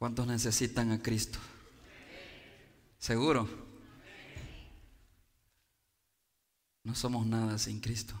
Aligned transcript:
¿Cuántos 0.00 0.26
necesitan 0.26 0.92
a 0.92 1.02
Cristo? 1.02 1.38
¿Seguro? 2.98 3.46
No 6.82 6.94
somos 6.94 7.26
nada 7.26 7.58
sin 7.58 7.80
Cristo. 7.80 8.14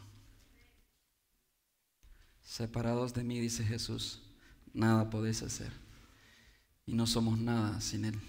Separados 2.42 3.14
de 3.14 3.24
mí, 3.24 3.40
dice 3.40 3.64
Jesús, 3.64 4.20
nada 4.74 5.08
podéis 5.08 5.42
hacer. 5.42 5.72
Y 6.84 6.92
no 6.92 7.06
somos 7.06 7.38
nada 7.38 7.80
sin 7.80 8.04
Él. 8.04 8.20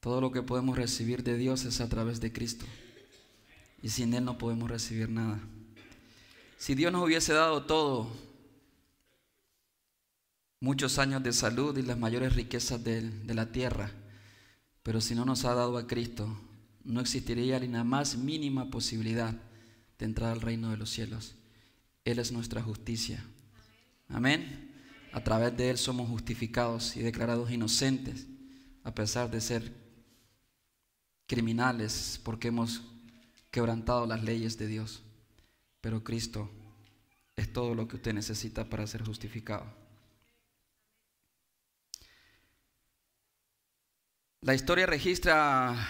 Todo 0.00 0.20
lo 0.20 0.30
que 0.30 0.42
podemos 0.42 0.76
recibir 0.76 1.22
de 1.22 1.38
Dios 1.38 1.64
es 1.64 1.80
a 1.80 1.88
través 1.88 2.20
de 2.20 2.30
Cristo. 2.30 2.66
Y 3.82 3.88
sin 3.88 4.12
Él 4.12 4.26
no 4.26 4.36
podemos 4.36 4.70
recibir 4.70 5.08
nada. 5.08 5.40
Si 6.58 6.74
Dios 6.74 6.92
nos 6.92 7.04
hubiese 7.04 7.32
dado 7.32 7.64
todo, 7.64 8.14
muchos 10.60 10.98
años 10.98 11.22
de 11.22 11.32
salud 11.32 11.76
y 11.76 11.82
las 11.82 11.98
mayores 11.98 12.34
riquezas 12.34 12.84
de, 12.84 13.00
de 13.00 13.34
la 13.34 13.50
tierra, 13.50 13.90
pero 14.82 15.00
si 15.00 15.14
no 15.14 15.24
nos 15.24 15.44
ha 15.44 15.54
dado 15.54 15.76
a 15.78 15.86
Cristo, 15.86 16.38
no 16.84 17.00
existiría 17.00 17.58
ni 17.58 17.68
la 17.68 17.84
más 17.84 18.16
mínima 18.16 18.70
posibilidad 18.70 19.34
de 19.98 20.04
entrar 20.04 20.32
al 20.32 20.40
reino 20.40 20.70
de 20.70 20.76
los 20.76 20.90
cielos. 20.90 21.34
Él 22.04 22.18
es 22.18 22.32
nuestra 22.32 22.62
justicia. 22.62 23.24
Amén. 24.08 24.70
A 25.12 25.22
través 25.22 25.56
de 25.56 25.70
Él 25.70 25.78
somos 25.78 26.08
justificados 26.08 26.96
y 26.96 27.00
declarados 27.00 27.50
inocentes, 27.50 28.26
a 28.84 28.94
pesar 28.94 29.30
de 29.30 29.40
ser 29.40 29.72
criminales, 31.26 32.20
porque 32.24 32.48
hemos 32.48 32.82
quebrantado 33.50 34.06
las 34.06 34.22
leyes 34.22 34.56
de 34.58 34.66
Dios. 34.66 35.02
Pero 35.80 36.04
Cristo 36.04 36.50
es 37.36 37.52
todo 37.52 37.74
lo 37.74 37.88
que 37.88 37.96
usted 37.96 38.14
necesita 38.14 38.68
para 38.68 38.86
ser 38.86 39.04
justificado. 39.04 39.79
La 44.42 44.54
historia 44.54 44.86
registra 44.86 45.86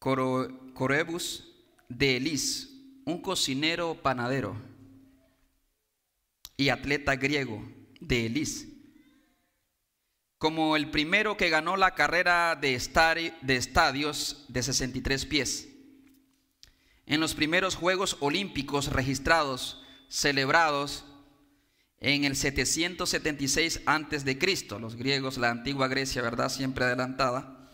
Corebus 0.00 1.44
de 1.88 2.16
Elis, 2.16 2.70
un 3.04 3.22
cocinero 3.22 3.94
panadero 4.02 4.56
y 6.56 6.70
atleta 6.70 7.14
griego 7.14 7.62
de 8.00 8.26
Elis, 8.26 8.66
como 10.38 10.74
el 10.74 10.90
primero 10.90 11.36
que 11.36 11.50
ganó 11.50 11.76
la 11.76 11.94
carrera 11.94 12.56
de, 12.60 12.74
estadios 12.74 14.44
de 14.48 14.62
63 14.64 15.26
pies. 15.26 15.68
En 17.06 17.20
los 17.20 17.36
primeros 17.36 17.76
Juegos 17.76 18.16
Olímpicos 18.18 18.88
registrados, 18.88 19.84
celebrados 20.08 21.04
en 22.00 22.24
el 22.24 22.34
776 22.34 23.82
antes 23.84 24.24
de 24.24 24.38
Cristo, 24.38 24.78
los 24.78 24.96
griegos, 24.96 25.36
la 25.36 25.50
antigua 25.50 25.86
Grecia, 25.86 26.22
¿verdad? 26.22 26.48
Siempre 26.48 26.86
adelantada. 26.86 27.70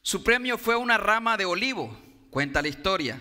Su 0.00 0.24
premio 0.24 0.56
fue 0.56 0.76
una 0.76 0.96
rama 0.96 1.36
de 1.36 1.44
olivo, 1.44 1.94
cuenta 2.30 2.62
la 2.62 2.68
historia. 2.68 3.20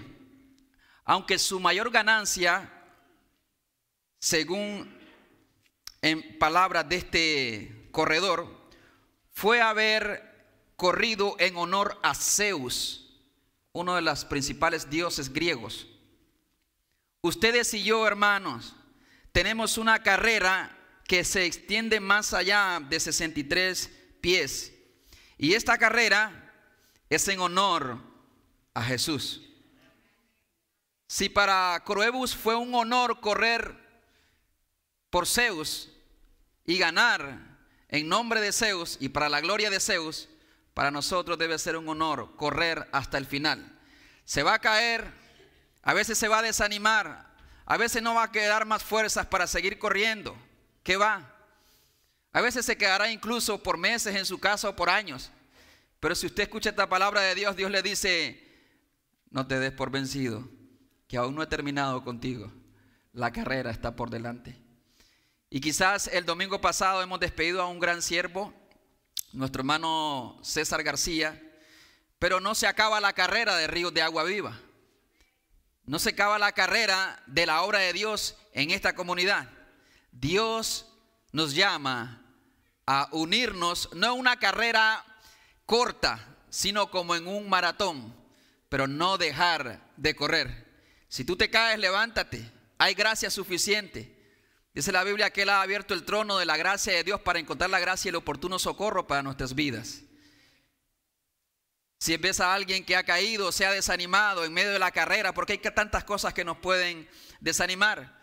Aunque 1.04 1.38
su 1.38 1.60
mayor 1.60 1.92
ganancia, 1.92 2.72
según 4.20 4.98
en 6.02 6.40
palabras 6.40 6.88
de 6.88 6.96
este 6.96 7.90
corredor, 7.92 8.70
fue 9.32 9.60
haber 9.60 10.72
corrido 10.78 11.36
en 11.40 11.58
honor 11.58 12.00
a 12.02 12.16
Zeus, 12.16 13.20
uno 13.74 13.96
de 13.96 14.02
los 14.02 14.24
principales 14.24 14.90
dioses 14.90 15.34
griegos. 15.34 15.88
Ustedes 17.22 17.74
y 17.74 17.84
yo, 17.84 18.08
hermanos, 18.08 18.77
tenemos 19.38 19.78
una 19.78 20.02
carrera 20.02 20.76
que 21.04 21.24
se 21.24 21.46
extiende 21.46 22.00
más 22.00 22.34
allá 22.34 22.82
de 22.90 23.00
63 23.00 23.88
pies. 24.20 24.74
Y 25.38 25.54
esta 25.54 25.78
carrera 25.78 26.52
es 27.08 27.28
en 27.28 27.40
honor 27.40 28.00
a 28.74 28.82
Jesús. 28.82 29.44
Si 31.06 31.30
para 31.30 31.80
Croebus 31.86 32.36
fue 32.36 32.56
un 32.56 32.74
honor 32.74 33.20
correr 33.20 33.76
por 35.12 35.28
Zeus 35.28 35.92
y 36.66 36.80
ganar 36.80 37.60
en 37.90 38.10
nombre 38.10 38.42
de 38.42 38.52
Zeus 38.52 38.98
y 39.00 39.10
para 39.10 39.30
la 39.30 39.40
gloria 39.40 39.70
de 39.70 39.80
Zeus, 39.80 40.30
para 40.74 40.90
nosotros 40.90 41.38
debe 41.38 41.60
ser 41.60 41.78
un 41.78 41.88
honor 41.88 42.36
correr 42.38 42.90
hasta 42.92 43.20
el 43.20 43.28
final. 43.28 43.80
Se 44.26 44.42
va 44.42 44.56
a 44.56 44.62
caer, 44.62 45.14
a 45.84 45.94
veces 45.94 46.18
se 46.18 46.28
va 46.28 46.40
a 46.40 46.42
desanimar, 46.42 47.27
a 47.70 47.76
veces 47.76 48.02
no 48.02 48.16
va 48.16 48.24
a 48.24 48.32
quedar 48.32 48.66
más 48.66 48.82
fuerzas 48.82 49.28
para 49.28 49.46
seguir 49.46 49.78
corriendo. 49.78 50.38
¿Qué 50.84 50.96
va? 50.96 51.36
A 52.32 52.40
veces 52.40 52.66
se 52.66 52.78
quedará 52.78 53.12
incluso 53.12 53.62
por 53.62 53.78
meses 53.78 54.16
en 54.16 54.26
su 54.26 54.40
casa 54.40 54.70
o 54.70 54.76
por 54.76 54.90
años. 54.90 55.32
Pero 56.00 56.16
si 56.16 56.28
usted 56.28 56.44
escucha 56.44 56.70
esta 56.70 56.88
palabra 56.88 57.20
de 57.20 57.36
Dios, 57.36 57.58
Dios 57.58 57.70
le 57.70 57.82
dice, 57.82 58.42
no 59.32 59.48
te 59.48 59.60
des 59.60 59.74
por 59.74 59.92
vencido, 59.92 60.48
que 61.10 61.18
aún 61.18 61.36
no 61.36 61.44
he 61.44 61.48
terminado 61.48 62.06
contigo. 62.06 62.54
La 63.12 63.34
carrera 63.34 63.70
está 63.70 63.98
por 63.98 64.10
delante. 64.10 64.56
Y 65.50 65.60
quizás 65.60 66.08
el 66.08 66.24
domingo 66.24 66.62
pasado 66.62 67.02
hemos 67.02 67.20
despedido 67.20 67.62
a 67.62 67.68
un 67.68 67.82
gran 67.82 68.02
siervo, 68.02 68.54
nuestro 69.34 69.60
hermano 69.60 70.40
César 70.42 70.84
García, 70.84 71.42
pero 72.18 72.40
no 72.40 72.56
se 72.56 72.66
acaba 72.66 73.02
la 73.02 73.12
carrera 73.12 73.58
de 73.58 73.68
Ríos 73.68 73.94
de 73.94 74.04
Agua 74.04 74.24
Viva. 74.24 74.58
No 75.88 76.00
se 76.00 76.10
acaba 76.10 76.38
la 76.38 76.52
carrera 76.52 77.24
de 77.28 77.46
la 77.46 77.64
obra 77.64 77.80
de 77.80 77.94
Dios 77.94 78.36
en 78.52 78.72
esta 78.72 78.94
comunidad. 78.94 79.50
Dios 80.12 80.86
nos 81.32 81.56
llama 81.56 82.22
a 82.86 83.08
unirnos, 83.14 83.90
no 83.94 84.14
en 84.14 84.20
una 84.20 84.38
carrera 84.38 85.06
corta, 85.66 86.36
sino 86.50 86.92
como 86.92 87.16
en 87.16 87.26
un 87.26 87.50
maratón, 87.50 88.14
pero 88.68 88.88
no 88.88 89.18
dejar 89.18 89.94
de 89.96 90.14
correr. 90.14 90.68
Si 91.08 91.24
tú 91.24 91.38
te 91.38 91.50
caes, 91.50 91.80
levántate. 91.80 92.52
Hay 92.78 92.94
gracia 92.94 93.30
suficiente. 93.30 94.14
Dice 94.74 94.92
la 94.92 95.06
Biblia 95.06 95.32
que 95.32 95.44
Él 95.44 95.50
ha 95.50 95.62
abierto 95.62 95.94
el 95.94 96.04
trono 96.04 96.38
de 96.38 96.46
la 96.46 96.58
gracia 96.58 96.94
de 96.94 97.06
Dios 97.06 97.22
para 97.22 97.40
encontrar 97.40 97.70
la 97.70 97.80
gracia 97.80 98.10
y 98.10 98.12
el 98.12 98.16
oportuno 98.18 98.60
socorro 98.60 99.08
para 99.08 99.24
nuestras 99.24 99.56
vidas. 99.56 100.02
Si 102.00 102.16
ves 102.18 102.40
a 102.40 102.54
alguien 102.54 102.86
que 102.86 102.96
ha 102.96 103.04
caído, 103.04 103.52
se 103.52 103.66
ha 103.66 103.72
desanimado 103.72 104.46
en 104.46 104.54
medio 104.54 104.72
de 104.72 104.80
la 104.80 104.92
carrera, 104.92 105.34
porque 105.34 105.54
hay 105.54 105.60
tantas 105.60 106.04
cosas 106.04 106.34
que 106.34 106.46
nos 106.46 106.58
pueden 106.58 107.10
desanimar, 107.40 108.16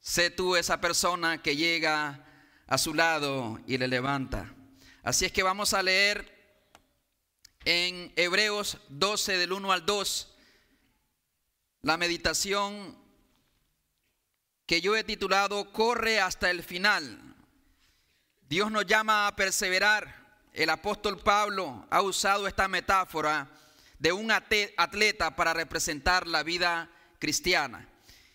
sé 0.00 0.30
tú 0.30 0.56
esa 0.56 0.80
persona 0.80 1.42
que 1.42 1.56
llega 1.56 2.24
a 2.66 2.78
su 2.78 2.92
lado 2.94 3.60
y 3.66 3.78
le 3.78 3.88
levanta. 3.88 4.54
Así 5.02 5.24
es 5.24 5.32
que 5.32 5.42
vamos 5.42 5.72
a 5.72 5.82
leer 5.82 6.36
en 7.64 8.12
Hebreos 8.16 8.78
12 8.88 9.38
del 9.38 9.52
1 9.52 9.72
al 9.72 9.86
2 9.86 10.34
la 11.82 11.96
meditación 11.96 12.98
que 14.66 14.82
yo 14.82 14.96
he 14.96 15.04
titulado 15.04 15.72
Corre 15.72 16.20
hasta 16.20 16.50
el 16.50 16.62
final. 16.62 17.36
Dios 18.42 18.70
nos 18.70 18.86
llama 18.86 19.26
a 19.26 19.36
perseverar 19.36 20.27
el 20.52 20.70
apóstol 20.70 21.18
Pablo 21.18 21.86
ha 21.90 22.02
usado 22.02 22.46
esta 22.46 22.68
metáfora 22.68 23.50
de 23.98 24.12
un 24.12 24.30
atleta 24.30 25.36
para 25.36 25.54
representar 25.54 26.26
la 26.26 26.42
vida 26.42 26.90
cristiana. 27.18 27.88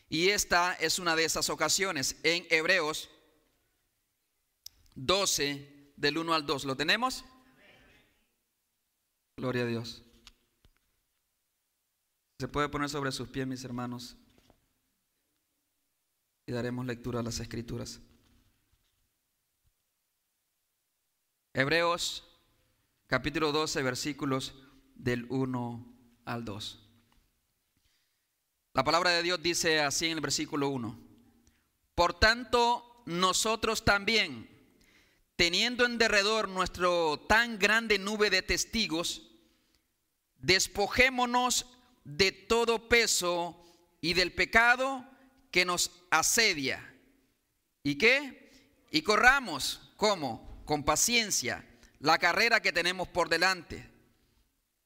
Y 0.10 0.30
esta 0.30 0.74
es 0.74 1.00
una 1.00 1.16
de 1.16 1.26
esas 1.26 1.50
ocasiones 1.50 2.18
en 2.24 2.46
Hebreos 2.50 3.10
12 4.96 5.94
del 5.96 6.18
1 6.18 6.34
al 6.34 6.46
2. 6.46 6.66
¿Lo 6.66 6.76
tenemos? 6.76 7.26
Gloria 9.38 9.64
a 9.64 9.68
Dios. 9.68 10.04
Se 12.40 12.48
puede 12.48 12.70
poner 12.70 12.90
sobre 12.90 13.12
sus 13.12 13.30
pies, 13.30 13.48
mis 13.48 13.64
hermanos, 13.64 14.18
y 16.46 16.52
daremos 16.52 16.86
lectura 16.86 17.22
a 17.22 17.24
las 17.24 17.40
escrituras. 17.40 18.02
Hebreos 21.56 22.24
capítulo 23.06 23.52
12 23.52 23.84
versículos 23.84 24.56
del 24.96 25.28
1 25.30 25.86
al 26.26 26.46
2. 26.46 26.80
La 28.74 28.84
palabra 28.84 29.12
de 29.12 29.22
Dios 29.22 29.40
dice 29.40 29.80
así 29.80 30.08
en 30.08 30.14
el 30.14 30.22
versículo 30.22 30.70
1. 30.70 31.00
Por 31.94 32.16
tanto, 32.20 33.04
nosotros 33.06 33.86
también, 33.86 34.50
teniendo 35.36 35.86
en 35.86 36.00
derredor 36.00 36.50
nuestro 36.50 37.20
tan 37.30 37.60
grande 37.60 38.00
nube 38.00 38.32
de 38.32 38.42
testigos, 38.42 39.22
despojémonos 40.40 41.68
de 42.04 42.32
todo 42.32 42.90
peso 42.90 43.64
y 44.02 44.16
del 44.16 44.34
pecado 44.34 45.06
que 45.52 45.66
nos 45.66 45.92
asedia. 46.10 46.96
¿Y 47.84 48.00
qué? 48.00 48.50
Y 48.90 49.04
corramos, 49.04 49.94
¿cómo? 49.98 50.53
Con 50.66 50.84
paciencia 50.84 51.66
la 52.00 52.18
carrera 52.18 52.62
que 52.62 52.74
tenemos 52.74 53.08
por 53.08 53.30
delante. 53.30 53.90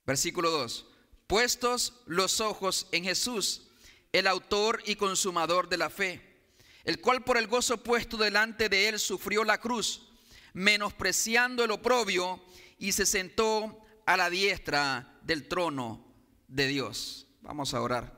Versículo 0.06 0.52
2. 0.52 0.86
Puestos 1.26 2.02
los 2.06 2.40
ojos 2.40 2.88
en 2.92 3.04
Jesús, 3.04 3.70
el 4.14 4.28
autor 4.28 4.82
y 4.86 4.96
consumador 4.96 5.68
de 5.68 5.78
la 5.78 5.90
fe, 5.90 6.22
el 6.84 7.02
cual 7.02 7.24
por 7.24 7.38
el 7.38 7.48
gozo 7.48 7.84
puesto 7.84 8.18
delante 8.18 8.70
de 8.70 8.88
él 8.88 9.00
sufrió 9.00 9.44
la 9.44 9.60
cruz, 9.60 10.08
menospreciando 10.54 11.64
el 11.64 11.72
oprobio, 11.72 12.42
y 12.80 12.92
se 12.92 13.06
sentó 13.06 13.82
a 14.06 14.16
la 14.16 14.30
diestra 14.30 15.20
del 15.24 15.48
trono 15.48 16.14
de 16.48 16.68
Dios. 16.68 17.28
Vamos 17.42 17.74
a 17.74 17.82
orar. 17.82 18.16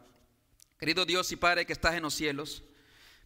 Querido 0.77 1.05
Dios 1.05 1.31
y 1.31 1.37
Padre 1.37 1.65
que 1.65 1.73
estás 1.73 1.95
en 1.95 2.03
los 2.03 2.13
cielos, 2.13 2.63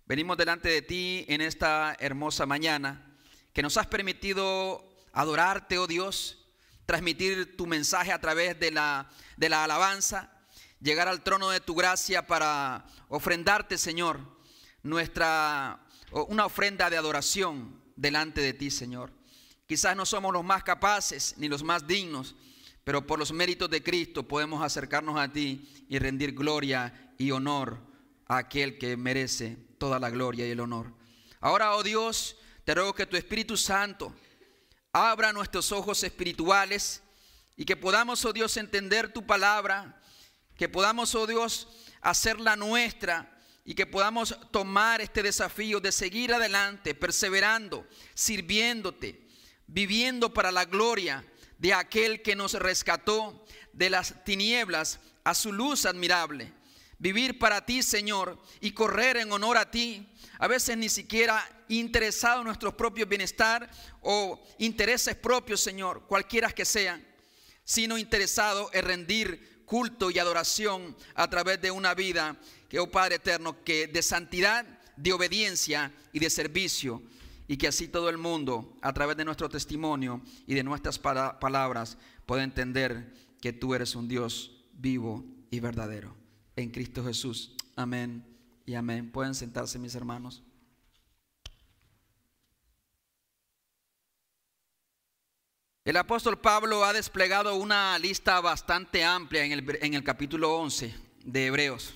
venimos 0.06 0.38
delante 0.38 0.70
de 0.70 0.82
ti 0.82 1.26
en 1.28 1.42
esta 1.42 1.96
hermosa 2.00 2.46
mañana 2.46 3.13
que 3.54 3.62
nos 3.62 3.78
has 3.78 3.88
permitido 3.88 4.84
adorarte, 5.14 5.78
oh 5.78 5.88
Dios, 5.88 6.46
transmitir 6.86 7.56
tu 7.56 7.66
mensaje 7.68 8.12
a 8.12 8.20
través 8.20 8.60
de 8.60 8.72
la, 8.72 9.10
de 9.38 9.50
la 9.50 9.64
alabanza, 9.64 10.32
llegar 10.82 11.08
al 11.08 11.24
trono 11.24 11.50
de 11.50 11.62
tu 11.62 11.76
gracia 11.76 12.28
para 12.28 12.86
ofrendarte, 13.08 13.78
Señor, 13.78 14.20
nuestra 14.82 15.80
una 16.28 16.46
ofrenda 16.46 16.90
de 16.90 16.98
adoración 16.98 17.82
delante 17.96 18.42
de 18.42 18.54
ti, 18.54 18.70
Señor. 18.70 19.12
Quizás 19.66 19.96
no 19.96 20.06
somos 20.06 20.34
los 20.34 20.44
más 20.44 20.64
capaces 20.64 21.36
ni 21.38 21.48
los 21.48 21.64
más 21.64 21.88
dignos, 21.88 22.36
pero 22.84 23.08
por 23.08 23.18
los 23.18 23.32
méritos 23.32 23.70
de 23.70 23.82
Cristo 23.82 24.28
podemos 24.28 24.64
acercarnos 24.64 25.20
a 25.20 25.32
ti 25.32 25.86
y 25.90 25.98
rendir 26.00 26.34
gloria 26.34 27.14
y 27.18 27.32
honor 27.32 27.80
a 28.28 28.38
aquel 28.38 28.78
que 28.78 28.98
merece 28.98 29.58
toda 29.78 30.00
la 30.00 30.10
gloria 30.10 30.48
y 30.48 30.52
el 30.52 30.60
honor. 30.60 30.94
Ahora, 31.40 31.76
oh 31.76 31.84
Dios, 31.84 32.38
te 32.64 32.74
ruego 32.74 32.94
que 32.94 33.06
tu 33.06 33.18
Espíritu 33.18 33.58
Santo 33.58 34.16
abra 34.94 35.34
nuestros 35.34 35.72
ojos 35.72 36.04
espirituales 36.04 37.02
y 37.58 37.66
que 37.66 37.76
podamos, 37.76 38.24
oh 38.26 38.34
Dios, 38.34 38.56
entender 38.58 39.12
tu 39.12 39.26
palabra, 39.26 40.02
que 40.56 40.70
podamos, 40.70 41.14
oh 41.16 41.28
Dios, 41.28 41.68
hacerla 42.02 42.56
nuestra 42.56 43.38
y 43.66 43.76
que 43.76 43.86
podamos 43.86 44.38
tomar 44.52 45.02
este 45.02 45.24
desafío 45.24 45.80
de 45.80 45.92
seguir 45.92 46.34
adelante, 46.34 46.96
perseverando, 46.96 47.88
sirviéndote, 48.14 49.28
viviendo 49.68 50.34
para 50.34 50.52
la 50.52 50.66
gloria 50.66 51.26
de 51.58 51.74
aquel 51.74 52.22
que 52.22 52.36
nos 52.36 52.54
rescató 52.54 53.46
de 53.72 53.90
las 53.90 54.24
tinieblas 54.24 55.00
a 55.24 55.34
su 55.34 55.52
luz 55.52 55.86
admirable. 55.86 56.54
Vivir 57.04 57.38
para 57.38 57.66
ti, 57.66 57.84
Señor, 57.84 58.42
y 58.62 58.72
correr 58.72 59.18
en 59.18 59.30
honor 59.34 59.58
a 59.58 59.70
ti. 59.70 60.08
A 60.40 60.48
veces 60.48 60.78
ni 60.78 60.88
siquiera 60.88 61.46
interesado 61.68 62.40
en 62.40 62.46
nuestro 62.46 62.78
propio 62.78 63.06
bienestar 63.06 63.70
o 64.00 64.42
intereses 64.58 65.14
propios, 65.14 65.60
Señor, 65.60 66.04
cualquiera 66.08 66.50
que 66.50 66.64
sean, 66.64 67.06
sino 67.66 67.98
interesado 67.98 68.70
en 68.72 68.86
rendir 68.86 69.66
culto 69.66 70.12
y 70.12 70.18
adoración 70.18 70.96
a 71.14 71.30
través 71.30 71.60
de 71.60 71.72
una 71.72 71.94
vida 71.94 72.38
que, 72.70 72.80
oh 72.80 72.90
Padre 72.90 73.16
eterno, 73.16 73.62
que 73.66 73.88
de 73.88 74.02
santidad, 74.02 74.66
de 74.96 75.12
obediencia 75.12 75.92
y 76.14 76.20
de 76.20 76.30
servicio, 76.30 77.04
y 77.50 77.58
que 77.58 77.68
así 77.68 77.90
todo 77.90 78.08
el 78.08 78.18
mundo, 78.18 78.78
a 78.82 78.94
través 78.94 79.18
de 79.18 79.26
nuestro 79.26 79.50
testimonio 79.50 80.22
y 80.48 80.54
de 80.54 80.64
nuestras 80.64 81.00
palabras, 81.00 81.98
pueda 82.26 82.44
entender 82.44 83.14
que 83.42 83.52
tú 83.52 83.76
eres 83.76 83.94
un 83.94 84.08
Dios 84.08 84.64
vivo 84.72 85.26
y 85.52 85.60
verdadero. 85.60 86.23
En 86.56 86.70
Cristo 86.70 87.04
Jesús. 87.04 87.56
Amén 87.76 88.24
y 88.66 88.76
amén. 88.76 89.12
Pueden 89.12 89.36
sentarse 89.36 89.80
mis 89.80 89.96
hermanos. 89.96 90.44
El 95.86 95.98
apóstol 95.98 96.40
Pablo 96.40 96.86
ha 96.86 96.94
desplegado 96.94 97.56
una 97.56 98.00
lista 98.00 98.40
bastante 98.40 99.04
amplia 99.04 99.44
en 99.44 99.52
el, 99.52 99.80
en 99.82 99.94
el 99.96 100.04
capítulo 100.04 100.56
11 100.56 100.96
de 101.26 101.46
Hebreos, 101.48 101.96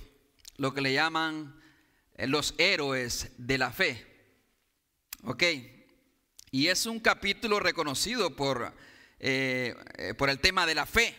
lo 0.58 0.74
que 0.74 0.82
le 0.82 0.92
llaman 0.92 1.58
eh, 2.16 2.28
los 2.28 2.54
héroes 2.58 3.32
de 3.38 3.58
la 3.58 3.72
fe. 3.72 4.06
¿Ok? 5.24 5.44
Y 6.52 6.68
es 6.68 6.86
un 6.86 7.00
capítulo 7.00 7.60
reconocido 7.60 8.36
por, 8.36 8.74
eh, 9.20 9.76
eh, 9.98 10.14
por 10.16 10.30
el 10.30 10.40
tema 10.40 10.66
de 10.66 10.76
la 10.76 10.86
fe. 10.86 11.16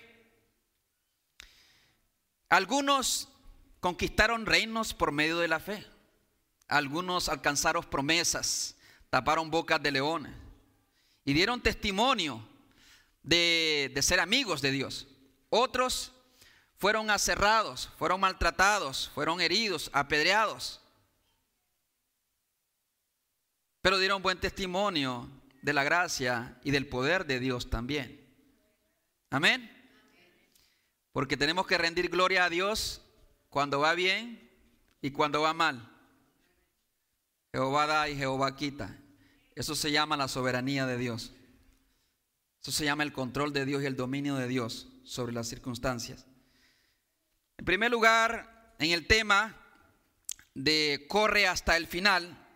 Algunos 2.49 3.29
conquistaron 3.81 4.47
reinos 4.47 4.95
por 4.95 5.13
medio 5.13 5.39
de 5.39 5.49
la 5.49 5.61
fe. 5.61 5.87
Algunos 6.69 7.29
alcanzaron 7.29 7.85
promesas, 7.85 8.77
taparon 9.11 9.51
bocas 9.51 9.83
de 9.83 9.93
leones 9.93 10.33
y 11.25 11.33
dieron 11.33 11.61
testimonio 11.61 12.47
de, 13.23 13.97
ser 14.01 14.21
amigos 14.21 14.63
de 14.63 14.71
Dios. 14.71 15.07
Otros 15.51 16.13
fueron 16.77 17.11
aserrados, 17.11 17.91
fueron 17.99 18.21
maltratados, 18.21 19.11
fueron 19.15 19.41
heridos, 19.41 19.91
apedreados. 19.93 20.81
Pero 23.83 23.99
dieron 23.99 24.23
buen 24.23 24.41
testimonio 24.41 25.29
de 25.63 25.73
la 25.73 25.85
gracia 25.85 26.59
y 26.65 26.71
del 26.71 26.89
poder 26.89 27.27
de 27.27 27.41
Dios 27.41 27.71
también. 27.71 28.27
Amén. 29.31 29.78
Porque 31.19 31.37
tenemos 31.37 31.67
que 31.67 31.77
rendir 31.77 32.11
gloria 32.11 32.45
a 32.45 32.49
Dios 32.49 33.03
cuando 33.49 33.81
va 33.81 33.95
bien 33.95 34.53
y 35.03 35.11
cuando 35.11 35.41
va 35.41 35.53
mal. 35.53 35.91
Jehová 37.53 37.89
da 37.89 38.09
y 38.09 38.15
Jehová 38.15 38.55
quita. 38.55 38.97
Eso 39.57 39.75
se 39.75 39.91
llama 39.91 40.17
la 40.17 40.29
soberanía 40.29 40.87
de 40.87 40.97
Dios. 40.97 41.33
Eso 42.63 42.71
se 42.71 42.85
llama 42.85 43.03
el 43.03 43.13
control 43.13 43.53
de 43.53 43.65
Dios 43.65 43.83
y 43.83 43.87
el 43.87 43.97
dominio 43.97 44.37
de 44.37 44.47
Dios 44.47 44.87
sobre 45.03 45.33
las 45.33 45.49
circunstancias. 45.49 46.25
En 47.57 47.65
primer 47.65 47.91
lugar, 47.91 48.77
en 48.79 48.93
el 48.93 49.09
tema 49.09 49.57
de 50.55 51.05
corre 51.09 51.49
hasta 51.49 51.77
el 51.77 51.89
final, 51.89 52.47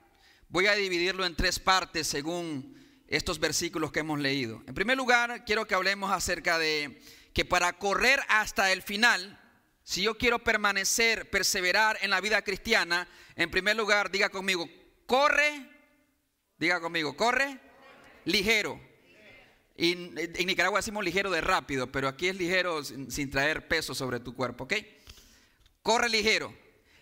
voy 0.48 0.68
a 0.68 0.74
dividirlo 0.74 1.26
en 1.26 1.34
tres 1.34 1.58
partes 1.58 2.06
según 2.06 2.80
estos 3.08 3.40
versículos 3.40 3.90
que 3.90 3.98
hemos 3.98 4.20
leído. 4.20 4.62
En 4.68 4.74
primer 4.74 4.96
lugar, 4.96 5.44
quiero 5.44 5.66
que 5.66 5.74
hablemos 5.74 6.12
acerca 6.12 6.60
de 6.60 7.02
que 7.32 7.44
para 7.44 7.72
correr 7.74 8.20
hasta 8.28 8.72
el 8.72 8.82
final, 8.82 9.38
si 9.82 10.02
yo 10.02 10.16
quiero 10.16 10.38
permanecer, 10.38 11.30
perseverar 11.30 11.98
en 12.02 12.10
la 12.10 12.20
vida 12.20 12.42
cristiana, 12.42 13.08
en 13.36 13.50
primer 13.50 13.76
lugar, 13.76 14.10
diga 14.10 14.28
conmigo, 14.28 14.68
corre, 15.06 15.68
diga 16.58 16.80
conmigo, 16.80 17.16
corre 17.16 17.58
ligero. 18.24 18.80
En 19.76 20.14
Nicaragua 20.46 20.78
decimos 20.78 21.04
ligero 21.04 21.30
de 21.30 21.40
rápido, 21.40 21.90
pero 21.90 22.06
aquí 22.06 22.28
es 22.28 22.36
ligero 22.36 22.84
sin, 22.84 23.30
traer 23.30 23.66
peso 23.66 23.94
sobre 23.94 24.20
tu 24.20 24.34
cuerpo, 24.34 24.64
¿ok? 24.64 24.74
Corre 25.82 26.08
ligero. 26.08 26.54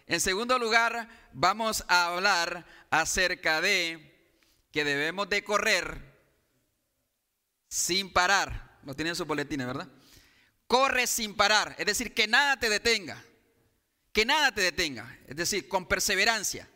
En 0.06 0.20
segundo 0.20 0.58
lugar, 0.58 1.08
vamos 1.32 1.84
a 1.88 2.06
hablar 2.06 2.64
acerca 2.90 3.60
de 3.60 4.10
que 4.72 4.84
debemos 4.84 5.28
de 5.28 5.44
correr 5.44 6.00
sin 7.68 8.12
parar. 8.12 8.78
Lo 8.84 8.94
tienen 8.94 9.10
en 9.10 9.16
sus 9.16 9.26
boletines, 9.26 9.66
¿verdad? 9.66 9.88
Corre 10.70 11.08
sin 11.08 11.34
parar, 11.34 11.74
es 11.78 11.86
decir, 11.86 12.14
que 12.14 12.28
nada 12.28 12.56
te 12.56 12.68
detenga. 12.68 13.20
Que 14.12 14.24
nada 14.24 14.52
te 14.52 14.60
detenga, 14.60 15.18
es 15.26 15.34
decir, 15.34 15.66
con 15.66 15.88
perseverancia, 15.88 16.70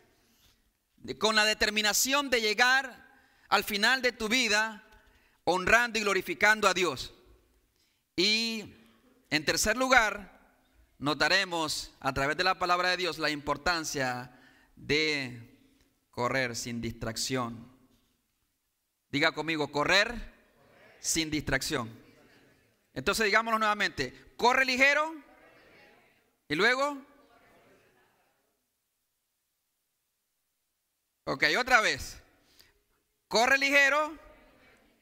con 1.17 1.33
la 1.33 1.45
determinación 1.45 2.29
de 2.29 2.41
llegar 2.41 3.07
al 3.47 3.63
final 3.63 4.01
de 4.01 4.11
tu 4.11 4.27
vida 4.27 4.83
honrando 5.45 5.97
y 5.97 6.01
glorificando 6.01 6.67
a 6.67 6.73
Dios. 6.73 7.13
Y 8.17 8.65
en 9.29 9.45
tercer 9.45 9.77
lugar, 9.77 10.41
notaremos 10.97 11.93
a 12.01 12.13
través 12.13 12.35
de 12.35 12.43
la 12.43 12.59
palabra 12.59 12.89
de 12.89 12.97
Dios 12.97 13.17
la 13.17 13.29
importancia 13.29 14.29
de 14.75 15.57
correr 16.11 16.57
sin 16.57 16.81
distracción. 16.81 17.65
Diga 19.09 19.31
conmigo, 19.31 19.71
correr 19.71 20.33
sin 20.99 21.31
distracción. 21.31 22.04
Entonces 22.95 23.25
digámoslo 23.25 23.59
nuevamente, 23.59 24.33
corre 24.35 24.65
ligero 24.65 25.13
y 26.47 26.55
luego... 26.55 26.97
Ok, 31.25 31.43
otra 31.57 31.81
vez. 31.81 32.21
Corre 33.27 33.57
ligero 33.57 34.25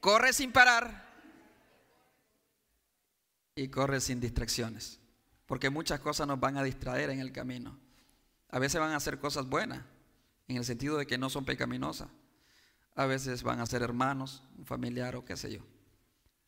corre 0.04 0.34
sin 0.34 0.52
parar 0.52 1.10
y 3.56 3.70
corre 3.70 4.02
sin 4.02 4.20
distracciones. 4.20 5.00
Porque 5.46 5.70
muchas 5.70 6.02
cosas 6.02 6.28
nos 6.28 6.42
van 6.42 6.58
a 6.58 6.64
distraer 6.64 7.10
en 7.10 7.22
el 7.22 7.32
camino. 7.32 7.80
A 8.50 8.60
veces 8.60 8.82
van 8.82 8.92
a 8.92 9.00
ser 9.00 9.18
cosas 9.18 9.48
buenas, 9.48 9.82
en 10.50 10.58
el 10.58 10.66
sentido 10.66 10.98
de 10.98 11.08
que 11.08 11.18
no 11.18 11.30
son 11.30 11.46
pecaminosas. 11.46 12.10
A 12.96 13.06
veces 13.06 13.44
van 13.44 13.62
a 13.62 13.66
ser 13.66 13.82
hermanos, 13.82 14.44
un 14.58 14.66
familiar 14.66 15.16
o 15.16 15.24
qué 15.24 15.38
sé 15.38 15.54
yo. 15.54 15.62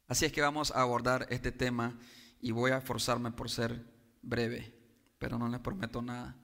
Así 0.08 0.26
es 0.26 0.32
que 0.32 0.42
vamos 0.42 0.72
a 0.72 0.82
abordar 0.82 1.28
este 1.30 1.52
tema 1.52 1.98
y 2.42 2.52
voy 2.52 2.72
a 2.72 2.78
esforzarme 2.78 3.32
por 3.32 3.50
ser 3.50 3.86
breve, 4.22 4.74
pero 5.18 5.38
no 5.38 5.48
les 5.48 5.60
prometo 5.60 6.02
nada. 6.02 6.36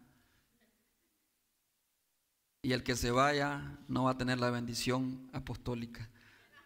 Y 2.63 2.73
el 2.73 2.83
que 2.83 2.95
se 2.95 3.11
vaya 3.11 3.79
no 3.87 4.03
va 4.03 4.11
a 4.11 4.17
tener 4.17 4.39
la 4.39 4.51
bendición 4.51 5.29
apostólica 5.33 6.09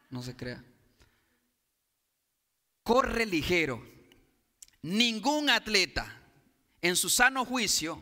no 0.10 0.24
se 0.24 0.36
crea. 0.36 0.64
Corre 2.84 3.25
ligero. 3.25 3.84
Ningún 4.82 5.50
atleta 5.50 6.22
en 6.82 6.96
su 6.96 7.10
sano 7.10 7.44
juicio 7.44 8.00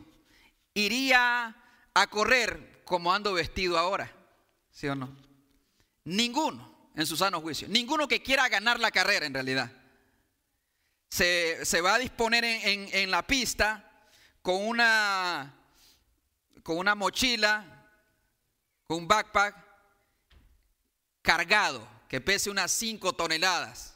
iría 0.73 1.55
a 1.93 2.07
correr 2.07 2.83
como 2.83 3.13
ando 3.13 3.33
vestido 3.33 3.77
ahora. 3.77 4.11
¿Sí 4.69 4.87
o 4.87 4.95
no? 4.95 5.15
Ninguno. 6.03 6.72
En 6.95 7.05
su 7.05 7.17
sano 7.17 7.41
juicio. 7.41 7.67
Ninguno 7.67 8.07
que 8.07 8.21
quiera 8.21 8.47
ganar 8.49 8.79
la 8.79 8.91
carrera 8.91 9.25
en 9.25 9.33
realidad. 9.33 9.71
Se, 11.09 11.81
va 11.81 11.95
a 11.95 11.99
disponer 11.99 12.43
en, 12.43 13.11
la 13.11 13.25
pista 13.25 14.07
con 14.41 14.65
una, 14.65 15.53
con 16.63 16.77
una 16.77 16.95
mochila, 16.95 17.87
con 18.85 18.99
un 18.99 19.07
backpack 19.07 19.55
cargado, 21.21 21.87
que 22.09 22.19
pese 22.19 22.49
unas 22.49 22.71
5 22.71 23.13
toneladas, 23.13 23.95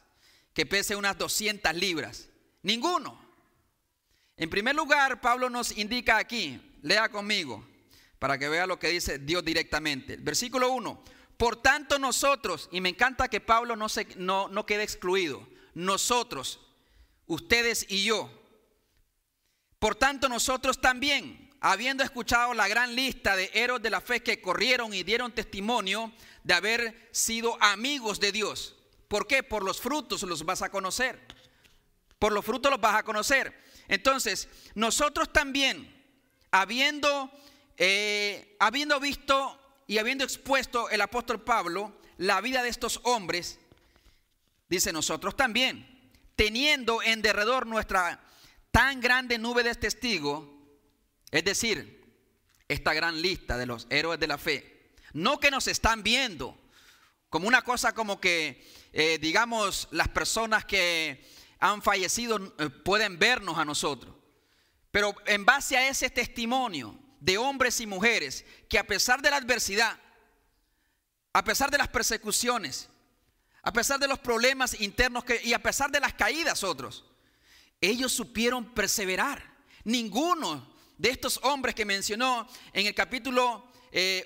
que 0.53 0.65
pese 0.65 0.95
unas 0.95 1.17
200 1.17 1.73
libras. 1.73 2.29
Ninguno. 2.61 3.19
En 4.37 4.49
primer 4.51 4.75
lugar, 4.75 5.19
Pablo 5.19 5.49
nos 5.49 5.75
indica 5.75 6.17
aquí, 6.17 6.77
lea 6.83 7.09
conmigo, 7.09 7.67
para 8.19 8.37
que 8.37 8.47
vea 8.47 8.67
lo 8.67 8.77
que 8.77 8.89
dice 8.89 9.17
Dios 9.17 9.43
directamente. 9.43 10.17
Versículo 10.17 10.71
1. 10.71 11.03
Por 11.37 11.61
tanto 11.61 11.99
nosotros, 11.99 12.67
y 12.71 12.81
me 12.81 12.89
encanta 12.89 13.27
que 13.27 13.39
Pablo 13.39 13.75
no, 13.75 13.89
se, 13.89 14.07
no, 14.17 14.47
no 14.47 14.65
quede 14.65 14.83
excluido, 14.83 15.47
nosotros, 15.75 16.59
ustedes 17.27 17.85
y 17.89 18.03
yo. 18.03 18.31
Por 19.77 19.95
tanto 19.95 20.27
nosotros 20.27 20.81
también, 20.81 21.51
habiendo 21.61 22.03
escuchado 22.03 22.55
la 22.55 22.67
gran 22.67 22.95
lista 22.95 23.35
de 23.35 23.51
héroes 23.53 23.83
de 23.83 23.91
la 23.91 24.01
fe 24.01 24.23
que 24.23 24.41
corrieron 24.41 24.93
y 24.93 25.03
dieron 25.03 25.31
testimonio 25.31 26.11
de 26.43 26.53
haber 26.55 27.09
sido 27.11 27.61
amigos 27.61 28.19
de 28.19 28.31
Dios. 28.31 28.75
¿Por 29.07 29.27
qué? 29.27 29.43
Por 29.43 29.63
los 29.63 29.79
frutos 29.79 30.23
los 30.23 30.43
vas 30.43 30.63
a 30.63 30.69
conocer. 30.69 31.19
Por 32.17 32.31
los 32.31 32.43
frutos 32.43 32.71
los 32.71 32.81
vas 32.81 32.95
a 32.95 33.03
conocer. 33.03 33.55
Entonces, 33.87 34.49
nosotros 34.73 35.31
también, 35.31 35.93
habiendo, 36.51 37.31
eh, 37.77 38.55
habiendo 38.59 38.99
visto 38.99 39.59
y 39.87 39.97
habiendo 39.97 40.25
expuesto 40.25 40.89
el 40.89 41.01
apóstol 41.01 41.41
Pablo 41.41 41.93
la 42.17 42.41
vida 42.41 42.61
de 42.61 42.69
estos 42.69 42.99
hombres, 43.03 43.59
dice 44.67 44.91
nosotros 44.91 45.35
también, 45.35 46.11
teniendo 46.35 47.01
en 47.01 47.21
derredor 47.21 47.65
nuestra 47.65 48.21
tan 48.71 48.99
grande 48.99 49.37
nube 49.37 49.63
de 49.63 49.73
testigos, 49.75 50.45
es 51.31 51.43
decir, 51.43 52.05
esta 52.67 52.93
gran 52.93 53.21
lista 53.21 53.57
de 53.57 53.65
los 53.65 53.87
héroes 53.89 54.19
de 54.19 54.27
la 54.27 54.37
fe, 54.37 54.91
no 55.13 55.39
que 55.39 55.51
nos 55.51 55.67
están 55.67 56.03
viendo 56.03 56.57
como 57.29 57.47
una 57.47 57.61
cosa 57.61 57.93
como 57.93 58.19
que, 58.19 58.65
eh, 58.93 59.17
digamos, 59.19 59.87
las 59.91 60.09
personas 60.09 60.65
que 60.65 61.25
han 61.59 61.81
fallecido 61.81 62.53
eh, 62.57 62.69
pueden 62.69 63.19
vernos 63.19 63.57
a 63.57 63.65
nosotros, 63.65 64.13
pero 64.91 65.15
en 65.25 65.45
base 65.45 65.77
a 65.77 65.87
ese 65.87 66.09
testimonio, 66.09 66.97
de 67.27 67.37
hombres 67.37 67.81
y 67.81 67.85
mujeres 67.85 68.45
que 68.69 68.79
a 68.79 68.87
pesar 68.87 69.21
de 69.21 69.29
la 69.29 69.35
adversidad, 69.35 69.99
a 71.33 71.43
pesar 71.43 71.69
de 71.69 71.77
las 71.77 71.89
persecuciones, 71.89 72.87
a 73.63 73.73
pesar 73.73 73.99
de 73.99 74.07
los 74.07 74.17
problemas 74.19 74.79
internos 74.79 75.25
y 75.43 75.51
a 75.51 75.61
pesar 75.61 75.91
de 75.91 75.99
las 75.99 76.13
caídas 76.13 76.63
otros, 76.63 77.03
ellos 77.81 78.13
supieron 78.13 78.73
perseverar. 78.73 79.43
Ninguno 79.83 80.73
de 80.97 81.09
estos 81.09 81.37
hombres 81.43 81.75
que 81.75 81.83
mencionó 81.83 82.47
en 82.71 82.87
el 82.87 82.95
capítulo 82.95 83.73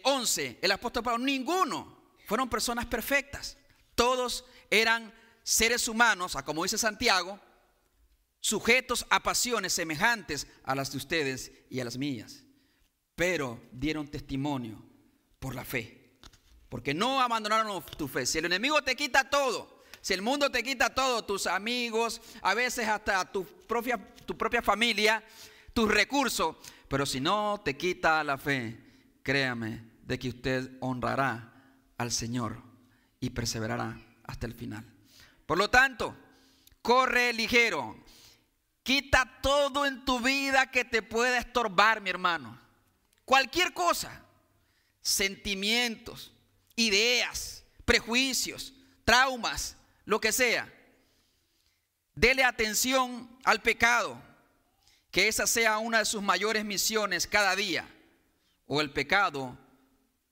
11 0.03 0.45
eh, 0.45 0.59
el 0.61 0.71
apóstol 0.71 1.01
Pablo, 1.03 1.25
ninguno 1.25 2.03
fueron 2.27 2.47
personas 2.51 2.85
perfectas. 2.85 3.57
Todos 3.95 4.45
eran 4.69 5.11
seres 5.41 5.87
humanos, 5.87 6.35
a 6.35 6.45
como 6.45 6.61
dice 6.61 6.77
Santiago, 6.77 7.39
sujetos 8.39 9.07
a 9.09 9.23
pasiones 9.23 9.73
semejantes 9.73 10.45
a 10.63 10.75
las 10.75 10.91
de 10.91 10.97
ustedes 10.97 11.51
y 11.71 11.79
a 11.79 11.85
las 11.85 11.97
mías 11.97 12.43
pero 13.21 13.61
dieron 13.71 14.07
testimonio 14.07 14.81
por 15.37 15.53
la 15.53 15.63
fe. 15.63 16.17
Porque 16.67 16.91
no 16.91 17.21
abandonaron 17.21 17.83
tu 17.95 18.07
fe. 18.07 18.25
Si 18.25 18.39
el 18.39 18.45
enemigo 18.45 18.81
te 18.81 18.95
quita 18.95 19.29
todo, 19.29 19.83
si 20.01 20.15
el 20.15 20.23
mundo 20.23 20.49
te 20.49 20.63
quita 20.63 20.89
todo, 20.89 21.23
tus 21.23 21.45
amigos, 21.45 22.19
a 22.41 22.55
veces 22.55 22.87
hasta 22.87 23.31
tu 23.31 23.45
propia, 23.45 23.99
tu 24.25 24.35
propia 24.35 24.63
familia, 24.63 25.23
tus 25.71 25.87
recursos, 25.87 26.55
pero 26.87 27.05
si 27.05 27.19
no 27.19 27.61
te 27.63 27.77
quita 27.77 28.23
la 28.23 28.39
fe, 28.39 28.75
créame 29.21 29.83
de 30.01 30.17
que 30.17 30.29
usted 30.29 30.71
honrará 30.79 31.53
al 31.99 32.11
Señor 32.11 32.57
y 33.19 33.29
perseverará 33.29 34.01
hasta 34.23 34.47
el 34.47 34.55
final. 34.55 34.83
Por 35.45 35.59
lo 35.59 35.69
tanto, 35.69 36.17
corre 36.81 37.33
ligero. 37.33 38.03
Quita 38.81 39.41
todo 39.43 39.85
en 39.85 40.05
tu 40.05 40.19
vida 40.21 40.71
que 40.71 40.85
te 40.85 41.03
pueda 41.03 41.37
estorbar, 41.37 42.01
mi 42.01 42.09
hermano. 42.09 42.70
Cualquier 43.25 43.73
cosa, 43.73 44.23
sentimientos, 45.01 46.31
ideas, 46.75 47.63
prejuicios, 47.85 48.73
traumas, 49.03 49.75
lo 50.05 50.19
que 50.19 50.31
sea. 50.31 50.71
Dele 52.15 52.43
atención 52.43 53.29
al 53.43 53.61
pecado, 53.61 54.21
que 55.11 55.27
esa 55.27 55.47
sea 55.47 55.77
una 55.77 55.99
de 55.99 56.05
sus 56.05 56.21
mayores 56.21 56.65
misiones 56.65 57.27
cada 57.27 57.55
día, 57.55 57.87
o 58.65 58.81
el 58.81 58.91
pecado 58.91 59.57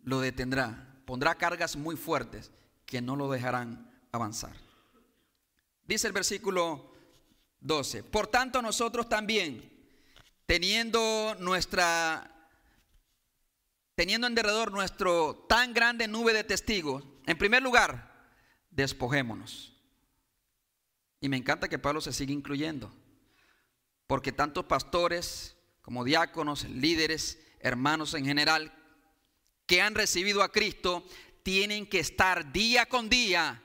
lo 0.04 0.22
detendrá, 0.22 1.02
pondrá 1.06 1.36
cargas 1.36 1.76
muy 1.76 1.96
fuertes 1.96 2.52
que 2.86 3.02
no 3.02 3.16
lo 3.16 3.30
dejarán 3.30 3.92
avanzar. 4.12 4.56
Dice 5.84 6.08
el 6.08 6.14
versículo 6.14 6.94
12, 7.62 8.04
por 8.04 8.28
tanto 8.28 8.62
nosotros 8.62 9.10
también, 9.10 9.70
teniendo 10.46 11.36
nuestra 11.40 12.39
teniendo 14.00 14.28
en 14.28 14.36
derredor 14.36 14.72
nuestro 14.72 15.36
tan 15.50 15.74
grande 15.74 16.08
nube 16.08 16.32
de 16.32 16.46
testigos, 16.46 17.04
en 17.26 17.38
primer 17.38 17.62
lugar, 17.62 18.32
despojémonos. 18.72 19.78
Y 21.20 21.28
me 21.28 21.36
encanta 21.36 21.68
que 21.68 21.80
Pablo 21.80 22.00
se 22.00 22.14
siga 22.14 22.32
incluyendo, 22.32 22.96
porque 24.08 24.32
tantos 24.32 24.64
pastores 24.64 25.58
como 25.82 26.06
diáconos, 26.06 26.64
líderes, 26.64 27.46
hermanos 27.60 28.14
en 28.14 28.24
general, 28.24 28.74
que 29.66 29.82
han 29.82 29.96
recibido 29.96 30.44
a 30.44 30.52
Cristo, 30.54 31.06
tienen 31.44 31.86
que 31.86 32.00
estar 32.00 32.54
día 32.54 32.86
con 32.86 33.10
día 33.10 33.62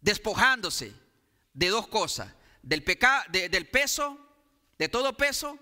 despojándose 0.00 0.94
de 1.52 1.68
dos 1.68 1.88
cosas, 1.88 2.32
del, 2.62 2.82
pecado, 2.82 3.22
del 3.30 3.68
peso, 3.68 4.18
de 4.78 4.88
todo 4.88 5.14
peso 5.14 5.58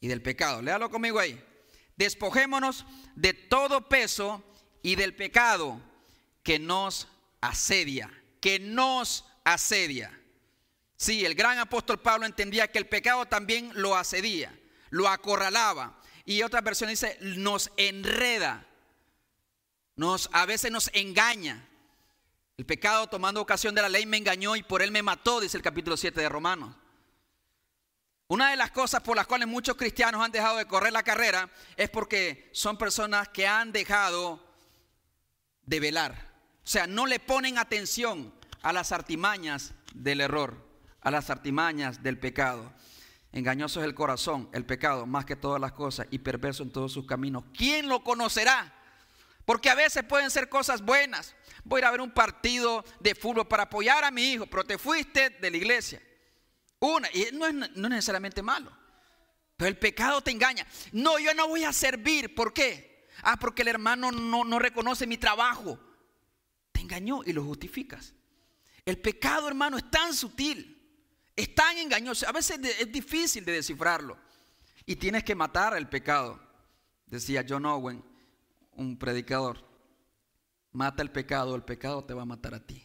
y 0.00 0.08
del 0.08 0.20
pecado. 0.20 0.60
Léalo 0.60 0.90
conmigo 0.90 1.18
ahí 1.18 1.47
despojémonos 1.98 2.86
de 3.16 3.34
todo 3.34 3.88
peso 3.88 4.42
y 4.82 4.94
del 4.94 5.14
pecado 5.14 5.80
que 6.42 6.58
nos 6.58 7.08
asedia, 7.40 8.10
que 8.40 8.58
nos 8.58 9.26
asedia. 9.44 10.18
Sí, 10.96 11.24
el 11.24 11.34
gran 11.34 11.58
apóstol 11.58 12.00
Pablo 12.00 12.24
entendía 12.24 12.70
que 12.70 12.78
el 12.78 12.86
pecado 12.86 13.26
también 13.26 13.70
lo 13.74 13.96
asedía, 13.96 14.56
lo 14.90 15.08
acorralaba. 15.08 16.00
Y 16.24 16.42
otra 16.42 16.60
versión 16.60 16.90
dice, 16.90 17.18
nos 17.20 17.70
enreda, 17.76 18.66
nos, 19.96 20.30
a 20.32 20.46
veces 20.46 20.70
nos 20.70 20.90
engaña. 20.94 21.68
El 22.56 22.66
pecado 22.66 23.06
tomando 23.08 23.40
ocasión 23.40 23.74
de 23.74 23.82
la 23.82 23.88
ley 23.88 24.06
me 24.06 24.16
engañó 24.16 24.56
y 24.56 24.62
por 24.62 24.82
él 24.82 24.90
me 24.90 25.02
mató, 25.02 25.40
dice 25.40 25.56
el 25.56 25.62
capítulo 25.62 25.96
7 25.96 26.20
de 26.20 26.28
Romanos. 26.28 26.74
Una 28.30 28.50
de 28.50 28.56
las 28.56 28.70
cosas 28.72 29.00
por 29.00 29.16
las 29.16 29.26
cuales 29.26 29.48
muchos 29.48 29.74
cristianos 29.76 30.22
han 30.22 30.30
dejado 30.30 30.58
de 30.58 30.66
correr 30.66 30.92
la 30.92 31.02
carrera 31.02 31.48
es 31.78 31.88
porque 31.88 32.50
son 32.52 32.76
personas 32.76 33.28
que 33.28 33.46
han 33.46 33.72
dejado 33.72 34.44
de 35.62 35.80
velar. 35.80 36.12
O 36.62 36.66
sea, 36.66 36.86
no 36.86 37.06
le 37.06 37.20
ponen 37.20 37.56
atención 37.56 38.34
a 38.60 38.74
las 38.74 38.92
artimañas 38.92 39.72
del 39.94 40.20
error, 40.20 40.62
a 41.00 41.10
las 41.10 41.30
artimañas 41.30 42.02
del 42.02 42.18
pecado. 42.18 42.70
Engañoso 43.32 43.80
es 43.80 43.86
el 43.86 43.94
corazón, 43.94 44.50
el 44.52 44.66
pecado, 44.66 45.06
más 45.06 45.24
que 45.24 45.34
todas 45.34 45.58
las 45.58 45.72
cosas, 45.72 46.06
y 46.10 46.18
perverso 46.18 46.62
en 46.62 46.70
todos 46.70 46.92
sus 46.92 47.06
caminos. 47.06 47.44
¿Quién 47.56 47.88
lo 47.88 48.04
conocerá? 48.04 48.74
Porque 49.46 49.70
a 49.70 49.74
veces 49.74 50.04
pueden 50.04 50.30
ser 50.30 50.50
cosas 50.50 50.82
buenas. 50.82 51.34
Voy 51.64 51.78
a 51.78 51.80
ir 51.80 51.84
a 51.86 51.90
ver 51.92 52.02
un 52.02 52.10
partido 52.10 52.84
de 53.00 53.14
fútbol 53.14 53.48
para 53.48 53.62
apoyar 53.62 54.04
a 54.04 54.10
mi 54.10 54.32
hijo, 54.32 54.46
pero 54.46 54.64
te 54.64 54.76
fuiste 54.76 55.30
de 55.30 55.50
la 55.50 55.56
iglesia. 55.56 56.02
Una, 56.80 57.08
y 57.12 57.28
no 57.32 57.46
es, 57.46 57.54
no 57.54 57.88
necesariamente 57.88 58.42
malo. 58.42 58.70
Pero 59.56 59.68
el 59.68 59.78
pecado 59.78 60.20
te 60.22 60.30
engaña. 60.30 60.66
No, 60.92 61.18
yo 61.18 61.34
no 61.34 61.48
voy 61.48 61.64
a 61.64 61.72
servir. 61.72 62.34
¿Por 62.34 62.52
qué? 62.52 63.08
Ah, 63.22 63.36
porque 63.36 63.62
el 63.62 63.68
hermano 63.68 64.12
no, 64.12 64.44
no 64.44 64.58
reconoce 64.58 65.06
mi 65.06 65.18
trabajo. 65.18 65.78
Te 66.70 66.80
engañó 66.80 67.22
y 67.24 67.32
lo 67.32 67.42
justificas. 67.44 68.14
El 68.84 68.98
pecado, 68.98 69.48
hermano, 69.48 69.76
es 69.76 69.90
tan 69.90 70.14
sutil. 70.14 70.76
Es 71.34 71.54
tan 71.54 71.76
engañoso. 71.78 72.28
A 72.28 72.32
veces 72.32 72.60
es 72.62 72.92
difícil 72.92 73.44
de 73.44 73.52
descifrarlo. 73.52 74.16
Y 74.86 74.94
tienes 74.96 75.24
que 75.24 75.34
matar 75.34 75.76
el 75.76 75.88
pecado. 75.88 76.40
Decía 77.06 77.44
John 77.46 77.66
Owen, 77.66 78.04
un 78.72 78.96
predicador. 78.96 79.66
Mata 80.70 81.02
el 81.02 81.10
pecado, 81.10 81.56
el 81.56 81.64
pecado 81.64 82.04
te 82.04 82.14
va 82.14 82.22
a 82.22 82.26
matar 82.26 82.54
a 82.54 82.64
ti. 82.64 82.84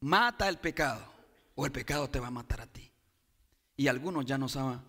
Mata 0.00 0.48
el 0.48 0.58
pecado 0.58 1.17
o 1.60 1.66
el 1.66 1.72
pecado 1.72 2.08
te 2.08 2.20
va 2.20 2.28
a 2.28 2.30
matar 2.30 2.60
a 2.60 2.68
ti. 2.68 2.88
Y 3.76 3.88
algunos 3.88 4.24
ya 4.24 4.38
nos 4.38 4.54
han 4.54 4.80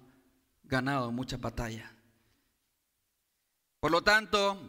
ganado 0.62 1.12
muchas 1.12 1.42
batallas. 1.42 1.90
Por 3.80 3.90
lo 3.90 4.04
tanto, 4.04 4.62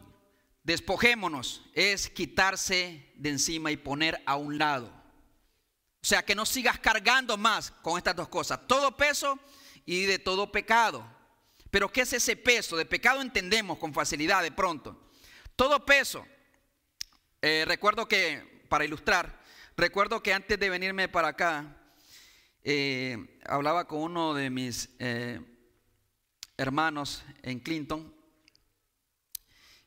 despojémonos, 0.63 1.63
es 1.75 2.09
quitarse 2.09 3.13
de 3.17 3.29
encima 3.29 3.71
y 3.71 3.77
poner 3.77 4.23
a 4.25 4.37
un 4.37 4.57
lado. 4.57 4.87
O 6.03 6.07
sea, 6.07 6.25
que 6.25 6.35
no 6.35 6.47
sigas 6.47 6.79
cargando 6.79 7.37
más 7.37 7.71
con 7.71 7.99
estas 7.99 8.17
dos 8.17 8.29
cosas, 8.29 8.67
todo 8.67 8.97
peso 8.97 9.39
y 9.85 10.05
de 10.05 10.19
todo 10.19 10.51
pecado. 10.51 11.05
Pero 11.71 11.93
¿qué 11.93 12.01
es 12.01 12.15
ese 12.15 12.35
peso? 12.35 12.79
De 12.79 12.87
pecado 12.87 13.21
entendemos 13.21 13.77
con 13.77 13.93
facilidad 13.93 14.43
de 14.43 14.53
pronto. 14.53 15.11
Todo 15.55 15.85
peso. 15.85 16.27
Eh, 17.43 17.65
recuerdo 17.67 18.09
que, 18.09 18.65
para 18.71 18.87
ilustrar, 18.87 19.43
recuerdo 19.77 20.23
que 20.23 20.33
antes 20.33 20.59
de 20.59 20.71
venirme 20.71 21.07
para 21.07 21.29
acá, 21.29 21.77
eh, 22.63 23.39
hablaba 23.47 23.87
con 23.87 24.03
uno 24.03 24.35
de 24.35 24.51
mis 24.51 24.91
eh, 24.99 25.41
hermanos 26.57 27.23
en 27.43 27.61
Clinton 27.61 28.15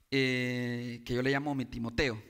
eh, 0.10 1.04
que 1.06 1.14
yo 1.14 1.22
le 1.22 1.32
llamo 1.32 1.54
mi 1.56 1.66
Timoteo. 1.66 2.22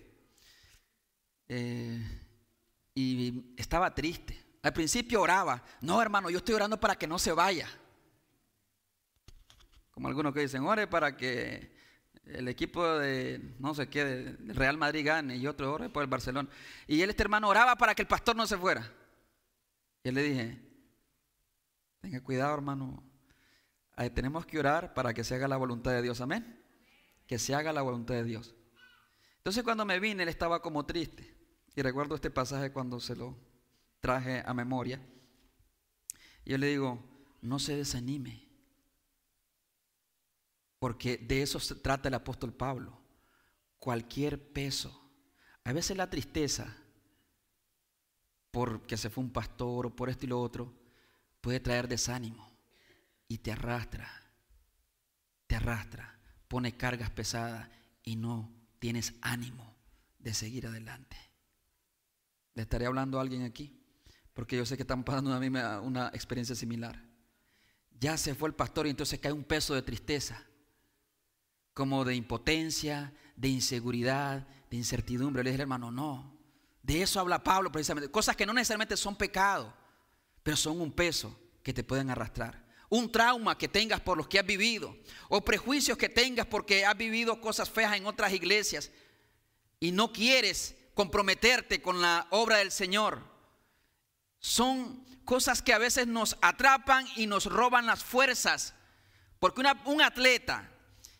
Y 2.95 3.53
estaba 3.57 3.93
triste. 3.93 4.39
Al 4.63 4.73
principio 4.73 5.21
oraba, 5.21 5.63
no 5.81 6.01
hermano, 6.01 6.29
yo 6.29 6.37
estoy 6.37 6.55
orando 6.55 6.79
para 6.79 6.95
que 6.95 7.07
no 7.07 7.19
se 7.19 7.31
vaya. 7.31 7.69
Como 9.91 10.07
algunos 10.07 10.33
que 10.33 10.41
dicen, 10.41 10.63
ore 10.65 10.87
para 10.87 11.15
que 11.15 11.71
el 12.25 12.47
equipo 12.47 12.83
de 12.97 13.55
no 13.59 13.75
sé 13.75 13.87
qué, 13.89 14.05
de 14.05 14.53
Real 14.53 14.77
Madrid 14.77 15.05
gane 15.05 15.35
y 15.35 15.45
otro 15.45 15.73
ore 15.73 15.89
por 15.89 16.01
el 16.01 16.09
Barcelona. 16.09 16.49
Y 16.87 17.01
él, 17.01 17.09
este 17.11 17.23
hermano, 17.23 17.49
oraba 17.49 17.75
para 17.75 17.93
que 17.93 18.01
el 18.01 18.07
pastor 18.07 18.35
no 18.35 18.47
se 18.47 18.57
fuera. 18.57 18.91
Y 20.03 20.11
le 20.11 20.23
dije, 20.23 20.61
tenga 22.01 22.21
cuidado 22.21 22.53
hermano, 22.53 23.03
tenemos 24.13 24.45
que 24.45 24.59
orar 24.59 24.93
para 24.93 25.13
que 25.13 25.23
se 25.23 25.35
haga 25.35 25.47
la 25.47 25.57
voluntad 25.57 25.91
de 25.91 26.01
Dios, 26.01 26.19
amén 26.21 26.63
que 27.27 27.39
se 27.39 27.55
haga 27.55 27.73
la 27.73 27.81
voluntad 27.81 28.15
de 28.15 28.23
Dios. 28.23 28.53
Entonces 29.37 29.63
cuando 29.63 29.85
me 29.85 29.99
vine, 29.99 30.23
él 30.23 30.29
estaba 30.29 30.61
como 30.61 30.85
triste. 30.85 31.35
Y 31.75 31.81
recuerdo 31.81 32.15
este 32.15 32.29
pasaje 32.29 32.71
cuando 32.71 32.99
se 32.99 33.15
lo 33.15 33.35
traje 33.99 34.43
a 34.45 34.53
memoria. 34.53 35.01
Yo 36.45 36.57
le 36.57 36.67
digo, 36.67 37.03
no 37.41 37.59
se 37.59 37.75
desanime. 37.75 38.47
Porque 40.79 41.17
de 41.17 41.41
eso 41.41 41.59
se 41.59 41.75
trata 41.75 42.09
el 42.09 42.13
apóstol 42.13 42.53
Pablo. 42.53 43.01
Cualquier 43.79 44.39
peso. 44.51 45.11
A 45.63 45.73
veces 45.73 45.97
la 45.97 46.09
tristeza, 46.09 46.77
porque 48.53 48.95
se 48.95 49.09
fue 49.09 49.21
un 49.21 49.33
pastor 49.33 49.87
o 49.87 49.93
por 49.93 50.09
esto 50.09 50.25
y 50.25 50.29
lo 50.29 50.39
otro, 50.39 50.73
puede 51.41 51.59
traer 51.59 51.89
desánimo. 51.89 52.49
Y 53.27 53.39
te 53.39 53.51
arrastra. 53.51 54.09
Te 55.47 55.57
arrastra 55.57 56.13
pone 56.53 56.77
cargas 56.77 57.09
pesadas 57.09 57.67
y 58.03 58.15
no 58.15 58.47
tienes 58.77 59.15
ánimo 59.23 59.75
de 60.19 60.35
seguir 60.35 60.67
adelante. 60.67 61.17
¿Le 62.53 62.61
estaré 62.61 62.85
hablando 62.85 63.17
a 63.17 63.23
alguien 63.23 63.41
aquí? 63.41 63.81
Porque 64.33 64.55
yo 64.55 64.63
sé 64.63 64.75
que 64.75 64.83
están 64.83 65.03
pasando 65.03 65.33
a 65.33 65.39
mí 65.39 65.47
una 65.47 66.09
experiencia 66.09 66.55
similar. 66.55 67.03
Ya 67.99 68.17
se 68.17 68.35
fue 68.35 68.49
el 68.49 68.53
pastor 68.53 68.85
y 68.85 68.91
entonces 68.91 69.19
cae 69.19 69.31
un 69.31 69.45
peso 69.45 69.73
de 69.73 69.81
tristeza, 69.81 70.45
como 71.73 72.05
de 72.05 72.13
impotencia, 72.13 73.11
de 73.35 73.47
inseguridad, 73.47 74.47
de 74.69 74.77
incertidumbre. 74.77 75.43
Le 75.43 75.49
dije, 75.49 75.63
hermano, 75.63 75.89
no. 75.89 76.37
De 76.83 77.01
eso 77.01 77.19
habla 77.19 77.43
Pablo 77.43 77.71
precisamente. 77.71 78.11
Cosas 78.11 78.35
que 78.35 78.45
no 78.45 78.53
necesariamente 78.53 78.95
son 78.95 79.15
pecado, 79.15 79.73
pero 80.43 80.55
son 80.55 80.79
un 80.79 80.91
peso 80.91 81.35
que 81.63 81.73
te 81.73 81.83
pueden 81.83 82.11
arrastrar 82.11 82.63
un 82.93 83.11
trauma 83.11 83.57
que 83.57 83.67
tengas 83.67 84.01
por 84.01 84.19
los 84.19 84.27
que 84.27 84.37
has 84.37 84.45
vivido, 84.45 84.95
o 85.27 85.43
prejuicios 85.43 85.97
que 85.97 86.09
tengas 86.09 86.45
porque 86.45 86.85
has 86.85 86.95
vivido 86.95 87.41
cosas 87.41 87.67
feas 87.67 87.95
en 87.95 88.05
otras 88.05 88.31
iglesias 88.33 88.91
y 89.79 89.91
no 89.91 90.13
quieres 90.13 90.75
comprometerte 90.93 91.81
con 91.81 92.01
la 92.01 92.27
obra 92.29 92.57
del 92.57 92.71
Señor. 92.71 93.23
Son 94.37 95.03
cosas 95.25 95.63
que 95.63 95.73
a 95.73 95.79
veces 95.79 96.05
nos 96.05 96.37
atrapan 96.39 97.07
y 97.15 97.25
nos 97.25 97.47
roban 97.47 97.87
las 97.87 98.03
fuerzas. 98.03 98.75
Porque 99.39 99.63
un 99.85 100.01
atleta 100.03 100.69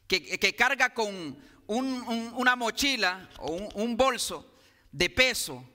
que, 0.07 0.55
carga 0.55 0.93
con 0.93 1.39
una 1.65 2.55
mochila 2.55 3.31
o 3.39 3.51
un 3.73 3.97
bolso 3.97 4.52
de 4.93 5.09
peso, 5.09 5.67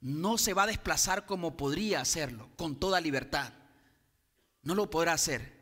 no 0.00 0.38
se 0.38 0.54
va 0.54 0.62
a 0.62 0.68
desplazar 0.68 1.26
como 1.26 1.58
podría 1.58 2.00
hacerlo, 2.00 2.48
con 2.56 2.80
toda 2.80 3.02
libertad 3.02 3.52
no 4.62 4.74
lo 4.74 4.90
podrá 4.90 5.12
hacer. 5.12 5.60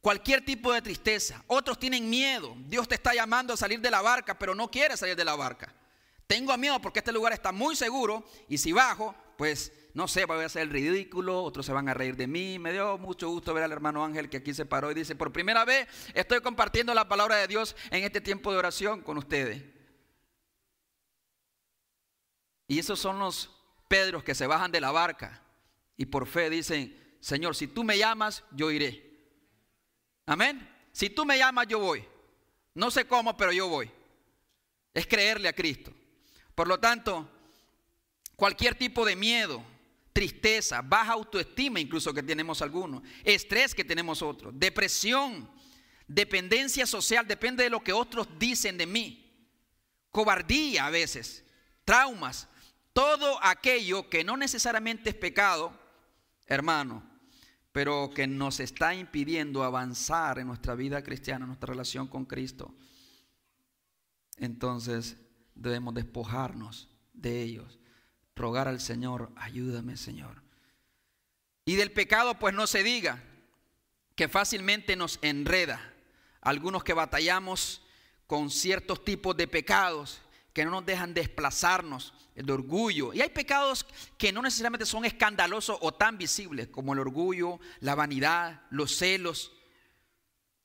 Cualquier 0.00 0.44
tipo 0.44 0.72
de 0.72 0.82
tristeza. 0.82 1.42
Otros 1.46 1.78
tienen 1.78 2.10
miedo. 2.10 2.54
Dios 2.66 2.86
te 2.86 2.94
está 2.94 3.14
llamando 3.14 3.54
a 3.54 3.56
salir 3.56 3.80
de 3.80 3.90
la 3.90 4.02
barca, 4.02 4.38
pero 4.38 4.54
no 4.54 4.70
quieres 4.70 5.00
salir 5.00 5.16
de 5.16 5.24
la 5.24 5.34
barca. 5.34 5.74
Tengo 6.26 6.56
miedo 6.56 6.80
porque 6.80 6.98
este 6.98 7.12
lugar 7.12 7.32
está 7.32 7.52
muy 7.52 7.76
seguro 7.76 8.24
y 8.48 8.58
si 8.58 8.72
bajo, 8.72 9.14
pues 9.36 9.72
no 9.94 10.08
sé, 10.08 10.24
voy 10.24 10.42
a 10.42 10.46
hacer 10.46 10.62
el 10.62 10.70
ridículo, 10.70 11.42
otros 11.42 11.64
se 11.64 11.72
van 11.72 11.88
a 11.88 11.94
reír 11.94 12.16
de 12.16 12.26
mí. 12.26 12.58
Me 12.58 12.72
dio 12.72 12.98
mucho 12.98 13.28
gusto 13.28 13.54
ver 13.54 13.64
al 13.64 13.72
hermano 13.72 14.04
Ángel 14.04 14.28
que 14.28 14.38
aquí 14.38 14.52
se 14.52 14.66
paró 14.66 14.90
y 14.90 14.94
dice, 14.94 15.14
por 15.14 15.32
primera 15.32 15.64
vez 15.64 15.86
estoy 16.14 16.40
compartiendo 16.40 16.92
la 16.92 17.08
palabra 17.08 17.36
de 17.36 17.46
Dios 17.46 17.76
en 17.90 18.04
este 18.04 18.20
tiempo 18.20 18.52
de 18.52 18.58
oración 18.58 19.00
con 19.00 19.16
ustedes. 19.16 19.62
Y 22.66 22.78
esos 22.78 22.98
son 22.98 23.18
los 23.18 23.50
Pedros 23.88 24.24
que 24.24 24.34
se 24.34 24.46
bajan 24.46 24.72
de 24.72 24.80
la 24.80 24.90
barca 24.90 25.42
y 25.96 26.06
por 26.06 26.26
fe 26.26 26.50
dicen, 26.50 27.16
Señor, 27.20 27.54
si 27.54 27.68
tú 27.68 27.84
me 27.84 27.98
llamas, 27.98 28.42
yo 28.50 28.70
iré. 28.70 29.14
Amén. 30.26 30.68
Si 30.92 31.10
tú 31.10 31.24
me 31.24 31.38
llamas, 31.38 31.66
yo 31.68 31.78
voy. 31.78 32.04
No 32.74 32.90
sé 32.90 33.06
cómo, 33.06 33.36
pero 33.36 33.52
yo 33.52 33.68
voy. 33.68 33.90
Es 34.92 35.06
creerle 35.06 35.48
a 35.48 35.52
Cristo. 35.52 35.92
Por 36.54 36.66
lo 36.66 36.80
tanto, 36.80 37.28
cualquier 38.36 38.74
tipo 38.74 39.04
de 39.04 39.16
miedo, 39.16 39.62
tristeza, 40.12 40.82
baja 40.82 41.12
autoestima 41.12 41.80
incluso 41.80 42.14
que 42.14 42.22
tenemos 42.22 42.62
algunos, 42.62 43.02
estrés 43.24 43.74
que 43.74 43.84
tenemos 43.84 44.22
otros, 44.22 44.52
depresión, 44.56 45.50
dependencia 46.06 46.86
social, 46.86 47.26
depende 47.26 47.64
de 47.64 47.70
lo 47.70 47.82
que 47.82 47.92
otros 47.92 48.28
dicen 48.38 48.78
de 48.78 48.86
mí, 48.86 49.48
cobardía 50.10 50.86
a 50.86 50.90
veces, 50.90 51.44
traumas, 51.84 52.48
todo 52.94 53.38
aquello 53.42 54.08
que 54.08 54.24
no 54.24 54.38
necesariamente 54.38 55.10
es 55.10 55.16
pecado, 55.16 55.78
hermano, 56.46 57.02
pero 57.72 58.10
que 58.14 58.26
nos 58.26 58.60
está 58.60 58.94
impidiendo 58.94 59.64
avanzar 59.64 60.38
en 60.38 60.46
nuestra 60.46 60.74
vida 60.74 61.02
cristiana, 61.02 61.44
en 61.44 61.48
nuestra 61.48 61.72
relación 61.72 62.06
con 62.06 62.24
Cristo, 62.24 62.72
entonces 64.38 65.16
debemos 65.54 65.92
despojarnos 65.94 66.88
de 67.12 67.42
ellos, 67.42 67.78
rogar 68.36 68.68
al 68.68 68.80
Señor, 68.80 69.32
ayúdame 69.36 69.96
Señor. 69.96 70.42
Y 71.64 71.76
del 71.76 71.92
pecado 71.92 72.38
pues 72.38 72.54
no 72.54 72.66
se 72.66 72.82
diga, 72.82 73.22
que 74.14 74.28
fácilmente 74.28 74.96
nos 74.96 75.18
enreda. 75.22 75.92
Algunos 76.40 76.84
que 76.84 76.92
batallamos 76.92 77.82
con 78.26 78.50
ciertos 78.50 79.04
tipos 79.04 79.36
de 79.36 79.48
pecados 79.48 80.20
que 80.54 80.64
no 80.64 80.70
nos 80.70 80.86
dejan 80.86 81.12
desplazarnos, 81.12 82.14
el 82.36 82.48
orgullo. 82.50 83.12
Y 83.12 83.20
hay 83.20 83.28
pecados 83.30 83.84
que 84.16 84.32
no 84.32 84.40
necesariamente 84.40 84.86
son 84.86 85.04
escandalosos 85.04 85.76
o 85.80 85.92
tan 85.92 86.16
visibles 86.16 86.68
como 86.68 86.92
el 86.92 87.00
orgullo, 87.00 87.58
la 87.80 87.96
vanidad, 87.96 88.62
los 88.70 88.96
celos. 88.96 89.52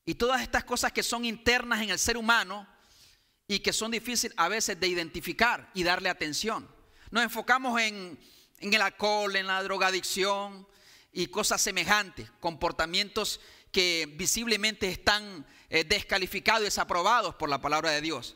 Y 0.06 0.14
todas 0.16 0.44
estas 0.44 0.64
cosas 0.64 0.92
que 0.92 1.04
son 1.04 1.26
internas 1.26 1.82
en 1.82 1.90
el 1.90 1.98
ser 1.98 2.18
humano 2.18 2.68
y 3.48 3.60
que 3.60 3.74
son 3.74 3.90
difíciles 3.90 4.36
a 4.38 4.48
veces 4.48 4.80
de 4.80 4.88
identificar 4.88 5.72
y 5.74 5.82
darle 5.82 6.10
atención. 6.10 6.70
Nos 7.10 7.24
enfocamos 7.24 7.82
en, 7.82 8.20
el 8.60 8.82
alcohol, 8.82 9.36
en 9.36 9.48
la 9.48 9.64
drogadicción 9.64 10.68
y 11.12 11.28
cosas 11.28 11.62
semejantes, 11.62 12.30
comportamientos 12.40 13.42
que 13.72 14.08
visiblemente 14.18 14.88
están 14.88 15.48
eh, 15.70 15.84
descalificados 15.84 16.62
y 16.62 16.66
desaprobados 16.66 17.34
por 17.36 17.50
la 17.50 17.60
palabra 17.60 17.90
de 17.90 18.02
Dios. 18.02 18.36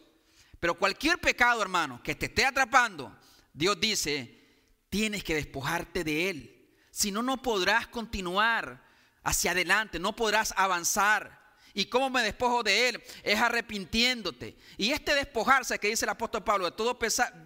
Pero 0.64 0.76
cualquier 0.76 1.18
pecado, 1.18 1.62
hermano, 1.62 2.02
que 2.02 2.16
te 2.16 2.28
esté 2.28 2.46
atrapando, 2.46 3.14
Dios 3.52 3.78
dice, 3.82 4.64
tienes 4.90 5.22
que 5.22 5.36
despojarte 5.36 6.06
de 6.06 6.30
él. 6.30 6.70
Si 6.90 7.12
no, 7.12 7.22
no 7.22 7.42
podrás 7.42 7.88
continuar 7.88 8.82
hacia 9.26 9.52
adelante, 9.52 10.00
no 10.00 10.16
podrás 10.16 10.54
avanzar. 10.56 11.58
¿Y 11.74 11.88
cómo 11.88 12.10
me 12.10 12.22
despojo 12.22 12.64
de 12.64 12.88
él? 12.88 13.04
Es 13.24 13.42
arrepintiéndote. 13.42 14.56
Y 14.78 14.94
este 14.94 15.14
despojarse 15.16 15.78
que 15.80 15.90
dice 15.90 16.06
el 16.06 16.12
apóstol 16.12 16.46
Pablo 16.46 16.64
de 16.64 16.72
todo, 16.72 16.98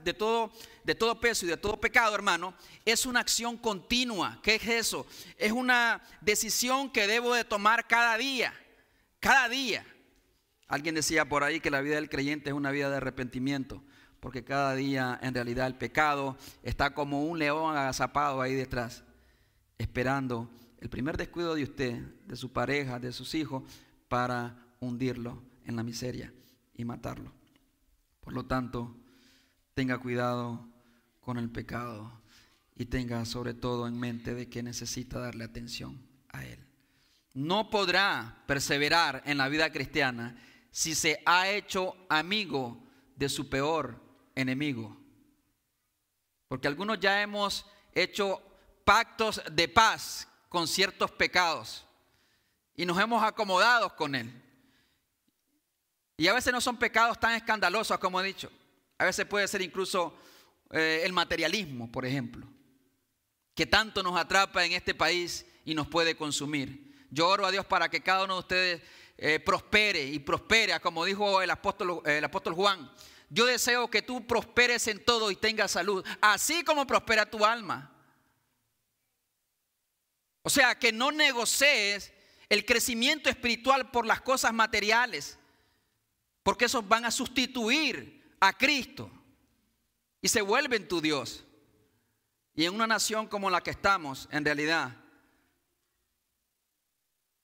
de, 0.04 0.14
todo, 0.14 0.52
de 0.84 0.94
todo 0.94 1.20
peso 1.20 1.48
y 1.48 1.50
de 1.50 1.58
todo 1.58 1.82
pecado, 1.82 2.14
hermano, 2.14 2.54
es 2.86 3.08
una 3.08 3.22
acción 3.22 3.58
continua. 3.58 4.40
¿Qué 4.44 4.54
es 4.54 4.68
eso? 4.68 5.08
Es 5.40 5.52
una 5.52 6.04
decisión 6.22 6.92
que 6.92 7.08
debo 7.08 7.34
de 7.34 7.46
tomar 7.46 7.88
cada 7.88 8.16
día. 8.16 8.54
Cada 9.20 9.50
día. 9.50 9.84
Alguien 10.68 10.96
decía 10.96 11.30
por 11.30 11.44
ahí 11.44 11.60
que 11.60 11.72
la 11.72 11.82
vida 11.82 11.96
del 11.96 12.10
creyente 12.10 12.50
es 12.50 12.56
una 12.56 12.72
vida 12.72 12.90
de 12.90 12.98
arrepentimiento, 12.98 13.84
porque 14.20 14.44
cada 14.44 14.76
día 14.76 15.18
en 15.22 15.34
realidad 15.34 15.68
el 15.68 15.76
pecado 15.76 16.38
está 16.64 16.94
como 16.94 17.24
un 17.24 17.40
león 17.40 17.76
agazapado 17.76 18.42
ahí 18.42 18.54
detrás, 18.54 19.04
esperando 19.78 20.50
el 20.80 20.90
primer 20.90 21.16
descuido 21.18 21.56
de 21.56 21.64
usted, 21.64 22.02
de 22.26 22.36
su 22.36 22.52
pareja, 22.52 23.00
de 23.00 23.14
sus 23.14 23.34
hijos, 23.36 23.64
para 24.10 24.58
hundirlo 24.80 25.42
en 25.66 25.76
la 25.76 25.84
miseria 25.84 26.34
y 26.76 26.86
matarlo. 26.86 27.32
Por 28.20 28.34
lo 28.34 28.46
tanto, 28.46 28.96
tenga 29.74 29.98
cuidado 29.98 30.68
con 31.22 31.38
el 31.38 31.50
pecado 31.50 32.12
y 32.76 32.86
tenga 32.86 33.24
sobre 33.26 33.54
todo 33.54 33.88
en 33.88 34.00
mente 34.00 34.36
de 34.36 34.50
que 34.50 34.64
necesita 34.64 35.20
darle 35.20 35.44
atención 35.44 36.00
a 36.30 36.46
él. 36.46 36.60
No 37.34 37.70
podrá 37.70 38.44
perseverar 38.48 39.24
en 39.26 39.38
la 39.38 39.48
vida 39.48 39.72
cristiana 39.72 40.36
si 40.72 40.96
se 40.96 41.22
ha 41.26 41.50
hecho 41.50 41.96
amigo 42.10 42.78
de 43.16 43.30
su 43.30 43.50
peor 43.50 44.00
enemigo. 44.36 44.96
Porque 46.48 46.68
algunos 46.68 47.00
ya 47.00 47.22
hemos 47.22 47.66
hecho 47.94 48.42
pactos 48.86 49.42
de 49.52 49.68
paz 49.68 50.28
con 50.50 50.68
ciertos 50.68 51.12
pecados 51.12 51.86
y 52.76 52.86
nos 52.86 53.00
hemos 53.00 53.24
acomodado 53.24 53.96
con 53.96 54.16
él. 54.16 54.32
Y 56.16 56.28
a 56.28 56.34
veces 56.34 56.54
no 56.54 56.62
son 56.62 56.78
pecados 56.78 57.20
tan 57.20 57.34
escandalosos 57.34 57.98
como 58.00 58.22
he 58.22 58.26
dicho. 58.26 58.52
A 58.98 59.06
veces 59.06 59.26
puede 59.26 59.48
ser 59.48 59.62
incluso 59.62 60.18
eh, 60.72 61.02
el 61.04 61.14
materialismo, 61.14 61.92
por 61.92 62.06
ejemplo, 62.06 62.48
que 63.54 63.66
tanto 63.66 64.02
nos 64.02 64.18
atrapa 64.18 64.66
en 64.66 64.74
este 64.74 64.96
país 64.96 65.46
y 65.66 65.76
nos 65.76 65.88
puede 65.88 66.16
consumir. 66.16 67.08
Yo 67.12 67.28
oro 67.28 67.46
a 67.46 67.52
Dios 67.52 67.66
para 67.66 67.90
que 67.90 68.02
cada 68.02 68.26
uno 68.26 68.36
de 68.36 68.40
ustedes 68.40 68.82
eh, 69.18 69.40
prospere 69.40 70.04
y 70.04 70.20
prospere, 70.20 70.80
como 70.80 71.04
dijo 71.04 71.42
el 71.42 71.50
apóstol, 71.50 72.02
el 72.06 72.24
apóstol 72.24 72.54
Juan. 72.54 72.92
Yo 73.30 73.46
deseo 73.46 73.90
que 73.90 74.02
tú 74.02 74.26
prosperes 74.26 74.88
en 74.88 75.04
todo 75.04 75.32
y 75.32 75.36
tengas 75.36 75.72
salud, 75.72 76.06
así 76.22 76.64
como 76.64 76.86
prospera 76.88 77.30
tu 77.30 77.44
alma. 77.44 77.92
O 80.44 80.50
sea, 80.50 80.76
que 80.76 80.94
no 80.94 81.12
negocies 81.12 82.14
el 82.48 82.66
crecimiento 82.66 83.30
espiritual 83.30 83.92
por 83.92 84.06
las 84.06 84.22
cosas 84.22 84.54
materiales, 84.54 85.38
porque 86.44 86.66
esos 86.66 86.88
van 86.88 87.04
a 87.04 87.12
sustituir 87.12 88.24
a 88.40 88.54
Cristo 88.54 89.12
y 90.22 90.30
se 90.30 90.42
vuelven 90.42 90.88
tu 90.88 91.02
Dios. 91.02 91.44
Y 92.56 92.66
en 92.66 92.74
una 92.74 92.88
nación 92.88 93.28
como 93.28 93.50
la 93.50 93.62
que 93.62 93.72
estamos, 93.72 94.30
en 94.32 94.46
realidad, 94.46 94.96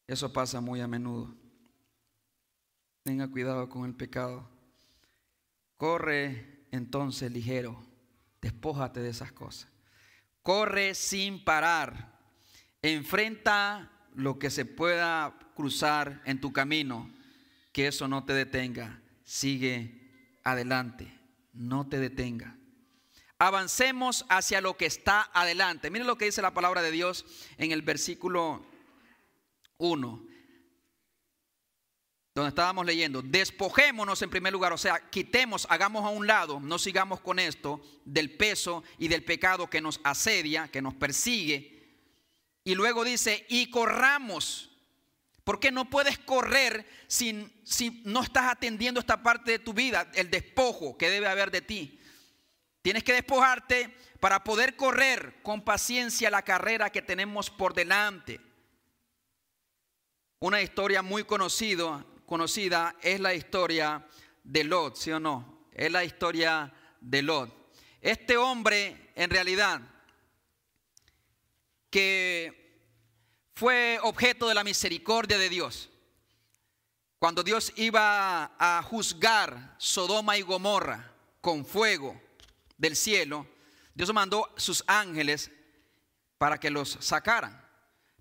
eso 0.08 0.32
pasa 0.32 0.62
muy 0.62 0.80
a 0.80 0.88
menudo. 0.88 1.43
Tenga 3.04 3.28
cuidado 3.28 3.68
con 3.68 3.84
el 3.84 3.96
pecado. 3.96 4.50
Corre 5.76 6.66
entonces 6.72 7.30
ligero, 7.30 7.86
despójate 8.42 9.02
de 9.02 9.10
esas 9.10 9.34
cosas. 9.34 9.70
Corre 10.42 10.96
sin 10.96 11.44
parar. 11.44 12.18
Enfrenta 12.82 13.92
lo 14.16 14.40
que 14.40 14.50
se 14.50 14.64
pueda 14.64 15.38
cruzar 15.54 16.22
en 16.26 16.40
tu 16.40 16.54
camino, 16.54 17.12
que 17.74 17.88
eso 17.88 18.08
no 18.08 18.24
te 18.24 18.34
detenga. 18.34 19.02
Sigue 19.26 20.40
adelante, 20.46 21.14
no 21.52 21.88
te 21.90 22.00
detenga. 22.00 22.56
Avancemos 23.38 24.26
hacia 24.30 24.62
lo 24.62 24.78
que 24.78 24.86
está 24.86 25.30
adelante. 25.34 25.90
Miren 25.90 26.08
lo 26.08 26.18
que 26.18 26.26
dice 26.26 26.42
la 26.42 26.54
palabra 26.54 26.82
de 26.82 26.92
Dios 26.92 27.26
en 27.58 27.74
el 27.74 27.82
versículo 27.82 28.66
1 29.78 30.33
donde 32.34 32.50
estábamos 32.50 32.86
leyendo, 32.86 33.22
despojémonos 33.22 34.20
en 34.24 34.30
primer 34.30 34.52
lugar, 34.52 34.74
o 34.74 34.78
sea, 34.78 35.10
quitemos, 35.12 35.68
hagamos 35.70 36.04
a 36.04 36.10
un 36.10 36.26
lado, 36.26 36.60
no 36.60 36.80
sigamos 36.80 37.20
con 37.22 37.38
esto, 37.38 37.80
del 38.06 38.36
peso 38.36 38.84
y 38.98 39.08
del 39.08 39.24
pecado 39.24 39.70
que 39.70 39.82
nos 39.82 40.02
asedia, 40.04 40.68
que 40.68 40.82
nos 40.82 40.96
persigue. 40.96 41.84
Y 42.64 42.74
luego 42.74 43.04
dice, 43.04 43.46
y 43.50 43.70
corramos, 43.70 44.72
porque 45.44 45.72
no 45.72 45.92
puedes 45.92 46.18
correr 46.18 46.90
si, 47.06 47.54
si 47.64 48.02
no 48.04 48.24
estás 48.24 48.52
atendiendo 48.52 49.00
esta 49.00 49.22
parte 49.22 49.52
de 49.52 49.60
tu 49.60 49.74
vida, 49.74 50.10
el 50.16 50.32
despojo 50.32 50.98
que 50.98 51.12
debe 51.12 51.28
haber 51.28 51.52
de 51.52 51.62
ti. 51.62 52.00
Tienes 52.82 53.04
que 53.04 53.14
despojarte 53.14 53.96
para 54.20 54.44
poder 54.44 54.76
correr 54.76 55.40
con 55.44 55.62
paciencia 55.64 56.32
la 56.32 56.42
carrera 56.42 56.90
que 56.90 57.04
tenemos 57.04 57.52
por 57.52 57.76
delante. 57.76 58.42
Una 60.40 60.62
historia 60.64 61.04
muy 61.04 61.26
conocida 61.26 62.04
conocida 62.34 62.96
es 63.00 63.20
la 63.20 63.36
historia 63.36 64.04
de 64.44 64.64
Lot, 64.64 64.96
¿sí 64.96 65.12
o 65.12 65.20
no? 65.20 65.68
Es 65.72 65.92
la 65.92 66.04
historia 66.04 66.74
de 67.00 67.22
Lot. 67.22 67.72
Este 68.02 68.38
hombre, 68.38 69.12
en 69.14 69.30
realidad, 69.30 69.80
que 71.92 72.90
fue 73.54 74.00
objeto 74.02 74.48
de 74.48 74.56
la 74.56 74.64
misericordia 74.64 75.38
de 75.38 75.48
Dios. 75.48 75.92
Cuando 77.20 77.44
Dios 77.44 77.72
iba 77.76 78.56
a 78.58 78.82
juzgar 78.82 79.76
Sodoma 79.78 80.36
y 80.36 80.42
Gomorra 80.42 81.14
con 81.40 81.64
fuego 81.64 82.20
del 82.80 82.96
cielo, 82.96 83.46
Dios 83.94 84.12
mandó 84.12 84.52
sus 84.58 84.84
ángeles 84.88 85.52
para 86.40 86.60
que 86.60 86.72
los 86.72 86.98
sacaran. 87.00 87.64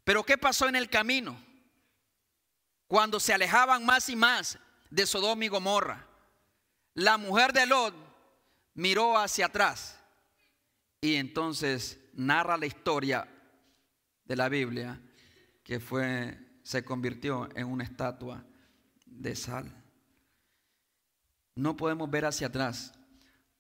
Pero 0.05 0.23
¿qué 0.23 0.37
pasó 0.37 0.69
en 0.69 0.77
el 0.77 0.91
camino? 0.91 1.52
Cuando 2.93 3.19
se 3.19 3.33
alejaban 3.33 3.87
más 3.87 4.11
y 4.11 4.17
más 4.17 4.59
de 4.91 5.07
Sodoma 5.07 5.47
y 5.47 5.49
Gomorra, 5.49 6.07
la 6.93 7.17
mujer 7.17 7.55
de 7.55 7.65
Lot 7.65 7.95
miró 8.75 9.17
hacia 9.17 9.47
atrás 9.47 9.99
y 11.01 11.15
entonces 11.15 11.99
narra 12.13 12.59
la 12.59 12.67
historia 12.67 13.27
de 14.27 14.37
la 14.37 14.51
Biblia 14.51 15.01
que 15.63 15.81
fue 15.81 16.39
se 16.65 16.85
convirtió 16.85 17.49
en 17.57 17.69
una 17.69 17.85
estatua 17.85 18.45
de 19.07 19.37
sal. 19.37 19.75
No 21.55 21.79
podemos 21.79 22.11
ver 22.11 22.27
hacia 22.27 22.49
atrás 22.49 22.93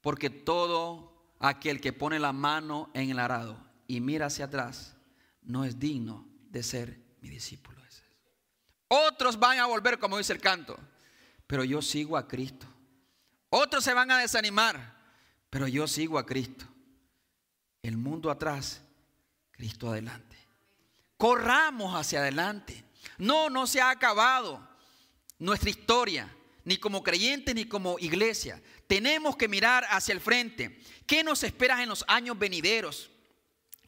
porque 0.03 0.29
todo 0.29 1.33
aquel 1.40 1.81
que 1.81 1.95
pone 1.95 2.18
la 2.18 2.35
mano 2.35 2.90
en 2.92 3.09
el 3.09 3.18
arado 3.18 3.57
y 3.87 4.03
mira 4.03 4.27
hacia 4.27 4.45
atrás 4.45 4.95
no 5.40 5.64
es 5.64 5.79
digno 5.79 6.29
de 6.51 6.62
ser 6.62 7.01
mi 7.23 7.31
discípulo. 7.31 7.82
Otros 8.95 9.39
van 9.39 9.59
a 9.59 9.65
volver, 9.65 9.99
como 9.99 10.19
dice 10.19 10.35
el 10.35 10.39
canto, 10.39 10.79
pero 11.47 11.65
yo 11.65 11.81
sigo 11.81 12.15
a 12.15 12.29
Cristo. 12.29 12.67
Otros 13.49 13.83
se 13.83 13.95
van 13.95 14.11
a 14.11 14.19
desanimar, 14.19 14.95
pero 15.49 15.67
yo 15.67 15.89
sigo 15.89 16.19
a 16.19 16.27
Cristo. 16.27 16.67
El 17.81 17.97
mundo 17.97 18.31
atrás, 18.31 18.83
Cristo 19.51 19.89
adelante. 19.89 20.37
Corramos 21.17 21.99
hacia 21.99 22.19
adelante. 22.19 22.85
No, 23.17 23.49
no 23.49 23.67
se 23.67 23.81
ha 23.81 23.89
acabado 23.89 24.61
nuestra 25.39 25.71
historia, 25.71 26.31
ni 26.63 26.77
como 26.77 27.03
creyentes 27.03 27.55
ni 27.55 27.65
como 27.65 27.99
iglesia. 27.99 28.63
Tenemos 28.87 29.39
que 29.39 29.49
mirar 29.49 29.87
hacia 29.89 30.13
el 30.13 30.21
frente. 30.21 30.83
¿Qué 31.07 31.25
nos 31.25 31.43
espera 31.45 31.83
en 31.83 31.89
los 31.89 32.05
años 32.09 32.39
venideros? 32.39 33.11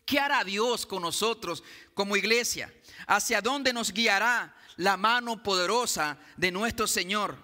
¿Qué 0.06 0.18
hará 0.18 0.44
Dios 0.44 0.86
con 0.86 1.02
nosotros 1.02 1.62
como 1.92 2.16
iglesia? 2.16 2.72
¿Hacia 3.06 3.42
dónde 3.42 3.74
nos 3.74 3.92
guiará? 3.92 4.56
La 4.76 4.96
mano 4.96 5.42
poderosa 5.42 6.18
de 6.36 6.50
nuestro 6.50 6.86
Señor. 6.86 7.36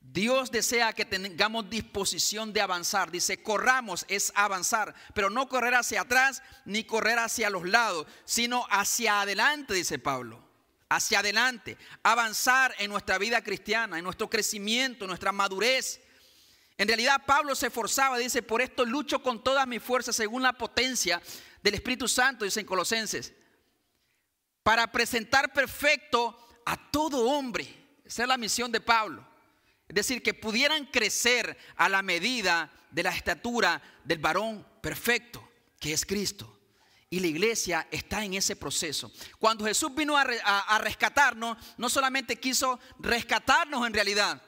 Dios 0.00 0.50
desea 0.50 0.94
que 0.94 1.04
tengamos 1.04 1.68
disposición 1.68 2.52
de 2.52 2.62
avanzar. 2.62 3.10
Dice, 3.10 3.42
corramos 3.42 4.06
es 4.08 4.32
avanzar, 4.34 4.94
pero 5.14 5.28
no 5.28 5.48
correr 5.48 5.74
hacia 5.74 6.02
atrás 6.02 6.42
ni 6.64 6.84
correr 6.84 7.18
hacia 7.18 7.50
los 7.50 7.68
lados, 7.68 8.06
sino 8.24 8.66
hacia 8.70 9.20
adelante, 9.20 9.74
dice 9.74 9.98
Pablo. 9.98 10.46
Hacia 10.88 11.18
adelante, 11.18 11.76
avanzar 12.02 12.74
en 12.78 12.90
nuestra 12.90 13.18
vida 13.18 13.42
cristiana, 13.42 13.98
en 13.98 14.04
nuestro 14.04 14.30
crecimiento, 14.30 15.04
en 15.04 15.08
nuestra 15.08 15.32
madurez. 15.32 16.00
En 16.78 16.88
realidad 16.88 17.22
Pablo 17.26 17.54
se 17.54 17.66
esforzaba, 17.66 18.16
dice, 18.16 18.42
por 18.42 18.62
esto 18.62 18.86
lucho 18.86 19.22
con 19.22 19.44
todas 19.44 19.66
mis 19.66 19.82
fuerzas 19.82 20.16
según 20.16 20.42
la 20.42 20.54
potencia 20.54 21.20
del 21.62 21.74
Espíritu 21.74 22.08
Santo, 22.08 22.46
dice 22.46 22.60
en 22.60 22.66
Colosenses, 22.66 23.34
para 24.62 24.90
presentar 24.90 25.52
perfecto 25.52 26.47
a 26.68 26.76
todo 26.76 27.26
hombre. 27.30 27.66
Esa 28.04 28.22
es 28.22 28.28
la 28.28 28.36
misión 28.36 28.70
de 28.70 28.80
Pablo. 28.80 29.26
Es 29.88 29.94
decir, 29.94 30.22
que 30.22 30.34
pudieran 30.34 30.84
crecer 30.84 31.56
a 31.76 31.88
la 31.88 32.02
medida 32.02 32.70
de 32.90 33.02
la 33.02 33.10
estatura 33.10 33.80
del 34.04 34.18
varón 34.18 34.66
perfecto, 34.82 35.50
que 35.80 35.94
es 35.94 36.04
Cristo. 36.04 36.60
Y 37.08 37.20
la 37.20 37.26
iglesia 37.26 37.88
está 37.90 38.22
en 38.22 38.34
ese 38.34 38.54
proceso. 38.54 39.10
Cuando 39.38 39.64
Jesús 39.64 39.94
vino 39.94 40.14
a, 40.14 40.78
rescatarnos, 40.78 41.56
no 41.78 41.88
solamente 41.88 42.36
quiso 42.36 42.78
rescatarnos 42.98 43.86
en 43.86 43.94
realidad 43.94 44.42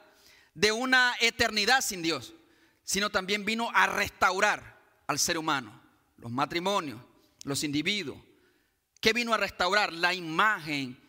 de 0.53 0.71
una 0.71 1.15
eternidad 1.19 1.81
sin 1.81 2.03
Dios, 2.03 2.35
sino 2.83 3.09
también 3.09 3.45
vino 3.45 3.71
a 3.73 3.87
restaurar 3.87 4.79
al 5.07 5.17
ser 5.17 5.39
humano, 5.39 5.81
los 6.17 6.31
matrimonios, 6.31 7.01
los 7.45 7.63
individuos. 7.63 8.19
¿Qué 8.99 9.11
vino 9.11 9.33
a 9.33 9.37
restaurar? 9.37 9.91
La 9.91 10.13
imagen 10.13 11.01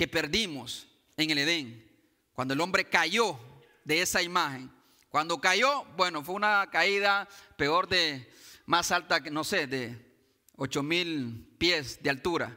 que 0.00 0.08
perdimos 0.08 0.88
en 1.18 1.28
el 1.28 1.36
Edén, 1.36 1.86
cuando 2.32 2.54
el 2.54 2.60
hombre 2.62 2.86
cayó 2.88 3.38
de 3.84 4.00
esa 4.00 4.22
imagen. 4.22 4.72
Cuando 5.10 5.38
cayó, 5.38 5.84
bueno, 5.94 6.24
fue 6.24 6.36
una 6.36 6.70
caída 6.72 7.28
peor 7.58 7.86
de, 7.86 8.32
más 8.64 8.92
alta 8.92 9.22
que, 9.22 9.30
no 9.30 9.44
sé, 9.44 9.66
de 9.66 10.16
8 10.56 10.82
mil 10.82 11.54
pies 11.58 12.02
de 12.02 12.08
altura. 12.08 12.56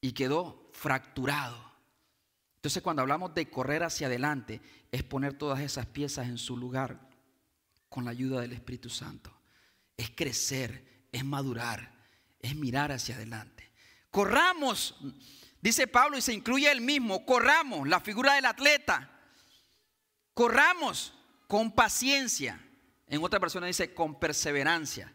Y 0.00 0.10
quedó 0.10 0.68
fracturado. 0.72 1.72
Entonces 2.56 2.82
cuando 2.82 3.02
hablamos 3.02 3.32
de 3.32 3.48
correr 3.48 3.84
hacia 3.84 4.08
adelante, 4.08 4.60
es 4.90 5.04
poner 5.04 5.34
todas 5.34 5.60
esas 5.60 5.86
piezas 5.86 6.26
en 6.26 6.38
su 6.38 6.56
lugar 6.56 7.08
con 7.88 8.04
la 8.04 8.10
ayuda 8.10 8.40
del 8.40 8.52
Espíritu 8.52 8.90
Santo. 8.90 9.32
Es 9.96 10.10
crecer, 10.10 11.06
es 11.12 11.24
madurar, 11.24 11.94
es 12.40 12.56
mirar 12.56 12.90
hacia 12.90 13.14
adelante. 13.14 13.70
Corramos, 14.10 14.96
dice 15.60 15.86
Pablo 15.86 16.16
y 16.18 16.22
se 16.22 16.32
incluye 16.32 16.70
él 16.70 16.80
mismo, 16.80 17.24
corramos, 17.24 17.88
la 17.88 18.00
figura 18.00 18.34
del 18.34 18.46
atleta. 18.46 19.10
Corramos 20.34 21.14
con 21.46 21.72
paciencia. 21.72 22.60
En 23.06 23.22
otra 23.22 23.40
persona 23.40 23.66
dice 23.66 23.94
con 23.94 24.20
perseverancia. 24.20 25.12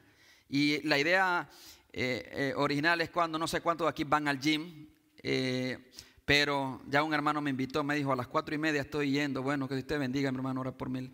Y 0.50 0.82
la 0.88 0.98
idea 0.98 1.50
eh, 1.92 2.30
eh, 2.32 2.54
original 2.58 3.00
es 3.02 3.10
cuando 3.10 3.38
no 3.38 3.48
sé 3.48 3.62
cuántos 3.62 3.86
de 3.86 3.90
aquí 3.90 4.04
van 4.04 4.28
al 4.28 4.40
gym. 4.40 4.88
Eh, 5.22 5.92
pero 6.26 6.82
ya 6.88 7.04
un 7.04 7.14
hermano 7.14 7.42
me 7.42 7.50
invitó, 7.50 7.84
me 7.84 7.96
dijo, 7.96 8.12
a 8.12 8.16
las 8.16 8.28
cuatro 8.28 8.56
y 8.56 8.58
media 8.58 8.82
estoy 8.82 9.12
yendo. 9.12 9.42
Bueno, 9.42 9.68
que 9.68 9.76
usted 9.76 10.00
bendiga, 10.00 10.32
mi 10.32 10.38
hermano, 10.38 10.62
ora 10.62 10.72
por 10.72 10.90
mí. 10.90 11.12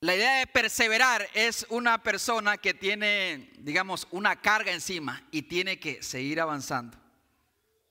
La 0.00 0.16
idea 0.16 0.38
de 0.38 0.46
perseverar 0.46 1.28
es 1.32 1.64
una 1.68 2.02
persona 2.02 2.56
que 2.58 2.74
tiene, 2.74 3.52
digamos, 3.58 4.08
una 4.10 4.40
carga 4.40 4.72
encima 4.72 5.22
y 5.30 5.42
tiene 5.42 5.78
que 5.78 6.02
seguir 6.02 6.40
avanzando. 6.40 7.01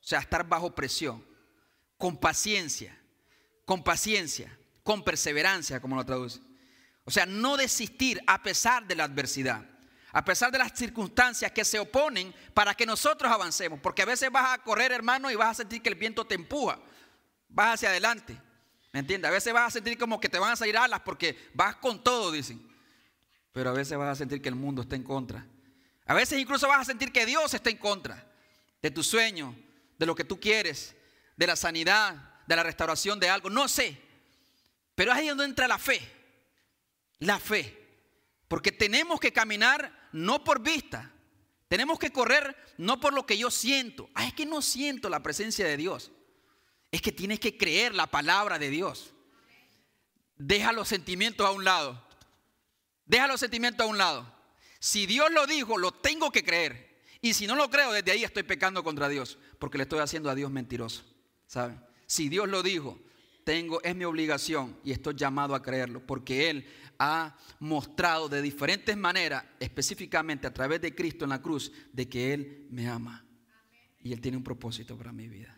O 0.01 0.03
sea, 0.03 0.19
estar 0.19 0.47
bajo 0.47 0.73
presión, 0.73 1.25
con 1.97 2.17
paciencia, 2.17 2.97
con 3.65 3.83
paciencia, 3.83 4.57
con 4.83 5.03
perseverancia, 5.03 5.79
como 5.79 5.95
lo 5.95 6.05
traduce. 6.05 6.39
O 7.05 7.11
sea, 7.11 7.25
no 7.25 7.57
desistir 7.57 8.21
a 8.27 8.41
pesar 8.41 8.87
de 8.87 8.95
la 8.95 9.03
adversidad 9.03 9.65
a 10.13 10.25
pesar 10.25 10.51
de 10.51 10.57
las 10.57 10.73
circunstancias 10.73 11.51
que 11.51 11.63
se 11.63 11.79
oponen 11.79 12.33
para 12.53 12.73
que 12.73 12.85
nosotros 12.85 13.31
avancemos. 13.31 13.79
Porque 13.79 14.01
a 14.01 14.05
veces 14.05 14.31
vas 14.31 14.53
a 14.53 14.57
correr, 14.61 14.91
hermano, 14.91 15.31
y 15.31 15.35
vas 15.35 15.51
a 15.51 15.53
sentir 15.55 15.81
que 15.81 15.89
el 15.89 15.95
viento 15.95 16.25
te 16.25 16.35
empuja. 16.35 16.79
Vas 17.47 17.75
hacia 17.75 17.89
adelante. 17.89 18.37
¿Me 18.91 18.99
entiendes? 18.99 19.29
A 19.29 19.31
veces 19.31 19.53
vas 19.53 19.67
a 19.67 19.71
sentir 19.71 19.97
como 19.97 20.19
que 20.19 20.27
te 20.27 20.37
van 20.37 20.51
a 20.51 20.55
salir 20.55 20.77
alas 20.77 21.01
porque 21.01 21.37
vas 21.53 21.77
con 21.77 22.03
todo, 22.03 22.31
dicen. 22.31 22.61
Pero 23.53 23.69
a 23.69 23.73
veces 23.73 23.97
vas 23.97 24.09
a 24.09 24.15
sentir 24.15 24.41
que 24.41 24.49
el 24.49 24.55
mundo 24.55 24.81
está 24.81 24.95
en 24.95 25.03
contra. 25.03 25.45
A 26.05 26.13
veces 26.13 26.39
incluso 26.39 26.67
vas 26.67 26.81
a 26.81 26.85
sentir 26.85 27.11
que 27.13 27.25
Dios 27.25 27.53
está 27.53 27.69
en 27.69 27.77
contra 27.77 28.25
de 28.81 28.91
tu 28.91 29.03
sueño, 29.03 29.55
de 30.01 30.07
lo 30.07 30.15
que 30.15 30.23
tú 30.23 30.39
quieres, 30.39 30.95
de 31.37 31.45
la 31.45 31.55
sanidad, 31.55 32.15
de 32.47 32.55
la 32.55 32.63
restauración 32.63 33.19
de 33.19 33.29
algo. 33.29 33.51
No 33.51 33.67
sé. 33.67 34.01
Pero 34.95 35.11
es 35.11 35.17
ahí 35.19 35.27
donde 35.27 35.45
entra 35.45 35.67
la 35.67 35.77
fe. 35.77 36.01
La 37.19 37.37
fe. 37.39 37.77
Porque 38.47 38.71
tenemos 38.71 39.19
que 39.19 39.31
caminar 39.31 40.09
no 40.11 40.43
por 40.43 40.59
vista. 40.59 41.11
Tenemos 41.67 41.99
que 41.99 42.11
correr 42.11 42.57
no 42.79 42.99
por 42.99 43.13
lo 43.13 43.27
que 43.27 43.37
yo 43.37 43.51
siento. 43.51 44.09
Ah, 44.15 44.25
es 44.25 44.33
que 44.33 44.43
no 44.43 44.63
siento 44.63 45.07
la 45.07 45.21
presencia 45.21 45.67
de 45.67 45.77
Dios. 45.77 46.11
Es 46.89 47.03
que 47.03 47.11
tienes 47.11 47.39
que 47.39 47.55
creer 47.55 47.93
la 47.93 48.07
palabra 48.07 48.57
de 48.57 48.71
Dios. 48.71 49.13
Deja 50.35 50.73
los 50.73 50.87
sentimientos 50.87 51.45
a 51.45 51.51
un 51.51 51.63
lado. 51.63 52.03
Deja 53.05 53.27
los 53.27 53.39
sentimientos 53.39 53.85
a 53.85 53.89
un 53.89 53.99
lado. 53.99 54.35
Si 54.79 55.05
Dios 55.05 55.29
lo 55.31 55.45
dijo, 55.45 55.77
lo 55.77 55.91
tengo 55.91 56.31
que 56.31 56.43
creer. 56.43 56.90
Y 57.21 57.33
si 57.33 57.45
no 57.45 57.55
lo 57.55 57.69
creo, 57.69 57.91
desde 57.91 58.11
ahí 58.11 58.23
estoy 58.23 58.43
pecando 58.43 58.83
contra 58.83 59.07
Dios, 59.07 59.37
porque 59.59 59.77
le 59.77 59.83
estoy 59.83 59.99
haciendo 59.99 60.29
a 60.29 60.35
Dios 60.35 60.51
mentiroso. 60.51 61.03
¿Saben? 61.45 61.79
Si 62.07 62.29
Dios 62.29 62.49
lo 62.49 62.63
dijo, 62.63 62.99
tengo 63.43 63.81
es 63.83 63.95
mi 63.95 64.05
obligación 64.05 64.77
y 64.83 64.91
estoy 64.91 65.15
llamado 65.15 65.55
a 65.55 65.61
creerlo, 65.61 66.05
porque 66.05 66.49
él 66.49 66.65
ha 67.03 67.35
mostrado 67.59 68.29
de 68.29 68.43
diferentes 68.43 68.95
maneras, 68.95 69.43
específicamente 69.59 70.45
a 70.45 70.53
través 70.53 70.81
de 70.81 70.93
Cristo 70.93 71.25
en 71.25 71.31
la 71.31 71.41
cruz, 71.41 71.71
de 71.91 72.07
que 72.07 72.31
Él 72.31 72.67
me 72.69 72.87
ama. 72.87 73.25
Y 74.03 74.13
Él 74.13 74.21
tiene 74.21 74.37
un 74.37 74.43
propósito 74.43 74.95
para 74.95 75.11
mi 75.11 75.27
vida. 75.27 75.57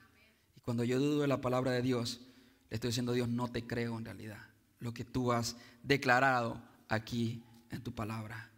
Y 0.56 0.62
cuando 0.62 0.86
yo 0.86 0.99
dudo 0.99 1.19
de 1.19 1.28
la 1.28 1.41
palabra 1.41 1.71
de 1.71 1.82
Dios, 1.82 2.21
le 2.69 2.76
estoy 2.76 2.91
diciendo 2.91 3.12
a 3.12 3.15
Dios, 3.15 3.28
no 3.28 3.49
te 3.49 3.67
creo 3.67 3.97
en 3.97 4.06
realidad. 4.06 4.39
Lo 4.80 4.93
que 4.93 5.04
tú 5.04 5.34
has 5.34 5.58
declarado 5.82 6.63
aquí 6.88 7.43
en 7.71 7.82
tu 7.82 7.93
palabra. 7.93 8.52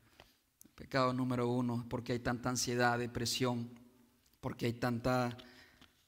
Pecado 0.76 1.14
número 1.14 1.48
uno, 1.48 1.86
porque 1.90 2.14
hay 2.14 2.20
tanta 2.20 2.50
ansiedad, 2.50 3.00
depresión, 3.00 3.70
porque 4.42 4.66
hay 4.66 4.74
tanta 4.74 5.38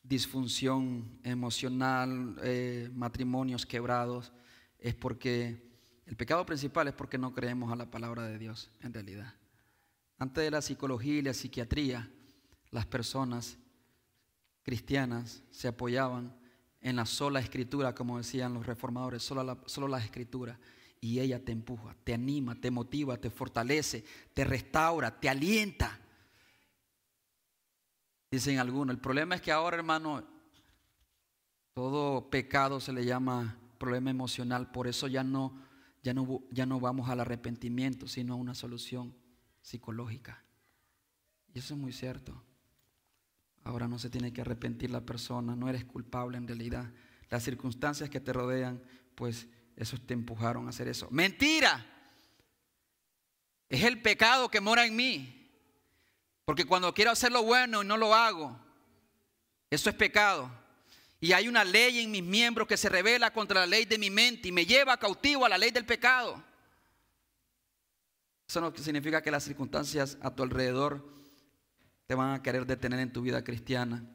disfunción 0.04 1.20
emocional, 1.24 2.38
eh, 2.44 2.90
matrimonios 2.94 3.66
quebrados, 3.66 4.32
es 4.80 4.94
porque 4.94 5.68
el 6.06 6.16
pecado 6.16 6.46
principal 6.46 6.88
es 6.88 6.94
porque 6.94 7.18
no 7.18 7.34
creemos 7.34 7.72
a 7.72 7.76
la 7.76 7.90
palabra 7.90 8.24
de 8.24 8.38
Dios, 8.38 8.72
en 8.82 8.94
realidad. 8.94 9.34
Antes 10.18 10.44
de 10.44 10.52
la 10.52 10.62
psicología 10.62 11.18
y 11.18 11.22
la 11.22 11.34
psiquiatría, 11.34 12.10
las 12.72 12.86
personas 12.86 13.58
cristianas 14.64 15.44
se 15.52 15.68
apoyaban 15.68 16.36
en 16.82 16.96
la 16.96 17.06
sola 17.06 17.40
escritura, 17.40 17.94
como 17.94 18.18
decían 18.18 18.54
los 18.54 18.66
reformadores, 18.66 19.24
solo 19.24 19.44
la, 19.44 19.58
solo 19.66 19.88
la 19.88 20.00
escritura. 20.00 20.60
Y 21.00 21.20
ella 21.20 21.44
te 21.44 21.52
empuja, 21.52 21.96
te 22.04 22.14
anima, 22.14 22.56
te 22.56 22.72
motiva, 22.72 23.18
te 23.18 23.30
fortalece, 23.30 24.04
te 24.34 24.44
restaura, 24.44 25.20
te 25.20 25.30
alienta. 25.30 26.00
Dicen 28.32 28.60
algunos, 28.60 28.94
el 28.96 29.02
problema 29.02 29.36
es 29.36 29.42
que 29.42 29.52
ahora, 29.52 29.78
hermano, 29.78 30.28
todo 31.74 32.30
pecado 32.30 32.80
se 32.80 32.92
le 32.92 33.06
llama 33.06 33.58
problema 33.78 34.10
emocional, 34.10 34.72
por 34.72 34.88
eso 34.88 35.08
ya 35.08 35.24
no 35.24 35.68
ya 36.08 36.14
no, 36.14 36.42
ya 36.52 36.66
no 36.66 36.80
vamos 36.80 37.10
al 37.10 37.20
arrepentimiento, 37.20 38.08
sino 38.08 38.34
a 38.34 38.38
una 38.38 38.56
solución 38.56 39.14
psicológica. 39.62 40.42
Y 41.54 41.60
eso 41.60 41.74
es 41.74 41.80
muy 41.80 41.92
cierto. 41.92 42.42
Ahora 43.64 43.90
no 43.90 44.00
se 44.00 44.10
tiene 44.10 44.32
que 44.32 44.40
arrepentir 44.40 44.90
la 44.90 45.06
persona, 45.06 45.56
no 45.56 45.68
eres 45.68 45.84
culpable 45.84 46.38
en 46.38 46.48
realidad. 46.48 46.94
Las 47.30 47.44
circunstancias 47.44 48.10
que 48.10 48.22
te 48.22 48.32
rodean, 48.32 48.82
pues 49.16 49.50
esos 49.78 50.06
te 50.06 50.14
empujaron 50.14 50.66
a 50.66 50.72
hacer 50.72 50.88
eso. 50.88 51.08
Mentira. 51.12 51.86
Es 53.70 53.84
el 53.84 54.02
pecado 54.02 54.50
que 54.50 54.60
mora 54.60 54.86
en 54.86 54.96
mí. 54.96 55.34
Porque 56.46 56.66
cuando 56.66 56.94
quiero 56.94 57.12
hacer 57.12 57.32
lo 57.32 57.44
bueno 57.44 57.84
y 57.84 57.86
no 57.86 57.98
lo 57.98 58.16
hago, 58.16 58.58
eso 59.70 59.90
es 59.90 59.96
pecado. 59.96 60.50
Y 61.20 61.34
hay 61.34 61.48
una 61.48 61.64
ley 61.64 62.00
en 62.00 62.12
mis 62.12 62.24
miembros 62.24 62.68
que 62.68 62.78
se 62.78 62.90
revela 62.90 63.32
contra 63.32 63.62
la 63.62 63.68
ley 63.68 63.86
de 63.86 63.98
mi 63.98 64.10
mente 64.10 64.48
y 64.48 64.52
me 64.52 64.66
lleva 64.66 64.98
cautivo 64.98 65.46
a 65.46 65.50
la 65.50 65.58
ley 65.58 65.72
del 65.72 65.86
pecado. 65.86 66.44
Eso 68.48 68.62
no 68.62 68.74
significa 68.76 69.22
que 69.22 69.30
las 69.30 69.44
circunstancias 69.44 70.18
a 70.22 70.34
tu 70.34 70.42
alrededor 70.42 71.06
te 72.06 72.16
van 72.16 72.34
a 72.34 72.42
querer 72.42 72.66
detener 72.66 73.02
en 73.02 73.12
tu 73.12 73.22
vida 73.22 73.44
cristiana. 73.44 74.06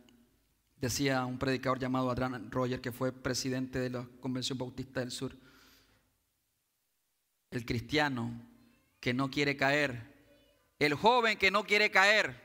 Decía 0.76 1.26
un 1.26 1.38
predicador 1.38 1.78
llamado 1.78 2.10
Adrian 2.10 2.50
Roger, 2.50 2.80
que 2.80 2.92
fue 2.92 3.12
presidente 3.12 3.78
de 3.78 3.90
la 3.90 4.08
Convención 4.20 4.56
Bautista 4.56 5.00
del 5.00 5.10
Sur. 5.10 5.36
El 7.52 7.64
cristiano 7.64 8.32
que 8.98 9.14
no 9.14 9.30
quiere 9.30 9.56
caer, 9.56 10.10
el 10.78 10.94
joven 10.94 11.38
que 11.38 11.50
no 11.50 11.64
quiere 11.64 11.90
caer, 11.90 12.40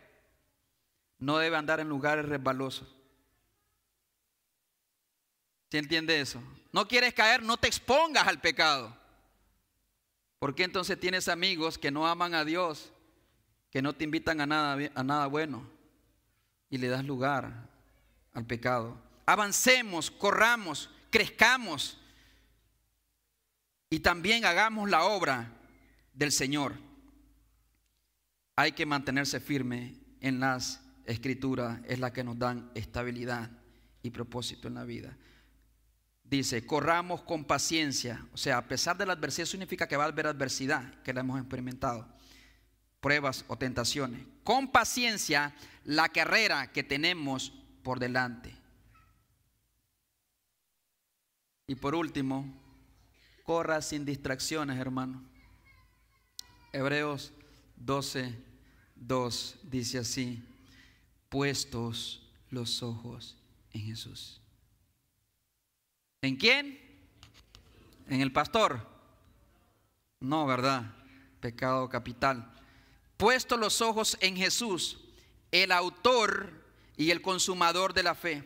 no 1.18 1.38
debe 1.38 1.56
andar 1.56 1.80
en 1.80 1.90
lugares 1.90 2.26
resbalosos. 2.26 2.94
¿Sí 5.72 5.78
entiende 5.78 6.22
eso? 6.22 6.42
No 6.72 6.88
quieres 6.88 7.14
caer, 7.14 7.42
no 7.42 7.58
te 7.58 7.68
expongas 7.68 8.28
al 8.28 8.40
pecado. 8.40 8.96
¿Por 10.40 10.54
qué 10.54 10.64
entonces 10.64 11.00
tienes 11.00 11.28
amigos 11.28 11.78
que 11.78 11.90
no 11.90 12.08
aman 12.08 12.36
a 12.36 12.46
Dios, 12.46 12.92
que 13.72 13.82
no 13.82 13.94
te 13.94 14.04
invitan 14.04 14.40
a 14.42 14.46
nada, 14.46 14.92
a 14.94 15.04
nada 15.04 15.28
bueno 15.28 15.68
y 16.70 16.78
le 16.78 16.90
das 16.90 17.04
lugar 17.04 17.70
al 18.34 18.46
pecado? 18.46 19.02
Avancemos, 19.26 20.12
corramos, 20.12 20.90
crezcamos 21.10 21.98
y 23.90 24.00
también 24.00 24.46
hagamos 24.46 24.90
la 24.90 25.04
obra 25.04 25.52
del 26.14 26.32
Señor. 26.32 26.76
Hay 28.56 28.72
que 28.72 28.86
mantenerse 28.86 29.40
firme 29.40 29.96
en 30.20 30.40
las 30.40 30.82
escrituras, 31.06 31.80
es 31.88 32.00
la 32.00 32.12
que 32.12 32.24
nos 32.24 32.38
dan 32.38 32.72
estabilidad 32.76 33.50
y 34.02 34.10
propósito 34.10 34.68
en 34.68 34.74
la 34.76 34.84
vida 34.84 35.18
dice, 36.30 36.66
corramos 36.66 37.22
con 37.24 37.46
paciencia. 37.46 38.26
O 38.34 38.38
sea, 38.38 38.58
a 38.58 38.68
pesar 38.68 38.98
de 38.98 39.06
la 39.06 39.14
adversidad, 39.14 39.46
significa 39.46 39.88
que 39.88 39.98
va 39.98 40.06
a 40.06 40.08
haber 40.08 40.28
adversidad, 40.28 41.02
que 41.02 41.14
la 41.14 41.22
hemos 41.22 41.40
experimentado, 41.40 42.08
pruebas 43.00 43.46
o 43.48 43.58
tentaciones. 43.58 44.26
Con 44.44 44.72
paciencia 44.72 45.56
la 45.84 46.10
carrera 46.10 46.72
que 46.72 46.84
tenemos 46.84 47.54
por 47.84 48.00
delante. 48.00 48.54
Y 51.68 51.76
por 51.76 51.96
último, 51.96 52.46
corra 53.48 53.82
sin 53.82 54.04
distracciones, 54.04 54.78
hermano. 54.78 55.24
Hebreos 56.74 57.32
12, 57.78 58.36
2 58.98 59.56
dice 59.64 60.00
así, 60.00 60.44
puestos 61.30 62.28
los 62.50 62.84
ojos 62.84 63.38
en 63.72 63.86
Jesús. 63.86 64.42
¿En 66.22 66.36
quién? 66.36 66.78
¿En 68.10 68.20
el 68.20 68.34
pastor? 68.34 68.86
No, 70.20 70.46
¿verdad? 70.46 70.94
Pecado 71.40 71.88
capital. 71.88 72.54
Puesto 73.16 73.56
los 73.56 73.80
ojos 73.80 74.18
en 74.20 74.36
Jesús, 74.36 75.00
el 75.54 75.72
autor 75.72 76.52
y 76.98 77.12
el 77.12 77.22
consumador 77.22 77.94
de 77.94 78.04
la 78.04 78.14
fe, 78.14 78.44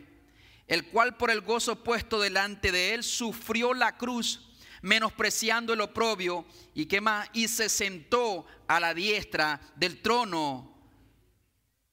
el 0.68 0.86
cual 0.90 1.16
por 1.16 1.32
el 1.32 1.40
gozo 1.40 1.82
puesto 1.82 2.20
delante 2.20 2.70
de 2.70 2.94
él 2.94 3.02
sufrió 3.02 3.74
la 3.74 3.98
cruz, 3.98 4.51
menospreciando 4.82 5.72
el 5.72 5.80
oprobio, 5.80 6.44
y 6.74 6.86
qué 6.86 7.00
más, 7.00 7.28
y 7.32 7.48
se 7.48 7.68
sentó 7.68 8.44
a 8.66 8.78
la 8.80 8.92
diestra 8.94 9.60
del 9.76 10.02
trono 10.02 10.74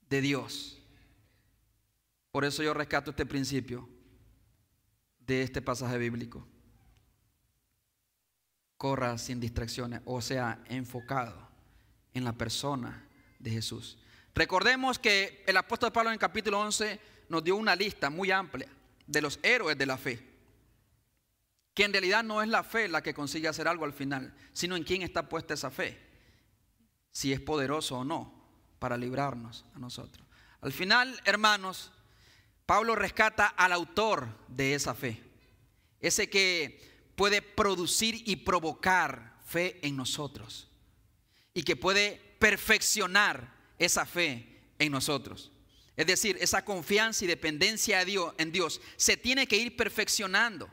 de 0.10 0.22
Dios. 0.22 0.82
Por 2.32 2.46
eso 2.46 2.62
yo 2.62 2.74
rescato 2.74 3.12
este 3.12 3.26
principio 3.26 3.88
de 5.20 5.44
este 5.44 5.62
pasaje 5.62 5.98
bíblico. 5.98 6.46
Corra 8.78 9.18
sin 9.18 9.40
distracciones, 9.40 10.02
o 10.06 10.22
sea, 10.22 10.64
enfocado 10.66 11.48
en 12.14 12.24
la 12.24 12.34
persona 12.34 13.08
de 13.40 13.52
Jesús. 13.52 13.98
Recordemos 14.34 15.00
que 15.00 15.44
el 15.48 15.58
apóstol 15.58 15.92
Pablo 15.92 16.10
en 16.10 16.14
el 16.14 16.20
capítulo 16.20 16.60
11 16.60 17.00
nos 17.30 17.44
dio 17.44 17.56
una 17.56 17.76
lista 17.76 18.10
muy 18.10 18.32
amplia 18.32 18.68
de 19.06 19.22
los 19.22 19.40
héroes 19.44 19.78
de 19.78 19.86
la 19.86 19.98
fe. 19.98 20.29
Que 21.80 21.86
en 21.86 21.94
realidad 21.94 22.26
no 22.26 22.42
es 22.42 22.50
la 22.50 22.62
fe 22.62 22.90
la 22.90 23.02
que 23.02 23.14
consigue 23.14 23.48
hacer 23.48 23.66
algo 23.66 23.86
al 23.86 23.94
final, 23.94 24.36
sino 24.52 24.76
en 24.76 24.84
quién 24.84 25.02
está 25.02 25.30
puesta 25.30 25.54
esa 25.54 25.72
fe. 25.72 25.98
Si 27.10 27.32
es 27.32 27.40
poderoso 27.40 28.00
o 28.00 28.04
no 28.04 28.50
para 28.80 28.98
librarnos 28.98 29.64
a 29.74 29.80
nosotros. 29.80 30.28
Al 30.60 30.74
final, 30.74 31.18
hermanos, 31.24 31.94
Pablo 32.66 32.96
rescata 32.96 33.48
al 33.48 33.72
autor 33.72 34.28
de 34.50 34.74
esa 34.74 34.94
fe. 34.94 35.24
Ese 36.02 36.30
que 36.30 36.82
puede 37.16 37.42
producir 37.42 38.24
y 38.26 38.36
provocar 38.36 39.38
fe 39.46 39.80
en 39.82 39.96
nosotros. 39.96 40.68
Y 41.54 41.64
que 41.64 41.78
puede 41.78 42.36
perfeccionar 42.40 43.56
esa 43.78 44.06
fe 44.06 44.74
en 44.80 44.92
nosotros. 44.92 45.54
Es 45.96 46.08
decir, 46.08 46.38
esa 46.42 46.66
confianza 46.66 47.24
y 47.24 47.30
dependencia 47.30 48.02
en 48.02 48.52
Dios 48.52 48.82
se 48.98 49.16
tiene 49.16 49.48
que 49.48 49.56
ir 49.56 49.78
perfeccionando. 49.78 50.70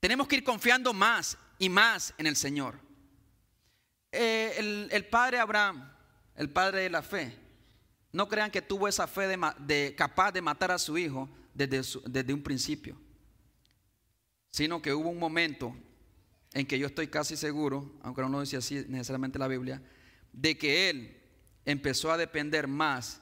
Tenemos 0.00 0.28
que 0.28 0.36
ir 0.36 0.44
confiando 0.44 0.92
más 0.92 1.36
y 1.58 1.68
más 1.68 2.14
en 2.18 2.26
el 2.26 2.36
Señor. 2.36 2.78
Eh, 4.12 4.88
el, 4.90 5.06
padre 5.06 5.38
Abraham, 5.38 5.92
el 6.36 6.50
padre 6.50 6.82
de 6.82 6.90
la 6.90 7.02
fe, 7.02 7.36
no 8.12 8.28
crean 8.28 8.50
que 8.50 8.62
tuvo 8.62 8.88
esa 8.88 9.06
fe 9.06 9.26
de, 9.26 9.94
capaz 9.96 10.32
de 10.32 10.40
matar 10.40 10.70
a 10.70 10.78
su 10.78 10.96
hijo 10.96 11.28
desde, 11.52 11.82
desde 12.06 12.32
un 12.32 12.42
principio, 12.42 12.96
sino 14.50 14.80
que 14.80 14.94
hubo 14.94 15.10
un 15.10 15.18
momento 15.18 15.76
en 16.54 16.66
que 16.66 16.78
yo 16.78 16.86
estoy 16.86 17.08
casi 17.08 17.36
seguro, 17.36 17.98
aunque 18.02 18.22
no 18.22 18.28
lo 18.28 18.40
dice 18.40 18.56
así 18.56 18.86
necesariamente 18.88 19.38
la 19.38 19.48
Biblia, 19.48 19.82
de 20.32 20.56
que 20.56 20.88
él 20.88 21.20
empezó 21.64 22.10
a 22.10 22.16
depender 22.16 22.66
más 22.66 23.20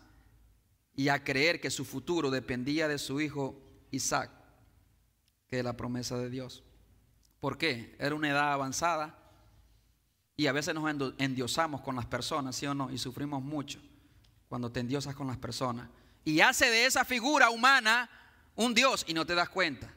y 0.95 1.09
a 1.09 1.25
creer 1.25 1.61
que 1.61 1.71
su 1.71 1.85
futuro 1.85 2.31
dependía 2.31 2.87
de 2.87 2.99
su 2.99 3.21
hijo 3.21 3.61
Isaac 3.91 4.31
que 5.49 5.57
de 5.57 5.62
la 5.62 5.77
promesa 5.77 6.19
de 6.19 6.31
Dios. 6.31 6.65
¿Por 7.40 7.59
qué? 7.59 7.94
Era 7.99 8.14
una 8.14 8.31
edad 8.31 8.53
avanzada 8.53 9.18
y 10.37 10.46
a 10.46 10.53
veces 10.53 10.75
nos 10.75 11.14
endiosamos 11.18 11.81
con 11.81 11.96
las 11.96 12.07
personas, 12.07 12.57
¿sí 12.57 12.66
o 12.66 12.75
no? 12.75 12.90
Y 12.90 12.99
sufrimos 12.99 13.42
mucho 13.42 13.81
cuando 14.49 14.70
te 14.70 14.81
endiosas 14.81 15.14
con 15.14 15.27
las 15.27 15.38
personas. 15.38 15.88
Y 16.25 16.40
hace 16.40 16.70
de 16.70 16.87
esa 16.87 17.05
figura 17.05 17.51
humana 17.51 18.11
un 18.55 18.75
Dios 18.75 19.05
y 19.09 19.14
no 19.14 19.25
te 19.25 19.35
das 19.35 19.49
cuenta. 19.49 19.92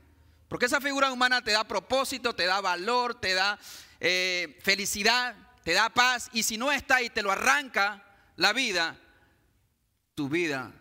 Porque 0.47 0.65
esa 0.65 0.82
figura 0.82 1.12
humana 1.12 1.43
te 1.43 1.52
da 1.52 1.63
propósito, 1.63 2.34
te 2.34 2.45
da 2.45 2.60
valor, 2.60 3.15
te 3.15 3.34
da 3.34 3.60
eh, 3.99 4.58
felicidad, 4.63 5.36
te 5.63 5.73
da 5.73 5.89
paz. 5.89 6.30
Y 6.34 6.43
si 6.43 6.58
no 6.58 6.71
está 6.71 7.02
y 7.02 7.10
te 7.10 7.21
lo 7.21 7.32
arranca 7.32 8.04
la 8.36 8.54
vida, 8.54 8.97
tu 10.15 10.28
vida 10.28 10.73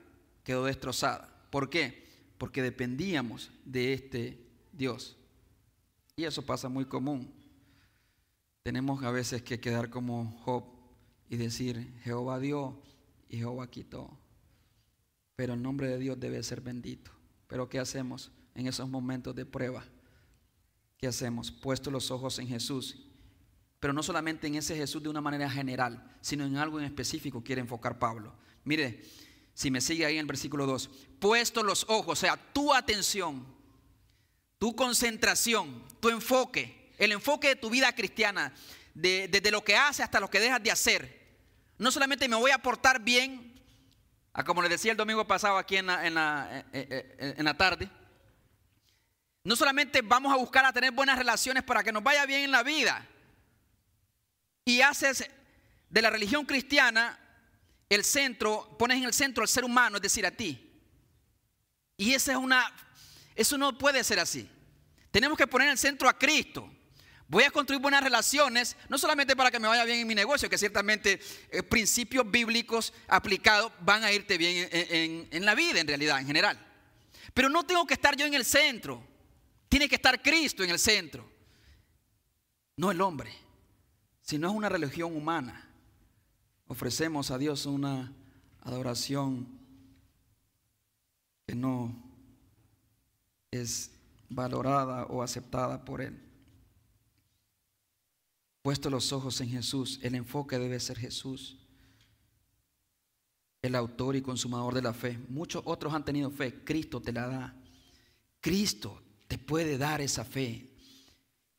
quedó 0.42 0.64
destrozada. 0.64 1.28
¿Por 1.50 1.68
qué? 1.68 2.08
Porque 2.38 2.62
dependíamos 2.62 3.50
de 3.64 3.92
este 3.92 4.40
Dios. 4.72 5.17
Y 6.18 6.24
eso 6.24 6.42
pasa 6.42 6.68
muy 6.68 6.84
común. 6.84 7.32
Tenemos 8.64 9.04
a 9.04 9.12
veces 9.12 9.40
que 9.40 9.60
quedar 9.60 9.88
como 9.88 10.32
Job 10.44 10.64
y 11.30 11.36
decir, 11.36 11.94
Jehová 12.02 12.40
dio 12.40 12.82
y 13.28 13.36
Jehová 13.36 13.70
quitó. 13.70 14.18
Pero 15.36 15.54
el 15.54 15.62
nombre 15.62 15.86
de 15.86 15.96
Dios 15.96 16.18
debe 16.18 16.42
ser 16.42 16.60
bendito. 16.60 17.12
Pero 17.46 17.68
¿qué 17.68 17.78
hacemos 17.78 18.32
en 18.56 18.66
esos 18.66 18.88
momentos 18.88 19.32
de 19.36 19.46
prueba? 19.46 19.84
¿Qué 20.96 21.06
hacemos? 21.06 21.52
Puesto 21.52 21.88
los 21.88 22.10
ojos 22.10 22.40
en 22.40 22.48
Jesús. 22.48 23.06
Pero 23.78 23.92
no 23.92 24.02
solamente 24.02 24.48
en 24.48 24.56
ese 24.56 24.74
Jesús 24.74 25.00
de 25.00 25.10
una 25.10 25.20
manera 25.20 25.48
general, 25.48 26.16
sino 26.20 26.44
en 26.44 26.56
algo 26.56 26.80
en 26.80 26.86
específico 26.86 27.44
quiere 27.44 27.60
enfocar 27.60 28.00
Pablo. 28.00 28.34
Mire, 28.64 29.04
si 29.54 29.70
me 29.70 29.80
sigue 29.80 30.04
ahí 30.04 30.14
en 30.14 30.22
el 30.22 30.26
versículo 30.26 30.66
2, 30.66 30.90
puesto 31.20 31.62
los 31.62 31.84
ojos, 31.88 32.18
o 32.18 32.20
sea, 32.20 32.36
tu 32.52 32.74
atención, 32.74 33.46
tu 34.58 34.74
concentración, 34.74 35.84
tu 36.00 36.08
enfoque, 36.08 36.92
el 36.98 37.12
enfoque 37.12 37.48
de 37.48 37.56
tu 37.56 37.70
vida 37.70 37.94
cristiana, 37.94 38.52
desde 38.94 39.50
lo 39.50 39.62
que 39.62 39.76
haces 39.76 40.04
hasta 40.04 40.20
lo 40.20 40.28
que 40.28 40.40
dejas 40.40 40.62
de 40.62 40.70
hacer. 40.70 41.18
No 41.78 41.92
solamente 41.92 42.28
me 42.28 42.36
voy 42.36 42.50
a 42.50 42.58
portar 42.58 43.00
bien, 43.00 43.60
a 44.32 44.42
como 44.44 44.62
le 44.62 44.68
decía 44.68 44.90
el 44.90 44.96
domingo 44.96 45.26
pasado 45.26 45.56
aquí 45.56 45.76
en 45.76 45.88
en 45.88 46.14
la, 46.14 46.48
eh, 46.52 46.64
eh, 46.72 47.16
eh, 47.18 47.34
en 47.38 47.44
la 47.44 47.56
tarde, 47.56 47.88
no 49.44 49.54
solamente 49.54 50.02
vamos 50.02 50.32
a 50.32 50.36
buscar 50.36 50.64
a 50.64 50.72
tener 50.72 50.90
buenas 50.90 51.16
relaciones 51.16 51.62
para 51.62 51.82
que 51.82 51.92
nos 51.92 52.02
vaya 52.02 52.26
bien 52.26 52.42
en 52.42 52.50
la 52.50 52.62
vida, 52.62 53.06
y 54.64 54.82
haces 54.82 55.30
de 55.88 56.02
la 56.02 56.10
religión 56.10 56.44
cristiana 56.44 57.18
el 57.88 58.04
centro, 58.04 58.76
pones 58.78 58.98
en 58.98 59.04
el 59.04 59.14
centro 59.14 59.42
al 59.42 59.48
ser 59.48 59.64
humano, 59.64 59.96
es 59.96 60.02
decir, 60.02 60.26
a 60.26 60.30
ti. 60.30 60.64
Y 61.96 62.12
esa 62.12 62.32
es 62.32 62.38
una, 62.38 62.70
eso 63.38 63.56
no 63.56 63.76
puede 63.78 64.04
ser 64.04 64.20
así. 64.20 64.48
Tenemos 65.10 65.38
que 65.38 65.46
poner 65.46 65.68
en 65.68 65.72
el 65.72 65.78
centro 65.78 66.08
a 66.08 66.18
Cristo. 66.18 66.70
Voy 67.26 67.44
a 67.44 67.50
construir 67.50 67.80
buenas 67.80 68.02
relaciones, 68.02 68.76
no 68.88 68.98
solamente 68.98 69.36
para 69.36 69.50
que 69.50 69.58
me 69.58 69.68
vaya 69.68 69.84
bien 69.84 70.00
en 70.00 70.06
mi 70.06 70.14
negocio, 70.14 70.48
que 70.48 70.58
ciertamente 70.58 71.20
eh, 71.50 71.62
principios 71.62 72.30
bíblicos 72.30 72.92
aplicados 73.06 73.72
van 73.80 74.04
a 74.04 74.12
irte 74.12 74.38
bien 74.38 74.68
en, 74.70 75.28
en 75.30 75.44
la 75.44 75.54
vida, 75.54 75.80
en 75.80 75.86
realidad, 75.86 76.20
en 76.20 76.26
general. 76.26 76.58
Pero 77.34 77.48
no 77.48 77.64
tengo 77.64 77.86
que 77.86 77.94
estar 77.94 78.16
yo 78.16 78.26
en 78.26 78.34
el 78.34 78.44
centro. 78.44 79.02
Tiene 79.68 79.88
que 79.88 79.96
estar 79.96 80.20
Cristo 80.22 80.62
en 80.64 80.70
el 80.70 80.78
centro. 80.78 81.30
No 82.76 82.90
el 82.90 83.00
hombre. 83.00 83.32
Si 84.22 84.38
no 84.38 84.48
es 84.48 84.54
una 84.54 84.68
religión 84.68 85.14
humana 85.14 85.68
ofrecemos 86.68 87.30
a 87.30 87.38
Dios 87.38 87.66
una 87.66 88.12
adoración 88.60 89.48
que 91.46 91.54
no 91.54 92.07
es 93.50 93.90
valorada 94.28 95.04
o 95.06 95.22
aceptada 95.22 95.84
por 95.84 96.00
Él. 96.00 96.18
Puesto 98.62 98.90
los 98.90 99.12
ojos 99.12 99.40
en 99.40 99.48
Jesús, 99.48 99.98
el 100.02 100.14
enfoque 100.14 100.58
debe 100.58 100.78
ser 100.80 100.98
Jesús, 100.98 101.56
el 103.62 103.74
autor 103.74 104.16
y 104.16 104.22
consumador 104.22 104.74
de 104.74 104.82
la 104.82 104.92
fe. 104.92 105.18
Muchos 105.28 105.62
otros 105.64 105.94
han 105.94 106.04
tenido 106.04 106.30
fe, 106.30 106.62
Cristo 106.64 107.00
te 107.00 107.12
la 107.12 107.26
da. 107.26 107.56
Cristo 108.40 109.02
te 109.26 109.38
puede 109.38 109.78
dar 109.78 110.00
esa 110.00 110.24
fe. 110.24 110.70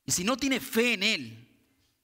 Y 0.06 0.12
si 0.12 0.24
no 0.24 0.38
tienes 0.38 0.64
fe 0.64 0.94
en 0.94 1.04
Él, 1.04 1.48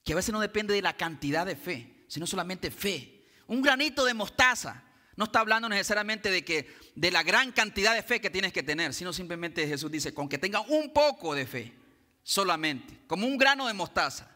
que 0.04 0.12
a 0.12 0.16
veces 0.16 0.32
no 0.32 0.40
depende 0.40 0.74
de 0.74 0.82
la 0.82 0.96
cantidad 0.96 1.46
de 1.46 1.56
fe, 1.56 2.04
sino 2.08 2.26
solamente 2.26 2.70
fe. 2.70 3.24
Un 3.46 3.62
granito 3.62 4.04
de 4.04 4.14
mostaza. 4.14 4.84
No 5.16 5.24
está 5.24 5.40
hablando 5.40 5.68
necesariamente 5.68 6.30
de 6.30 6.44
que 6.44 6.76
de 6.94 7.10
la 7.10 7.22
gran 7.22 7.50
cantidad 7.50 7.94
de 7.94 8.02
fe 8.02 8.20
que 8.20 8.28
tienes 8.28 8.52
que 8.52 8.62
tener, 8.62 8.92
sino 8.92 9.14
simplemente 9.14 9.66
Jesús 9.66 9.90
dice, 9.90 10.12
con 10.12 10.28
que 10.28 10.36
tenga 10.36 10.60
un 10.60 10.92
poco 10.92 11.34
de 11.34 11.46
fe, 11.46 11.74
solamente, 12.22 13.00
como 13.06 13.26
un 13.26 13.38
grano 13.38 13.66
de 13.66 13.72
mostaza. 13.72 14.30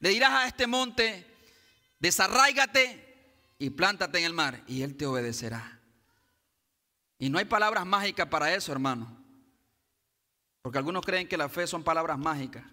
Le 0.00 0.10
dirás 0.10 0.32
a 0.32 0.46
este 0.46 0.66
monte, 0.66 1.26
desarráigate 1.98 3.02
y 3.58 3.70
plántate 3.70 4.18
en 4.18 4.24
el 4.26 4.34
mar, 4.34 4.62
y 4.66 4.82
él 4.82 4.94
te 4.94 5.06
obedecerá. 5.06 5.80
Y 7.18 7.30
no 7.30 7.38
hay 7.38 7.46
palabras 7.46 7.86
mágicas 7.86 8.28
para 8.28 8.54
eso, 8.54 8.72
hermano. 8.72 9.16
Porque 10.60 10.76
algunos 10.76 11.04
creen 11.04 11.28
que 11.28 11.38
la 11.38 11.48
fe 11.48 11.66
son 11.66 11.82
palabras 11.82 12.18
mágicas. 12.18 12.64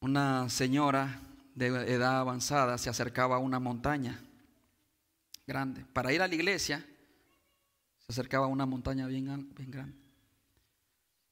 Una 0.00 0.50
señora 0.50 1.20
de 1.54 1.66
edad 1.66 2.18
avanzada 2.18 2.76
se 2.76 2.90
acercaba 2.90 3.36
a 3.36 3.38
una 3.38 3.60
montaña 3.60 4.20
grande. 5.50 5.84
Para 5.92 6.12
ir 6.12 6.22
a 6.22 6.28
la 6.28 6.34
iglesia 6.34 6.86
se 7.98 8.12
acercaba 8.12 8.46
a 8.46 8.48
una 8.48 8.66
montaña 8.66 9.06
bien, 9.08 9.52
bien 9.54 9.70
grande. 9.70 9.98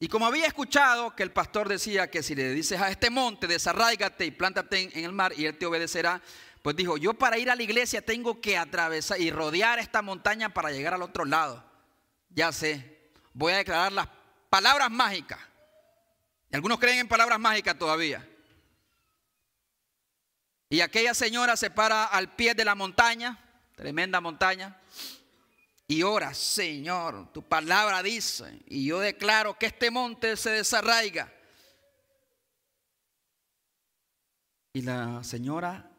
Y 0.00 0.08
como 0.08 0.26
había 0.26 0.46
escuchado 0.46 1.14
que 1.14 1.22
el 1.22 1.30
pastor 1.30 1.68
decía 1.68 2.10
que 2.10 2.22
si 2.22 2.34
le 2.34 2.52
dices 2.52 2.80
a 2.80 2.90
este 2.90 3.10
monte, 3.10 3.46
desarráigate 3.46 4.26
y 4.26 4.32
plántate 4.32 4.90
en 4.98 5.04
el 5.04 5.12
mar 5.12 5.32
y 5.36 5.46
él 5.46 5.56
te 5.56 5.66
obedecerá, 5.66 6.20
pues 6.62 6.74
dijo, 6.74 6.96
yo 6.96 7.14
para 7.14 7.38
ir 7.38 7.48
a 7.48 7.56
la 7.56 7.62
iglesia 7.62 8.02
tengo 8.02 8.40
que 8.40 8.58
atravesar 8.58 9.20
y 9.20 9.30
rodear 9.30 9.78
esta 9.78 10.02
montaña 10.02 10.52
para 10.52 10.70
llegar 10.70 10.94
al 10.94 11.02
otro 11.02 11.24
lado. 11.24 11.64
Ya 12.30 12.50
sé, 12.50 13.10
voy 13.32 13.52
a 13.52 13.58
declarar 13.58 13.92
las 13.92 14.08
palabras 14.50 14.90
mágicas. 14.90 15.38
Y 16.50 16.56
algunos 16.56 16.78
creen 16.80 16.98
en 16.98 17.08
palabras 17.08 17.38
mágicas 17.38 17.78
todavía. 17.78 18.28
Y 20.70 20.80
aquella 20.80 21.14
señora 21.14 21.56
se 21.56 21.70
para 21.70 22.04
al 22.04 22.34
pie 22.34 22.54
de 22.54 22.64
la 22.64 22.74
montaña, 22.74 23.47
tremenda 23.78 24.20
montaña, 24.20 24.76
y 25.86 26.02
ora, 26.02 26.34
Señor, 26.34 27.32
tu 27.32 27.42
palabra 27.42 28.02
dice, 28.02 28.60
y 28.66 28.86
yo 28.86 28.98
declaro 28.98 29.56
que 29.56 29.66
este 29.66 29.92
monte 29.92 30.36
se 30.36 30.50
desarraiga. 30.50 31.32
Y 34.72 34.82
la 34.82 35.22
señora 35.22 35.90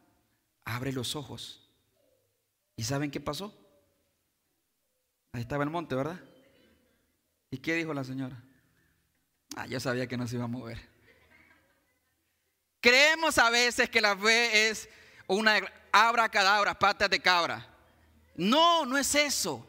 abre 0.65 0.91
los 0.91 1.15
ojos. 1.15 1.65
¿Y 2.75 2.83
saben 2.83 3.11
qué 3.11 3.21
pasó? 3.21 3.57
Ahí 5.31 5.41
estaba 5.41 5.63
el 5.63 5.69
monte, 5.69 5.95
¿verdad? 5.95 6.19
¿Y 7.49 7.59
qué 7.59 7.75
dijo 7.75 7.93
la 7.93 8.03
señora? 8.03 8.43
Ah, 9.55 9.67
yo 9.67 9.79
sabía 9.79 10.05
que 10.05 10.17
no 10.17 10.27
se 10.27 10.35
iba 10.35 10.43
a 10.43 10.47
mover. 10.47 10.85
Creemos 12.81 13.37
a 13.37 13.49
veces 13.49 13.89
que 13.89 14.01
la 14.01 14.17
fe 14.17 14.69
es 14.69 14.89
una 15.27 15.59
abra 15.91 16.27
cadabra, 16.29 16.77
patas 16.77 17.09
de 17.09 17.19
cabra. 17.21 17.68
No, 18.35 18.85
no 18.85 18.97
es 18.97 19.15
eso. 19.15 19.65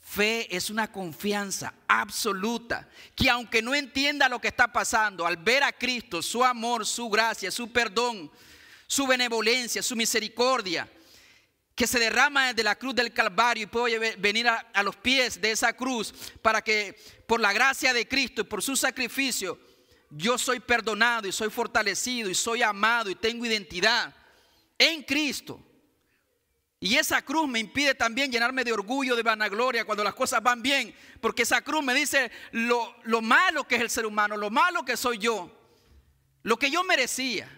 Fe 0.00 0.54
es 0.54 0.70
una 0.70 0.90
confianza 0.90 1.74
absoluta 1.88 2.88
que 3.14 3.28
aunque 3.28 3.60
no 3.60 3.74
entienda 3.74 4.28
lo 4.28 4.40
que 4.40 4.48
está 4.48 4.72
pasando, 4.72 5.26
al 5.26 5.36
ver 5.36 5.64
a 5.64 5.72
Cristo, 5.72 6.22
su 6.22 6.44
amor, 6.44 6.86
su 6.86 7.08
gracia, 7.08 7.50
su 7.50 7.72
perdón, 7.72 8.30
su 8.86 9.06
benevolencia, 9.06 9.82
su 9.82 9.96
misericordia, 9.96 10.88
que 11.74 11.86
se 11.86 11.98
derrama 11.98 12.46
desde 12.46 12.62
la 12.62 12.76
cruz 12.76 12.94
del 12.94 13.12
Calvario 13.12 13.64
y 13.64 13.66
puedo 13.66 14.00
venir 14.18 14.48
a, 14.48 14.66
a, 14.72 14.82
los 14.82 14.96
pies 14.96 15.40
de 15.40 15.50
esa 15.50 15.72
cruz 15.72 16.14
para 16.40 16.62
que 16.62 16.96
por 17.26 17.40
la 17.40 17.52
gracia 17.52 17.92
de 17.92 18.06
Cristo 18.06 18.42
y 18.42 18.44
por 18.44 18.62
su 18.62 18.76
sacrificio 18.76 19.58
yo 20.08 20.38
soy 20.38 20.60
perdonado 20.60 21.26
y 21.26 21.32
soy 21.32 21.50
fortalecido 21.50 22.30
y 22.30 22.34
soy 22.34 22.62
amado 22.62 23.10
y 23.10 23.14
tengo 23.16 23.44
identidad 23.44 24.14
en 24.78 25.02
Cristo. 25.02 25.60
Y 26.86 26.96
esa 26.96 27.20
cruz 27.20 27.48
me 27.48 27.58
impide 27.58 27.96
también 27.96 28.30
llenarme 28.30 28.62
de 28.62 28.72
orgullo, 28.72 29.16
de 29.16 29.24
vanagloria 29.24 29.84
cuando 29.84 30.04
las 30.04 30.14
cosas 30.14 30.40
van 30.40 30.62
bien, 30.62 30.94
porque 31.20 31.42
esa 31.42 31.60
cruz 31.60 31.82
me 31.82 31.92
dice 31.92 32.30
lo, 32.52 32.94
lo 33.02 33.20
malo 33.20 33.66
que 33.66 33.74
es 33.74 33.80
el 33.80 33.90
ser 33.90 34.06
humano, 34.06 34.36
lo 34.36 34.50
malo 34.50 34.84
que 34.84 34.96
soy 34.96 35.18
yo, 35.18 35.50
lo 36.44 36.56
que 36.56 36.70
yo 36.70 36.84
merecía. 36.84 37.50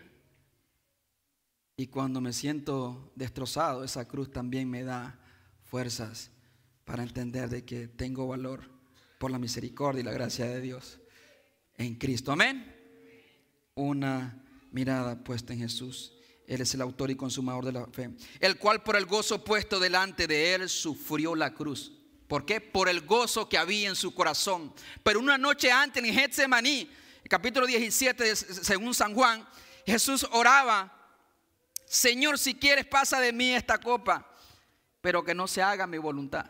Y 1.77 1.89
cuando 1.89 2.23
me 2.23 2.33
siento 2.33 3.13
destrozado, 3.17 3.85
esa 3.85 4.09
cruz 4.09 4.33
también 4.33 4.71
me 4.71 4.83
da 4.83 5.21
fuerzas 5.63 6.31
para 6.87 7.03
entender 7.03 7.51
de 7.51 7.67
que 7.67 7.87
tengo 7.87 8.27
valor 8.29 8.63
por 9.19 9.31
la 9.31 9.39
misericordia 9.39 10.01
y 10.01 10.05
la 10.05 10.13
gracia 10.13 10.47
de 10.47 10.63
Dios 10.63 11.01
en 11.75 11.97
Cristo. 11.97 12.33
Amén. 12.33 12.75
Una 13.75 14.43
mirada 14.73 15.23
puesta 15.23 15.53
en 15.53 15.59
Jesús. 15.59 16.18
Él 16.49 16.63
es 16.63 16.73
el 16.73 16.81
autor 16.81 17.11
y 17.11 17.15
consumador 17.15 17.67
de 17.67 17.73
la 17.73 17.87
fe. 17.87 18.11
El 18.41 18.57
cual 18.57 18.83
por 18.83 18.97
el 18.97 19.05
gozo 19.05 19.45
puesto 19.45 19.79
delante 19.79 20.27
de 20.27 20.55
él 20.55 20.69
sufrió 20.71 21.35
la 21.35 21.53
cruz. 21.53 21.93
¿Por 22.27 22.47
qué? 22.47 22.59
Por 22.63 22.89
el 22.89 23.03
gozo 23.03 23.51
que 23.51 23.59
había 23.59 23.91
en 23.91 23.95
su 23.95 24.15
corazón. 24.15 24.73
Pero 25.03 25.21
una 25.21 25.37
noche 25.37 25.71
antes 25.71 26.03
en 26.03 26.13
Getsemaní, 26.13 26.91
capítulo 27.29 27.67
17, 27.67 28.35
según 28.35 28.95
San 28.95 29.15
Juan, 29.15 29.47
Jesús 29.85 30.27
oraba, 30.33 30.91
Señor, 31.85 32.39
si 32.39 32.55
quieres 32.55 32.87
pasa 32.87 33.21
de 33.21 33.31
mí 33.31 33.55
esta 33.55 33.79
copa, 33.79 34.27
pero 35.03 35.23
que 35.23 35.35
no 35.35 35.47
se 35.47 35.61
haga 35.61 35.87
mi 35.87 35.99
voluntad. 35.99 36.47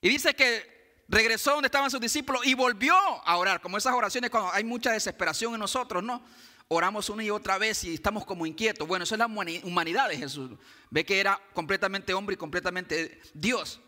Y 0.00 0.08
dice 0.08 0.34
que 0.34 1.04
regresó 1.06 1.52
donde 1.52 1.68
estaban 1.68 1.90
sus 1.90 2.00
discípulos 2.00 2.44
y 2.44 2.54
volvió 2.54 2.96
a 2.96 3.36
orar, 3.36 3.60
como 3.60 3.78
esas 3.78 3.94
oraciones 3.94 4.28
cuando 4.28 4.52
hay 4.52 4.64
mucha 4.64 4.90
desesperación 4.90 5.54
en 5.54 5.60
nosotros, 5.60 6.02
¿no? 6.02 6.24
Oramos 6.68 7.08
una 7.10 7.22
y 7.22 7.30
otra 7.30 7.58
vez 7.58 7.84
y 7.84 7.94
estamos 7.94 8.24
como 8.24 8.46
inquietos. 8.46 8.86
Bueno, 8.88 9.04
eso 9.04 9.14
es 9.14 9.18
la 9.18 9.26
humanidad 9.26 10.08
de 10.08 10.18
Jesús. 10.18 10.50
Ve 10.90 11.04
que 11.04 11.20
era 11.20 11.40
completamente 11.54 12.12
hombre 12.12 12.34
y 12.34 12.36
completamente 12.36 13.20
Dios. 13.34 13.80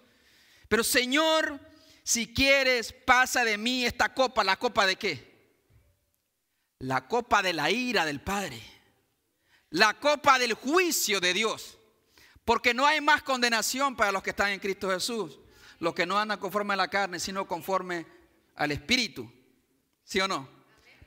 Pero 0.69 0.85
Señor, 0.85 1.59
si 2.05 2.33
quieres, 2.33 2.93
pasa 2.93 3.45
de 3.45 3.59
mí 3.59 3.85
esta 3.85 4.15
copa. 4.15 4.45
¿La 4.45 4.57
copa 4.57 4.87
de 4.87 4.97
qué? 4.97 5.29
La 6.79 7.09
copa 7.09 7.43
de 7.43 7.53
la 7.53 7.71
ira 7.71 8.05
del 8.05 8.21
Padre. 8.21 8.63
La 9.71 9.95
copa 9.95 10.39
del 10.39 10.55
juicio 10.55 11.21
de 11.21 11.35
Dios. 11.35 11.79
Porque 12.45 12.75
no 12.75 12.87
hay 12.87 13.01
más 13.01 13.23
condenación 13.23 13.97
para 13.97 14.13
los 14.13 14.23
que 14.23 14.31
están 14.31 14.51
en 14.51 14.61
Cristo 14.61 14.91
Jesús 14.91 15.39
los 15.81 15.95
que 15.95 16.07
no 16.07 16.19
andan 16.19 16.39
conforme 16.39 16.75
a 16.75 16.77
la 16.77 16.89
carne, 16.89 17.21
sino 17.21 17.47
conforme 17.47 18.07
al 18.57 18.73
Espíritu. 18.73 19.31
¿Sí 20.05 20.21
o 20.21 20.29
no? 20.29 20.49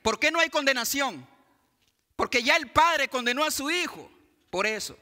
¿Por 0.02 0.18
qué 0.18 0.30
no 0.30 0.40
hay 0.40 0.48
condenación? 0.48 1.26
Porque 2.16 2.42
ya 2.42 2.56
el 2.56 2.70
Padre 2.70 3.08
condenó 3.08 3.44
a 3.44 3.50
su 3.50 3.70
Hijo. 3.70 4.10
Por 4.50 4.66
eso. 4.66 4.96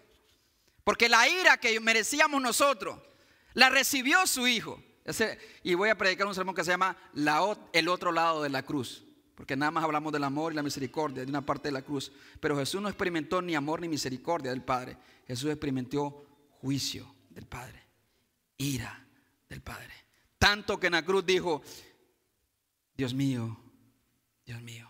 Porque 0.84 1.08
la 1.08 1.28
ira 1.28 1.58
que 1.58 1.78
merecíamos 1.80 2.40
nosotros, 2.40 2.98
la 3.54 3.68
recibió 3.68 4.26
su 4.26 4.46
Hijo. 4.46 4.82
y 5.62 5.74
voy 5.74 5.88
a 5.88 5.98
predicar 5.98 6.26
un 6.26 6.34
sermón 6.34 6.54
que 6.54 6.64
se 6.64 6.70
llama 6.70 6.96
El 7.72 7.88
otro 7.88 8.12
lado 8.12 8.42
de 8.42 8.48
la 8.48 8.62
cruz. 8.62 9.04
Porque 9.34 9.56
nada 9.56 9.70
más 9.70 9.84
hablamos 9.84 10.12
del 10.12 10.24
amor 10.24 10.52
y 10.52 10.56
la 10.56 10.62
misericordia 10.62 11.24
de 11.24 11.30
una 11.30 11.44
parte 11.44 11.68
de 11.68 11.72
la 11.72 11.82
cruz. 11.82 12.12
Pero 12.40 12.58
Jesús 12.58 12.80
no 12.82 12.88
experimentó 12.88 13.40
ni 13.40 13.54
amor 13.54 13.80
ni 13.80 13.88
misericordia 13.88 14.50
del 14.50 14.62
Padre. 14.62 14.98
Jesús 15.26 15.50
experimentó 15.50 16.26
juicio 16.60 17.14
del 17.30 17.46
Padre. 17.46 17.82
Ira 18.58 19.06
del 19.48 19.62
Padre. 19.62 19.94
Tanto 20.38 20.78
que 20.78 20.88
en 20.88 20.92
la 20.92 21.04
cruz 21.04 21.24
dijo, 21.24 21.62
Dios 22.94 23.14
mío, 23.14 23.58
Dios 24.44 24.60
mío, 24.60 24.88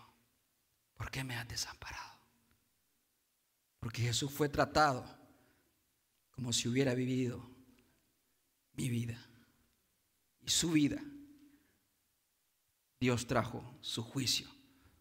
¿por 0.97 1.09
qué 1.09 1.23
me 1.23 1.35
has 1.35 1.47
desamparado? 1.47 2.10
Porque 3.81 4.03
Jesús 4.03 4.31
fue 4.31 4.47
tratado 4.47 5.03
como 6.29 6.53
si 6.53 6.69
hubiera 6.69 6.93
vivido 6.93 7.43
mi 8.73 8.89
vida. 8.89 9.19
Y 10.39 10.49
su 10.49 10.71
vida, 10.71 11.03
Dios 12.99 13.25
trajo 13.25 13.77
su 13.81 14.03
juicio 14.03 14.47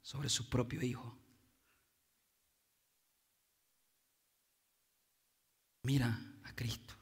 sobre 0.01 0.31
su 0.31 0.49
propio 0.49 0.83
Hijo. 0.83 1.19
Mira 5.83 6.19
a 6.45 6.55
Cristo. 6.55 6.95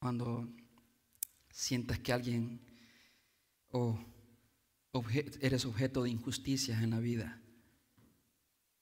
Cuando 0.00 0.48
sientas 1.50 2.00
que 2.00 2.12
alguien 2.12 2.60
o 3.70 4.04
eres 5.40 5.64
objeto 5.64 6.02
de 6.02 6.10
injusticias 6.10 6.82
en 6.82 6.90
la 6.90 6.98
vida, 6.98 7.40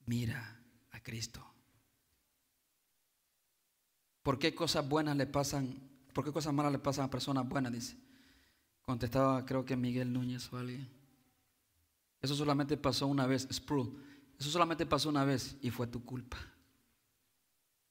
mira 0.07 0.61
a 0.90 1.00
Cristo. 1.00 1.44
¿Por 4.22 4.38
qué 4.38 4.54
cosas 4.54 4.88
buenas 4.88 5.16
le 5.16 5.26
pasan? 5.26 5.78
¿Por 6.12 6.24
qué 6.24 6.32
cosas 6.32 6.52
malas 6.52 6.72
le 6.72 6.78
pasan 6.78 7.04
a 7.04 7.11
personas 7.11 7.48
buenas? 7.48 7.72
Dice. 7.72 7.96
Contestaba, 8.82 9.44
creo 9.44 9.64
que 9.64 9.76
Miguel 9.76 10.12
Núñez 10.12 10.52
o 10.52 10.59
alguien. 10.59 10.88
Eso 12.22 12.34
solamente 12.34 12.76
pasó 12.76 13.07
una 13.07 13.26
vez, 13.26 13.46
Sproul. 13.52 14.02
Eso 14.38 14.50
solamente 14.50 14.86
pasó 14.86 15.09
una 15.09 15.24
vez 15.24 15.57
y 15.62 15.70
fue 15.70 15.86
tu 15.86 16.04
culpa. 16.04 16.38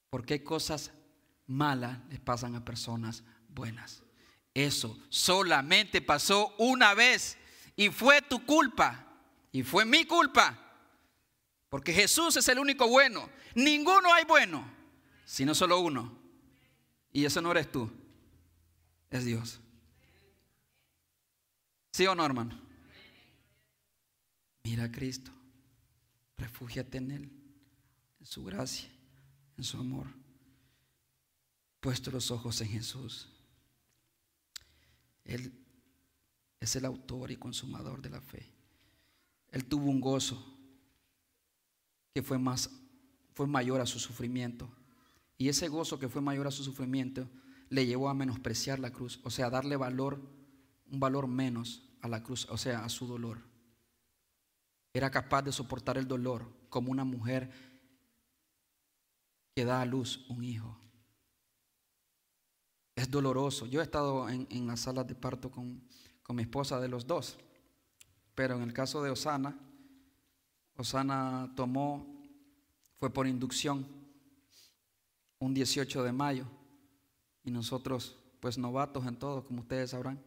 ¿Por 0.10 0.26
qué 0.26 0.44
cosas 0.44 0.92
malas 1.48 1.98
les 2.10 2.20
pasan 2.20 2.56
a 2.56 2.66
personas 2.66 3.24
buenas. 3.50 4.02
Eso 4.54 4.98
solamente 5.10 6.02
pasó 6.02 6.54
una 6.58 6.94
vez 6.94 7.38
y 7.76 7.90
fue 7.90 8.22
tu 8.22 8.46
culpa 8.46 9.06
y 9.52 9.64
fue 9.64 9.86
mi 9.86 10.06
culpa. 10.06 10.65
Porque 11.70 11.94
Jesús 11.94 12.38
es 12.38 12.48
el 12.48 12.60
único 12.60 12.88
bueno. 12.88 13.30
Ninguno 13.56 14.14
hay 14.14 14.26
bueno, 14.26 14.66
sino 15.26 15.54
solo 15.56 15.80
uno. 15.80 16.18
Y 17.12 17.26
eso 17.26 17.42
no 17.42 17.52
eres 17.52 17.72
tú, 17.72 17.90
es 19.10 19.26
Dios. 19.26 19.60
¿Sí 21.92 22.06
o 22.08 22.16
no, 22.16 22.26
hermano? 22.26 22.60
Mira 24.64 24.86
a 24.86 24.92
Cristo, 24.92 25.32
refúgiate 26.38 26.98
en 26.98 27.12
Él, 27.12 27.32
en 28.20 28.26
su 28.26 28.44
gracia, 28.44 28.90
en 29.58 29.64
su 29.64 29.78
amor 29.78 30.08
puesto 31.86 32.10
los 32.10 32.32
ojos 32.32 32.60
en 32.62 32.70
Jesús. 32.70 33.30
Él 35.24 35.54
es 36.60 36.76
el 36.76 36.84
autor 36.84 37.30
y 37.30 37.36
consumador 37.36 38.02
de 38.02 38.10
la 38.10 38.20
fe. 38.20 38.52
Él 39.52 39.66
tuvo 39.66 39.92
un 39.92 40.02
gozo 40.02 40.55
que 42.16 42.24
fue 42.24 42.40
más 42.40 42.70
fue 43.34 43.46
mayor 43.46 43.82
a 43.82 43.86
su 43.86 44.00
sufrimiento. 44.00 44.70
Y 45.38 45.50
ese 45.50 45.68
gozo 45.68 46.00
que 46.00 46.08
fue 46.08 46.22
mayor 46.22 46.48
a 46.48 46.52
su 46.52 46.64
sufrimiento 46.64 47.28
le 47.70 47.86
llevó 47.86 48.08
a 48.08 48.14
menospreciar 48.14 48.80
la 48.80 48.92
cruz, 48.92 49.20
o 49.24 49.30
sea, 49.30 49.50
darle 49.50 49.76
valor, 49.76 50.22
un 50.90 51.02
valor 51.02 51.28
menos 51.28 51.84
a 52.00 52.08
la 52.08 52.24
cruz, 52.24 52.48
o 52.50 52.58
sea, 52.58 52.86
a 52.86 52.90
su 52.90 53.06
dolor. 53.06 53.40
Era 54.94 55.12
capaz 55.12 55.42
de 55.42 55.52
soportar 55.52 55.98
el 55.98 56.08
dolor 56.08 56.48
como 56.70 56.90
una 56.90 57.04
mujer 57.04 57.52
que 59.54 59.66
da 59.66 59.82
a 59.82 59.86
luz 59.86 60.26
un 60.30 60.42
hijo. 60.46 60.80
Es 62.96 63.12
doloroso. 63.12 63.66
Yo 63.66 63.82
he 63.82 63.84
estado 63.84 64.30
en, 64.30 64.48
en 64.50 64.68
las 64.68 64.80
salas 64.80 65.06
de 65.06 65.16
parto 65.16 65.52
con, 65.52 65.84
con 66.24 66.38
mi 66.38 66.44
esposa 66.44 66.80
de 66.80 66.88
los 66.88 67.06
dos. 67.06 67.38
Pero 68.36 68.56
en 68.56 68.62
el 68.62 68.72
caso 68.72 69.04
de 69.04 69.10
Osana, 69.10 69.60
Osana 70.78 71.52
tomó, 71.56 72.06
fue 73.00 73.10
por 73.10 73.28
inducción, 73.28 73.86
un 75.40 75.54
18 75.54 76.04
de 76.04 76.12
mayo 76.12 76.46
Y 77.44 77.52
nosotros, 77.52 78.16
pues 78.40 78.58
novatos 78.58 79.06
en 79.06 79.18
todo, 79.18 79.46
como 79.46 79.62
ustedes 79.62 79.92
sabrán. 79.92 80.22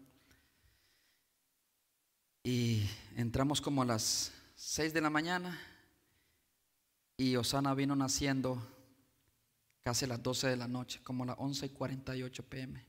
Y 2.44 2.88
entramos 3.16 3.60
como 3.60 3.82
a 3.82 3.84
las 3.84 4.32
6 4.54 4.94
de 4.94 5.00
la 5.00 5.10
mañana 5.10 5.58
y 7.16 7.34
Osana 7.36 7.74
vino 7.74 7.96
naciendo 7.96 8.64
casi 9.82 10.04
a 10.04 10.08
las 10.08 10.22
12 10.22 10.48
de 10.48 10.56
la 10.56 10.68
noche, 10.68 11.00
como 11.02 11.24
a 11.24 11.26
las 11.26 11.36
11 11.38 11.66
y 11.66 11.68
48 11.70 12.42
pm. 12.48 12.86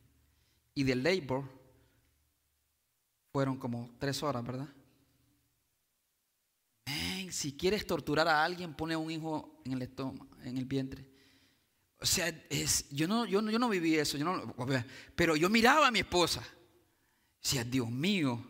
Y 0.76 0.84
de 0.84 0.96
labor 0.96 1.44
fueron 3.32 3.58
como 3.58 3.90
3 4.00 4.24
horas, 4.24 4.46
¿verdad? 4.46 4.70
Si 7.32 7.56
quieres 7.56 7.86
torturar 7.86 8.28
a 8.28 8.44
alguien, 8.44 8.74
pone 8.74 8.96
un 8.96 9.12
hijo 9.12 9.62
en 9.66 9.74
el 9.74 9.82
estómago, 9.82 10.30
en 10.44 10.58
el 10.58 10.66
vientre. 10.66 11.10
O 12.00 12.06
sea, 12.06 12.34
yo, 12.92 13.08
no, 13.08 13.26
yo, 13.26 13.42
no 13.42 13.70
viví 13.70 13.96
eso, 13.96 14.18
pero 15.16 15.36
yo 15.36 15.50
miraba 15.50 15.88
a 15.88 15.92
mi 15.92 16.00
esposa. 16.00 16.42
Decía, 17.42 17.64
Dios 17.64 17.90
mío, 17.90 18.42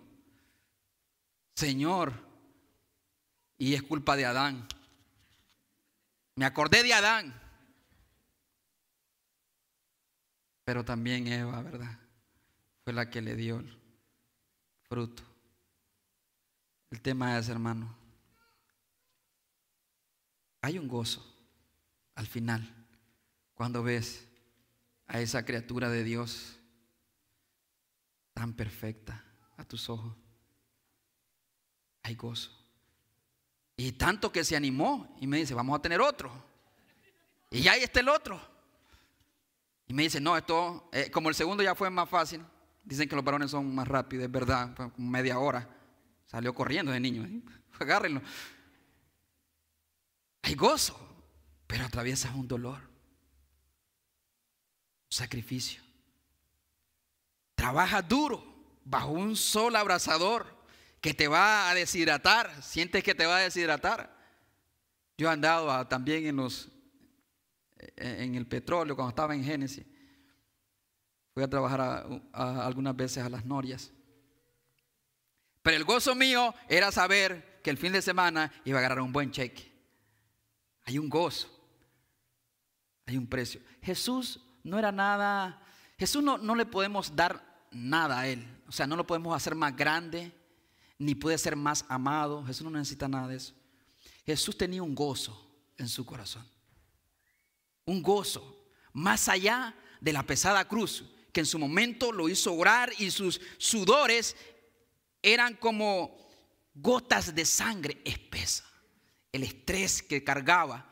Señor, 1.56 2.14
y 3.58 3.74
es 3.74 3.84
culpa 3.84 4.16
de 4.16 4.26
Adán. 4.26 4.68
Me 6.36 6.46
acordé 6.46 6.84
de 6.84 6.94
Adán. 6.94 7.42
Pero 10.64 10.86
también 10.86 11.28
Eva, 11.28 11.62
¿verdad? 11.64 12.00
Fue 12.84 12.94
la 12.94 13.10
que 13.10 13.22
le 13.22 13.36
dio 13.36 13.60
el 13.60 13.78
fruto. 14.88 15.24
El 16.92 17.02
tema 17.02 17.38
es, 17.38 17.50
hermano, 17.50 17.99
hay 20.62 20.78
un 20.78 20.88
gozo 20.88 21.26
al 22.16 22.28
final 22.28 22.76
cuando 23.54 23.84
ves 23.84 24.28
a 25.08 25.20
esa 25.20 25.44
criatura 25.44 25.90
de 25.90 26.04
Dios 26.04 26.60
tan 28.34 28.54
perfecta 28.54 29.24
a 29.58 29.66
tus 29.66 29.90
ojos. 29.90 30.16
Hay 32.04 32.16
gozo. 32.16 32.52
Y 33.76 33.94
tanto 33.94 34.32
que 34.32 34.44
se 34.44 34.56
animó 34.56 35.16
y 35.20 35.28
me 35.28 35.38
dice, 35.38 35.54
vamos 35.54 35.78
a 35.78 35.82
tener 35.82 36.02
otro. 36.02 36.32
Y 37.50 37.68
ahí 37.68 37.82
está 37.82 38.00
el 38.02 38.10
otro. 38.10 38.40
Y 39.88 39.94
me 39.94 40.04
dice, 40.04 40.22
no, 40.22 40.38
esto, 40.38 40.90
eh, 40.92 41.10
como 41.10 41.30
el 41.30 41.36
segundo 41.36 41.64
ya 41.64 41.74
fue 41.76 41.90
más 41.90 42.08
fácil, 42.08 42.46
dicen 42.84 43.10
que 43.10 43.16
los 43.16 43.26
varones 43.26 43.52
son 43.52 43.74
más 43.74 43.88
rápidos, 43.88 44.26
es 44.26 44.32
verdad, 44.32 44.76
media 44.98 45.40
hora. 45.40 45.68
Salió 46.26 46.54
corriendo 46.54 46.92
de 46.92 47.00
niño, 47.00 47.26
¿eh? 47.26 47.42
agárrenlo. 47.80 48.22
Gozo, 50.56 51.00
pero 51.68 51.86
atraviesas 51.86 52.34
un 52.36 52.48
dolor, 52.48 52.80
un 52.80 52.88
sacrificio. 55.10 55.82
Trabaja 57.56 58.02
duro 58.02 58.44
bajo 58.86 59.12
un 59.12 59.36
sol 59.36 59.76
abrasador 59.76 60.58
que 61.02 61.14
te 61.14 61.28
va 61.28 61.70
a 61.70 61.74
deshidratar. 61.74 62.64
¿Sientes 62.64 63.04
que 63.04 63.16
te 63.16 63.26
va 63.26 63.38
a 63.38 63.42
deshidratar? 63.42 64.18
Yo 65.18 65.30
he 65.30 65.32
andado 65.32 65.88
también 65.88 66.26
en 66.26 66.38
los 66.38 66.70
en 67.96 68.36
el 68.36 68.48
petróleo 68.48 68.96
cuando 68.96 69.10
estaba 69.10 69.36
en 69.36 69.44
Génesis. 69.44 69.86
Fui 71.34 71.44
a 71.44 71.50
trabajar 71.50 72.06
algunas 72.34 72.96
veces 72.96 73.24
a 73.24 73.30
las 73.30 73.46
norias. 73.46 73.92
Pero 75.62 75.78
el 75.78 75.84
gozo 75.84 76.16
mío 76.16 76.54
era 76.68 76.92
saber 76.92 77.60
que 77.64 77.70
el 77.70 77.78
fin 77.78 77.94
de 77.94 78.02
semana 78.02 78.52
iba 78.66 78.78
a 78.78 78.80
agarrar 78.80 79.02
un 79.02 79.14
buen 79.14 79.32
cheque. 79.32 79.69
Hay 80.90 80.98
un 80.98 81.08
gozo. 81.08 81.48
Hay 83.06 83.16
un 83.16 83.28
precio. 83.28 83.62
Jesús 83.80 84.40
no 84.64 84.80
era 84.80 84.92
nada, 84.92 85.62
Jesús 86.00 86.24
no, 86.24 86.40
no 86.40 86.56
le 86.56 86.66
podemos 86.66 87.16
dar 87.16 87.68
nada 87.70 88.22
a 88.22 88.28
Él. 88.28 88.44
O 88.68 88.72
sea, 88.72 88.88
no 88.88 88.96
lo 88.96 89.06
podemos 89.06 89.36
hacer 89.36 89.54
más 89.54 89.76
grande, 89.76 90.34
ni 90.98 91.14
puede 91.14 91.38
ser 91.38 91.56
más 91.56 91.86
amado. 91.90 92.44
Jesús 92.44 92.64
no 92.64 92.72
necesita 92.72 93.08
nada 93.08 93.28
de 93.28 93.36
eso. 93.36 93.54
Jesús 94.26 94.58
tenía 94.58 94.82
un 94.82 94.96
gozo 94.96 95.40
en 95.78 95.88
su 95.88 96.04
corazón. 96.08 96.44
Un 97.86 98.02
gozo 98.02 98.72
más 98.92 99.30
allá 99.30 99.76
de 100.02 100.12
la 100.12 100.24
pesada 100.24 100.68
cruz, 100.68 101.04
que 101.32 101.42
en 101.42 101.46
su 101.46 101.60
momento 101.60 102.12
lo 102.12 102.30
hizo 102.30 102.52
orar 102.56 102.92
y 102.98 103.12
sus 103.12 103.40
sudores 103.60 104.36
eran 105.22 105.54
como 105.54 106.18
gotas 106.74 107.36
de 107.36 107.46
sangre 107.46 108.02
espesa. 108.04 108.69
El 109.32 109.44
estrés 109.44 110.02
que 110.02 110.24
cargaba 110.24 110.90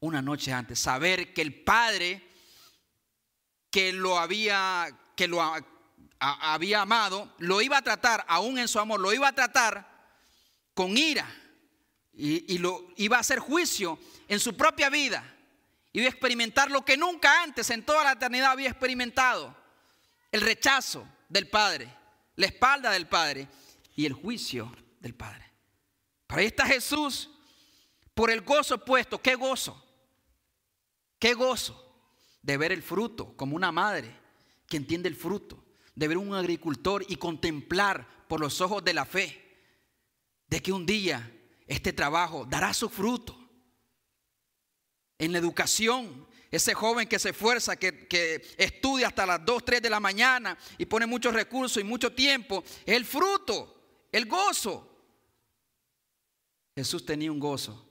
una 0.00 0.22
noche 0.22 0.52
antes, 0.52 0.78
saber 0.78 1.32
que 1.32 1.42
el 1.42 1.62
Padre 1.62 2.22
que 3.70 3.92
lo 3.92 4.18
había 4.18 4.88
que 5.16 5.28
lo 5.28 5.42
había 6.20 6.82
amado, 6.82 7.34
lo 7.38 7.60
iba 7.60 7.78
a 7.78 7.82
tratar, 7.82 8.24
aún 8.28 8.58
en 8.58 8.68
su 8.68 8.78
amor, 8.78 9.00
lo 9.00 9.12
iba 9.12 9.28
a 9.28 9.34
tratar 9.34 9.86
con 10.74 10.96
ira 10.96 11.28
y, 12.12 12.54
y 12.54 12.58
lo 12.58 12.88
iba 12.96 13.16
a 13.16 13.20
hacer 13.20 13.40
juicio 13.40 13.98
en 14.28 14.38
su 14.38 14.56
propia 14.56 14.90
vida. 14.90 15.24
Iba 15.92 16.06
a 16.06 16.10
experimentar 16.10 16.70
lo 16.70 16.84
que 16.84 16.96
nunca 16.96 17.42
antes 17.42 17.70
en 17.70 17.84
toda 17.84 18.04
la 18.04 18.12
eternidad 18.12 18.52
había 18.52 18.68
experimentado. 18.68 19.56
El 20.30 20.42
rechazo 20.42 21.08
del 21.28 21.48
Padre, 21.48 21.92
la 22.36 22.46
espalda 22.46 22.90
del 22.90 23.08
Padre 23.08 23.48
y 23.96 24.06
el 24.06 24.12
juicio 24.12 24.72
del 25.00 25.14
Padre. 25.14 25.50
Pero 26.26 26.40
ahí 26.40 26.46
está 26.46 26.66
Jesús 26.66 27.30
por 28.18 28.32
el 28.32 28.40
gozo 28.40 28.84
puesto. 28.84 29.22
¿Qué 29.22 29.36
gozo? 29.36 29.80
¿Qué 31.20 31.34
gozo? 31.34 31.84
De 32.42 32.56
ver 32.56 32.72
el 32.72 32.82
fruto 32.82 33.36
como 33.36 33.54
una 33.54 33.70
madre 33.70 34.12
que 34.66 34.76
entiende 34.76 35.08
el 35.08 35.14
fruto 35.14 35.64
de 35.94 36.08
ver 36.08 36.18
un 36.18 36.34
agricultor 36.34 37.06
y 37.08 37.14
contemplar 37.14 38.26
por 38.26 38.40
los 38.40 38.60
ojos 38.60 38.82
de 38.82 38.92
la 38.92 39.04
fe 39.04 39.40
de 40.48 40.60
que 40.60 40.72
un 40.72 40.84
día 40.84 41.32
este 41.68 41.92
trabajo 41.92 42.44
dará 42.44 42.74
su 42.74 42.88
fruto. 42.88 43.38
En 45.16 45.30
la 45.30 45.38
educación, 45.38 46.26
ese 46.50 46.74
joven 46.74 47.06
que 47.06 47.20
se 47.20 47.30
esfuerza, 47.30 47.76
que, 47.76 48.08
que, 48.08 48.44
estudia 48.56 49.06
hasta 49.06 49.26
las 49.26 49.44
2, 49.44 49.64
3 49.64 49.80
de 49.80 49.90
la 49.90 50.00
mañana 50.00 50.58
y 50.76 50.86
pone 50.86 51.06
muchos 51.06 51.32
recursos 51.32 51.80
y 51.80 51.84
mucho 51.84 52.12
tiempo, 52.12 52.64
el 52.84 53.04
fruto, 53.04 54.08
el 54.10 54.26
gozo. 54.26 54.90
Jesús 56.74 57.06
tenía 57.06 57.30
un 57.30 57.38
gozo. 57.38 57.87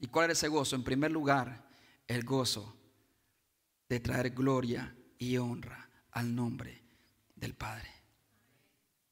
¿Y 0.00 0.08
cuál 0.08 0.24
era 0.24 0.32
ese 0.32 0.48
gozo? 0.48 0.76
En 0.76 0.82
primer 0.82 1.10
lugar, 1.12 1.68
el 2.06 2.24
gozo 2.24 2.76
de 3.88 4.00
traer 4.00 4.30
gloria 4.30 4.94
y 5.18 5.36
honra 5.36 5.88
al 6.12 6.34
nombre 6.34 6.82
del 7.34 7.54
Padre. 7.54 7.88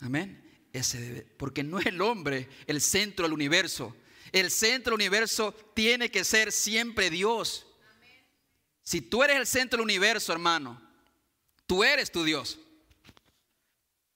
Amén. 0.01 0.68
Ese 0.72 1.01
debe, 1.01 1.22
porque 1.22 1.62
no 1.62 1.78
es 1.78 1.86
el 1.86 2.01
hombre 2.01 2.49
el 2.66 2.80
centro 2.80 3.24
del 3.24 3.32
universo. 3.32 3.97
El 4.32 4.51
centro 4.51 4.93
del 4.93 5.07
universo 5.07 5.53
tiene 5.74 6.11
que 6.11 6.24
ser 6.24 6.53
siempre 6.53 7.11
Dios. 7.11 7.66
Si 8.82 9.01
tú 9.01 9.22
eres 9.22 9.36
el 9.36 9.47
centro 9.47 9.78
del 9.78 9.84
universo, 9.84 10.32
hermano, 10.32 10.80
tú 11.66 11.84
eres 11.84 12.11
tu 12.11 12.24
Dios. 12.24 12.59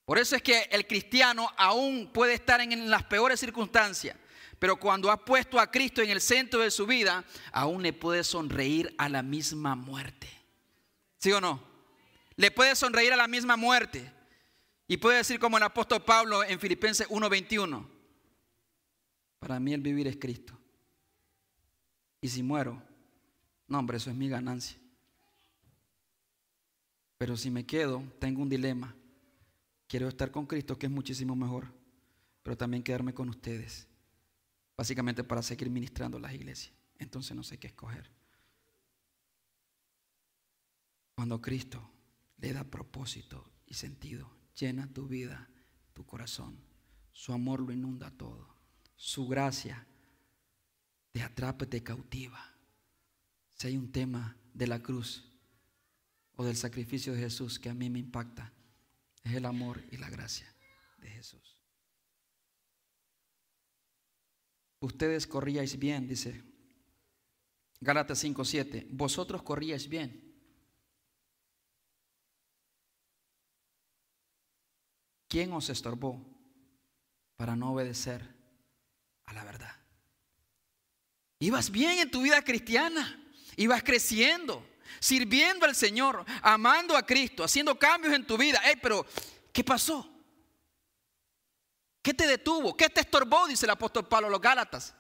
Por 0.05 0.19
eso 0.19 0.37
es 0.37 0.43
que 0.43 0.69
el 0.71 0.87
cristiano 0.87 1.51
aún 1.57 2.11
puede 2.13 2.35
estar 2.35 2.61
en 2.61 2.91
las 2.91 3.05
peores 3.05 3.41
circunstancias, 3.41 4.17
pero 4.63 4.77
cuando 4.77 5.11
ha 5.11 5.25
puesto 5.25 5.59
a 5.59 5.69
Cristo 5.69 6.03
en 6.03 6.11
el 6.11 6.21
centro 6.21 6.61
de 6.61 6.71
su 6.71 6.87
vida, 6.87 7.25
aún 7.51 7.83
le 7.83 7.93
puede 7.93 8.23
sonreír 8.23 8.95
a 8.97 9.09
la 9.09 9.21
misma 9.21 9.75
muerte. 9.75 10.29
¿Sí 11.19 11.33
o 11.33 11.41
no? 11.41 11.61
Le 12.37 12.53
puede 12.53 12.77
sonreír 12.77 13.13
a 13.13 13.17
la 13.17 13.27
misma 13.27 13.57
muerte. 13.57 14.09
Y 14.87 14.99
puede 14.99 15.17
decir 15.17 15.41
como 15.41 15.57
el 15.57 15.65
apóstol 15.65 16.05
Pablo 16.05 16.45
en 16.45 16.61
Filipenses 16.61 17.09
1:21. 17.11 17.85
Para 19.41 19.59
mí 19.59 19.75
el 19.75 19.81
vivir 19.81 20.07
es 20.07 20.17
Cristo. 20.17 20.57
Y 22.21 22.29
si 22.29 22.45
muero, 22.45 22.81
no 23.67 23.81
hombre, 23.81 23.97
eso 23.97 24.11
es 24.11 24.17
mi 24.17 24.29
ganancia. 24.29 24.79
Pero 27.19 27.37
si 27.37 27.51
me 27.51 27.67
quedo, 27.67 28.01
tengo 28.21 28.41
un 28.41 28.49
dilema. 28.49 28.95
Quiero 29.89 30.07
estar 30.07 30.31
con 30.31 30.47
Cristo, 30.47 30.79
que 30.79 30.87
es 30.87 30.93
muchísimo 30.93 31.35
mejor, 31.35 31.67
pero 32.45 32.57
también 32.57 32.85
quedarme 32.85 33.13
con 33.13 33.29
ustedes. 33.29 33.89
Básicamente 34.77 35.25
para 35.25 35.43
seguir 35.43 35.71
ministrando 35.71 36.19
las 36.19 36.33
iglesias. 36.33 36.75
Entonces 36.99 37.37
no 37.37 37.43
sé 37.43 37.59
qué 37.59 37.69
escoger. 37.69 38.11
Cuando 41.15 41.41
Cristo 41.41 41.91
le 42.39 42.53
da 42.53 42.65
propósito 42.65 43.51
y 43.67 43.75
sentido. 43.75 44.31
Llena 44.59 44.93
tu 44.93 45.07
vida, 45.07 45.49
tu 45.95 46.05
corazón. 46.05 46.59
Su 47.13 47.33
amor 47.33 47.61
lo 47.61 47.73
inunda 47.73 48.11
todo. 48.11 48.55
Su 48.97 49.27
gracia 49.27 49.87
te 51.13 51.23
atrapa 51.23 51.67
te 51.67 51.83
cautiva. 51.83 52.55
Si 53.51 53.69
hay 53.69 53.77
un 53.77 53.93
tema 53.93 54.37
de 54.53 54.67
la 54.67 54.83
cruz 54.83 55.25
o 56.35 56.45
del 56.45 56.57
sacrificio 56.57 57.13
de 57.13 57.21
Jesús 57.21 57.59
que 57.59 57.71
a 57.71 57.75
mí 57.75 57.89
me 57.89 57.99
impacta, 57.99 58.53
es 59.23 59.35
el 59.35 59.47
amor 59.47 59.83
y 59.91 59.99
la 59.99 60.11
gracia 60.11 60.53
de 60.99 61.11
Jesús. 61.11 61.52
ustedes 64.83 65.27
corríais 65.27 65.79
bien, 65.79 66.07
dice 66.07 66.43
Gálatas 67.81 68.23
5:7, 68.23 68.87
vosotros 68.91 69.43
corríais 69.43 69.89
bien. 69.89 70.31
¿Quién 75.29 75.53
os 75.53 75.71
estorbó 75.71 76.21
para 77.37 77.57
no 77.57 77.73
obedecer 77.73 78.23
a 79.25 79.33
la 79.33 79.45
verdad? 79.45 79.75
Ibas 81.39 81.71
bien 81.71 81.99
en 81.99 82.11
tu 82.11 82.23
vida 82.23 82.43
cristiana, 82.43 83.21
ibas 83.57 83.83
creciendo, 83.83 84.65
sirviendo 85.01 85.65
al 85.65 85.75
Señor, 85.75 86.25
amando 86.43 86.97
a 86.97 87.05
Cristo, 87.05 87.43
haciendo 87.43 87.79
cambios 87.79 88.15
en 88.15 88.27
tu 88.27 88.37
vida. 88.37 88.61
Hey, 88.63 88.75
pero 88.81 89.07
¿qué 89.53 89.65
pasó? 89.65 90.12
¿Qué 92.03 92.13
te 92.13 92.27
detuvo? 92.27 92.77
¿Qué 92.77 92.89
te 92.91 93.01
estorbó? 93.01 93.47
Dice 93.47 93.65
el 93.65 93.71
apóstol 93.71 94.09
Pablo 94.09 94.27
a 94.27 94.31
los 94.31 94.41
Gálatas. 94.41 94.95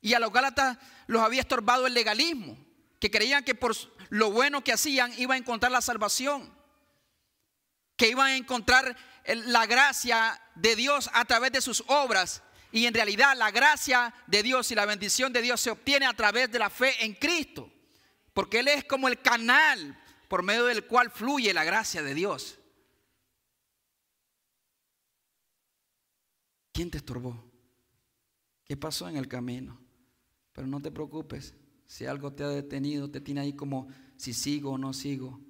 Y 0.00 0.14
a 0.14 0.18
los 0.18 0.32
Gálatas 0.32 0.78
los 1.06 1.22
había 1.22 1.40
estorbado 1.40 1.86
el 1.86 1.94
legalismo, 1.94 2.56
que 2.98 3.10
creían 3.10 3.44
que 3.44 3.54
por 3.54 3.76
lo 4.08 4.30
bueno 4.30 4.64
que 4.64 4.72
hacían 4.72 5.12
iba 5.18 5.34
a 5.34 5.38
encontrar 5.38 5.72
la 5.72 5.82
salvación, 5.82 6.52
que 7.96 8.08
iban 8.08 8.28
a 8.28 8.36
encontrar 8.36 8.96
la 9.26 9.66
gracia 9.66 10.40
de 10.54 10.76
Dios 10.76 11.10
a 11.12 11.24
través 11.24 11.52
de 11.52 11.60
sus 11.60 11.84
obras. 11.88 12.42
Y 12.70 12.86
en 12.86 12.94
realidad 12.94 13.36
la 13.36 13.50
gracia 13.50 14.14
de 14.26 14.42
Dios 14.42 14.70
y 14.70 14.74
la 14.74 14.86
bendición 14.86 15.32
de 15.32 15.42
Dios 15.42 15.60
se 15.60 15.70
obtiene 15.70 16.06
a 16.06 16.14
través 16.14 16.50
de 16.50 16.58
la 16.58 16.70
fe 16.70 17.04
en 17.04 17.14
Cristo. 17.14 17.70
Porque 18.32 18.60
Él 18.60 18.68
es 18.68 18.84
como 18.84 19.08
el 19.08 19.20
canal 19.20 20.00
por 20.28 20.42
medio 20.42 20.66
del 20.66 20.86
cual 20.86 21.10
fluye 21.10 21.52
la 21.52 21.64
gracia 21.64 22.02
de 22.02 22.14
Dios. 22.14 22.57
¿Quién 26.78 26.92
te 26.92 26.98
estorbó? 26.98 27.36
¿Qué 28.64 28.76
pasó 28.76 29.08
en 29.08 29.16
el 29.16 29.26
camino? 29.26 29.80
Pero 30.52 30.68
no 30.68 30.80
te 30.80 30.92
preocupes, 30.92 31.56
si 31.88 32.06
algo 32.06 32.32
te 32.32 32.44
ha 32.44 32.48
detenido, 32.50 33.10
te 33.10 33.20
tiene 33.20 33.40
ahí 33.40 33.52
como 33.54 33.88
si 34.16 34.32
sigo 34.32 34.70
o 34.70 34.78
no 34.78 34.92
sigo. 34.92 35.40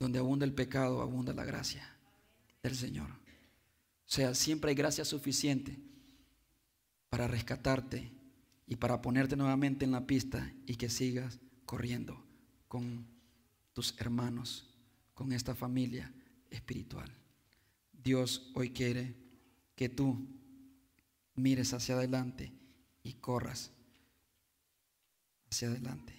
Donde 0.00 0.18
abunda 0.18 0.44
el 0.44 0.52
pecado, 0.52 1.00
abunda 1.00 1.32
la 1.32 1.44
gracia 1.44 1.96
del 2.60 2.74
Señor. 2.74 3.08
O 3.08 3.18
sea, 4.06 4.34
siempre 4.34 4.70
hay 4.70 4.74
gracia 4.74 5.04
suficiente 5.04 5.78
para 7.08 7.28
rescatarte 7.28 8.10
y 8.66 8.74
para 8.74 9.00
ponerte 9.00 9.36
nuevamente 9.36 9.84
en 9.84 9.92
la 9.92 10.08
pista 10.08 10.52
y 10.66 10.74
que 10.74 10.90
sigas 10.90 11.38
corriendo 11.66 12.20
con 12.66 13.06
tus 13.74 13.94
hermanos, 14.00 14.74
con 15.14 15.30
esta 15.30 15.54
familia 15.54 16.12
espiritual. 16.50 17.14
Dios 17.92 18.50
hoy 18.54 18.70
quiere 18.70 19.19
que 19.80 19.88
tú 19.88 20.28
mires 21.36 21.72
hacia 21.72 21.94
adelante 21.94 22.52
y 23.02 23.14
corras 23.14 23.70
hacia 25.50 25.68
adelante. 25.68 26.12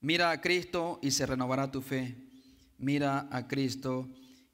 Mira 0.00 0.32
a 0.32 0.40
Cristo 0.40 0.98
y 1.00 1.12
se 1.12 1.24
renovará 1.24 1.70
tu 1.70 1.82
fe. 1.82 2.16
Mira 2.78 3.28
a 3.30 3.46
Cristo 3.46 4.08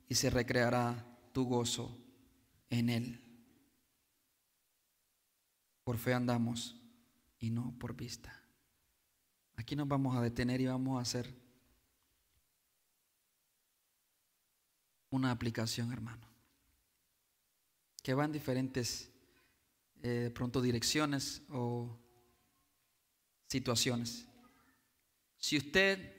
y 0.07 0.17
se 0.17 0.29
recreará 0.29 1.03
tu 1.33 1.47
gozo 1.47 1.97
en 2.69 2.91
Él. 2.91 3.25
Por 5.83 5.97
fe 5.97 6.13
andamos 6.13 6.79
y 7.39 7.49
no 7.49 7.75
por 7.79 7.97
vista. 7.97 8.39
Aquí 9.55 9.75
nos 9.77 9.89
vamos 9.89 10.15
a 10.15 10.21
detener 10.21 10.61
y 10.61 10.67
vamos 10.67 10.99
a 10.99 11.01
hacer 11.01 11.35
una 15.09 15.31
aplicación, 15.31 15.91
hermano, 15.91 16.36
que 18.07 18.15
va 18.15 18.25
en 18.25 18.31
diferentes 18.31 19.11
eh, 20.01 20.31
pronto 20.33 20.63
direcciones 20.63 21.43
o 21.51 21.99
situaciones. 23.49 24.29
Si 25.39 25.57
usted 25.57 26.15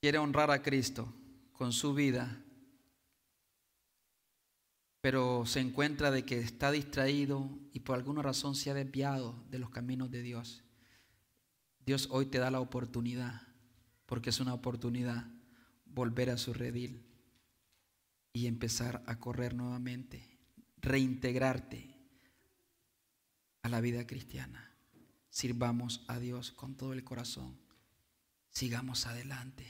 quiere 0.00 0.18
honrar 0.18 0.50
a 0.50 0.60
Cristo 0.60 1.14
con 1.52 1.72
su 1.72 1.94
vida, 1.94 2.44
pero 5.00 5.46
se 5.46 5.60
encuentra 5.60 6.10
de 6.10 6.24
que 6.24 6.40
está 6.40 6.72
distraído 6.72 7.48
y 7.72 7.78
por 7.78 7.94
alguna 7.94 8.22
razón 8.22 8.56
se 8.56 8.72
ha 8.72 8.74
desviado 8.74 9.40
de 9.50 9.60
los 9.60 9.70
caminos 9.70 10.10
de 10.10 10.22
Dios, 10.22 10.64
Dios 11.86 12.08
hoy 12.10 12.26
te 12.26 12.38
da 12.38 12.50
la 12.50 12.58
oportunidad, 12.58 13.42
porque 14.06 14.30
es 14.30 14.40
una 14.40 14.52
oportunidad, 14.52 15.28
volver 15.84 16.30
a 16.30 16.38
su 16.38 16.52
redil 16.52 17.09
y 18.32 18.46
empezar 18.46 19.02
a 19.06 19.18
correr 19.18 19.54
nuevamente 19.54 20.30
reintegrarte 20.80 21.94
a 23.62 23.68
la 23.68 23.80
vida 23.80 24.06
cristiana. 24.06 24.74
Sirvamos 25.28 26.04
a 26.08 26.18
Dios 26.18 26.52
con 26.52 26.74
todo 26.74 26.92
el 26.92 27.04
corazón. 27.04 27.58
Sigamos 28.50 29.06
adelante. 29.06 29.66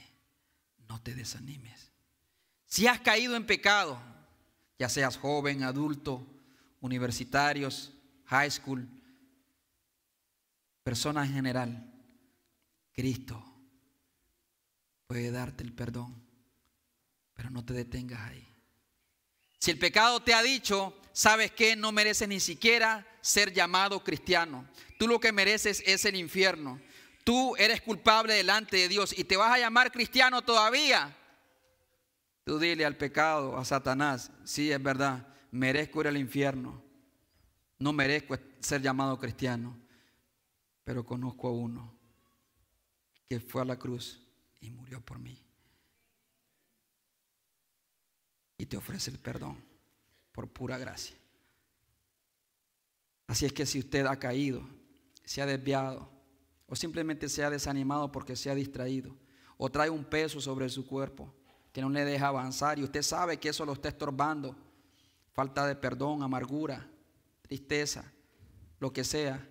No 0.87 1.01
te 1.01 1.13
desanimes. 1.13 1.91
Si 2.65 2.87
has 2.87 2.99
caído 3.01 3.35
en 3.35 3.45
pecado, 3.45 4.01
ya 4.79 4.89
seas 4.89 5.17
joven, 5.17 5.63
adulto, 5.63 6.25
universitarios, 6.79 7.93
high 8.25 8.49
school, 8.49 8.87
persona 10.83 11.25
en 11.25 11.33
general, 11.33 11.93
Cristo 12.93 13.43
puede 15.05 15.31
darte 15.31 15.63
el 15.63 15.73
perdón, 15.73 16.15
pero 17.33 17.49
no 17.49 17.63
te 17.63 17.73
detengas 17.73 18.21
ahí. 18.21 18.50
Si 19.61 19.69
el 19.69 19.77
pecado 19.77 20.19
te 20.21 20.33
ha 20.33 20.41
dicho, 20.41 20.97
sabes 21.13 21.51
que 21.51 21.75
no 21.75 21.91
mereces 21.91 22.27
ni 22.27 22.39
siquiera 22.39 23.05
ser 23.21 23.53
llamado 23.53 24.03
cristiano. 24.03 24.67
Tú 24.97 25.07
lo 25.07 25.19
que 25.19 25.31
mereces 25.31 25.83
es 25.85 26.03
el 26.05 26.15
infierno. 26.15 26.81
Tú 27.23 27.55
eres 27.57 27.79
culpable 27.81 28.33
delante 28.33 28.77
de 28.77 28.87
Dios 28.87 29.15
y 29.15 29.23
te 29.23 29.37
vas 29.37 29.53
a 29.53 29.59
llamar 29.59 29.91
cristiano 29.91 30.41
todavía. 30.41 31.15
Tú 32.43 32.57
dile 32.57 32.85
al 32.85 32.97
pecado, 32.97 33.55
a 33.55 33.63
Satanás, 33.63 34.31
sí 34.43 34.71
es 34.71 34.81
verdad, 34.81 35.27
merezco 35.51 36.01
ir 36.01 36.07
al 36.07 36.17
infierno. 36.17 36.83
No 37.77 37.93
merezco 37.93 38.35
ser 38.61 38.81
llamado 38.81 39.19
cristiano, 39.19 39.79
pero 40.83 41.05
conozco 41.05 41.49
a 41.49 41.51
uno 41.51 41.95
que 43.29 43.39
fue 43.39 43.61
a 43.61 43.65
la 43.65 43.77
cruz 43.77 44.19
y 44.59 44.71
murió 44.71 45.01
por 45.01 45.19
mí. 45.19 45.39
Y 48.61 48.67
te 48.67 48.77
ofrece 48.77 49.09
el 49.09 49.17
perdón 49.17 49.57
por 50.31 50.47
pura 50.47 50.77
gracia. 50.77 51.17
Así 53.25 53.47
es 53.47 53.53
que 53.53 53.65
si 53.65 53.79
usted 53.79 54.05
ha 54.05 54.19
caído, 54.19 54.61
se 55.25 55.41
ha 55.41 55.47
desviado 55.47 56.07
o 56.67 56.75
simplemente 56.75 57.27
se 57.27 57.43
ha 57.43 57.49
desanimado 57.49 58.11
porque 58.11 58.35
se 58.35 58.51
ha 58.51 58.55
distraído 58.55 59.17
o 59.57 59.71
trae 59.71 59.89
un 59.89 60.05
peso 60.05 60.39
sobre 60.39 60.69
su 60.69 60.85
cuerpo 60.85 61.33
que 61.73 61.81
no 61.81 61.89
le 61.89 62.05
deja 62.05 62.27
avanzar 62.27 62.77
y 62.77 62.83
usted 62.83 63.01
sabe 63.01 63.37
que 63.37 63.49
eso 63.49 63.65
lo 63.65 63.73
está 63.73 63.89
estorbando, 63.89 64.55
falta 65.33 65.65
de 65.65 65.75
perdón, 65.75 66.21
amargura, 66.21 66.87
tristeza, 67.41 68.13
lo 68.77 68.93
que 68.93 69.03
sea, 69.03 69.43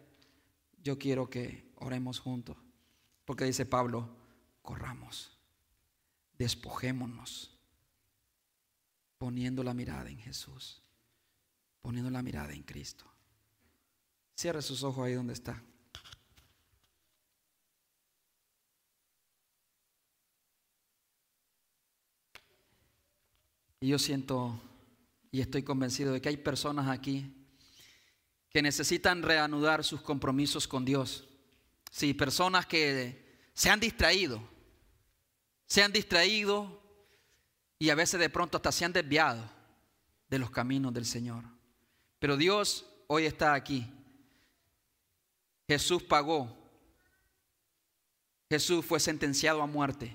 yo 0.84 1.00
quiero 1.00 1.28
que 1.28 1.68
oremos 1.78 2.20
juntos. 2.20 2.56
Porque 3.24 3.44
dice 3.44 3.66
Pablo, 3.66 4.08
corramos, 4.62 5.36
despojémonos 6.38 7.59
poniendo 9.20 9.62
la 9.62 9.74
mirada 9.74 10.08
en 10.08 10.18
Jesús, 10.18 10.80
poniendo 11.82 12.10
la 12.10 12.22
mirada 12.22 12.54
en 12.54 12.62
Cristo. 12.62 13.04
Cierre 14.34 14.62
sus 14.62 14.82
ojos 14.82 15.04
ahí 15.04 15.12
donde 15.12 15.34
está. 15.34 15.62
Y 23.80 23.88
yo 23.88 23.98
siento 23.98 24.58
y 25.30 25.42
estoy 25.42 25.64
convencido 25.64 26.14
de 26.14 26.22
que 26.22 26.30
hay 26.30 26.38
personas 26.38 26.88
aquí 26.88 27.46
que 28.48 28.62
necesitan 28.62 29.22
reanudar 29.22 29.84
sus 29.84 30.00
compromisos 30.00 30.66
con 30.66 30.86
Dios. 30.86 31.28
Sí, 31.90 32.14
personas 32.14 32.64
que 32.64 33.42
se 33.52 33.68
han 33.68 33.80
distraído, 33.80 34.42
se 35.66 35.82
han 35.82 35.92
distraído 35.92 36.80
y 37.80 37.88
a 37.88 37.94
veces 37.94 38.20
de 38.20 38.28
pronto 38.28 38.58
hasta 38.58 38.70
se 38.70 38.84
han 38.84 38.92
desviado 38.92 39.42
de 40.28 40.38
los 40.38 40.50
caminos 40.50 40.92
del 40.92 41.06
Señor. 41.06 41.42
Pero 42.18 42.36
Dios 42.36 42.84
hoy 43.06 43.24
está 43.24 43.54
aquí. 43.54 43.90
Jesús 45.66 46.02
pagó. 46.02 46.56
Jesús 48.50 48.84
fue 48.84 49.00
sentenciado 49.00 49.62
a 49.62 49.66
muerte 49.66 50.14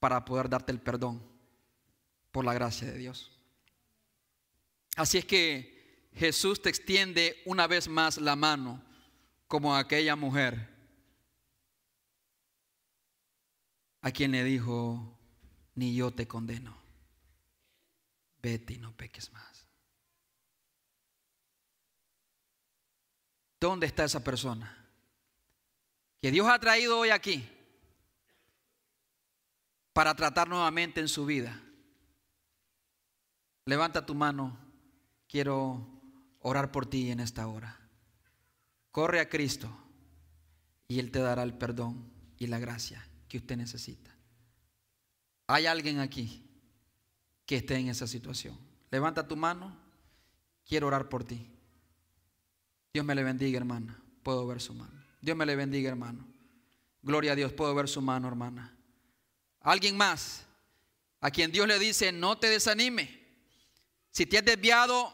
para 0.00 0.24
poder 0.24 0.48
darte 0.48 0.72
el 0.72 0.80
perdón 0.80 1.22
por 2.32 2.46
la 2.46 2.54
gracia 2.54 2.90
de 2.90 2.96
Dios. 2.96 3.30
Así 4.96 5.18
es 5.18 5.26
que 5.26 6.08
Jesús 6.14 6.62
te 6.62 6.70
extiende 6.70 7.42
una 7.44 7.66
vez 7.66 7.88
más 7.88 8.16
la 8.16 8.36
mano 8.36 8.82
como 9.48 9.76
aquella 9.76 10.16
mujer 10.16 10.72
a 14.00 14.10
quien 14.10 14.32
le 14.32 14.44
dijo, 14.44 15.13
ni 15.74 15.94
yo 15.94 16.10
te 16.10 16.26
condeno. 16.26 16.76
Vete 18.42 18.74
y 18.74 18.78
no 18.78 18.96
peques 18.96 19.32
más. 19.32 19.66
¿Dónde 23.60 23.86
está 23.86 24.04
esa 24.04 24.22
persona? 24.22 24.86
Que 26.20 26.30
Dios 26.30 26.46
ha 26.48 26.58
traído 26.58 26.98
hoy 26.98 27.10
aquí 27.10 27.48
para 29.92 30.14
tratar 30.14 30.48
nuevamente 30.48 31.00
en 31.00 31.08
su 31.08 31.24
vida 31.24 31.64
Levanta 33.66 34.04
tu 34.04 34.14
mano. 34.14 34.58
Quiero 35.26 35.86
orar 36.40 36.70
por 36.70 36.86
ti 36.86 37.10
en 37.10 37.20
esta 37.20 37.46
hora. 37.46 37.78
Corre 38.90 39.20
a 39.20 39.28
Cristo 39.28 39.70
y 40.86 40.98
Él 40.98 41.10
te 41.10 41.18
dará 41.20 41.42
el 41.42 41.54
perdón 41.54 42.12
y 42.38 42.46
la 42.46 42.58
gracia 42.58 43.06
que 43.28 43.38
usted 43.38 43.56
necesita. 43.56 44.13
Hay 45.46 45.66
alguien 45.66 46.00
aquí 46.00 46.44
que 47.46 47.56
esté 47.56 47.76
en 47.76 47.88
esa 47.88 48.06
situación. 48.06 48.58
Levanta 48.90 49.26
tu 49.26 49.36
mano. 49.36 49.76
Quiero 50.66 50.86
orar 50.86 51.08
por 51.08 51.24
ti. 51.24 51.50
Dios 52.92 53.04
me 53.04 53.14
le 53.14 53.22
bendiga, 53.22 53.58
hermana. 53.58 54.00
Puedo 54.22 54.46
ver 54.46 54.60
su 54.60 54.72
mano. 54.72 55.04
Dios 55.20 55.36
me 55.36 55.44
le 55.44 55.56
bendiga, 55.56 55.90
hermano. 55.90 56.26
Gloria 57.02 57.32
a 57.32 57.34
Dios, 57.36 57.52
puedo 57.52 57.74
ver 57.74 57.88
su 57.88 58.00
mano, 58.00 58.28
hermana. 58.28 58.74
Alguien 59.60 59.96
más 59.96 60.46
a 61.20 61.30
quien 61.30 61.50
Dios 61.52 61.66
le 61.66 61.78
dice, 61.78 62.12
no 62.12 62.38
te 62.38 62.48
desanime. 62.48 63.20
Si 64.10 64.26
te 64.26 64.38
has 64.38 64.44
desviado, 64.44 65.12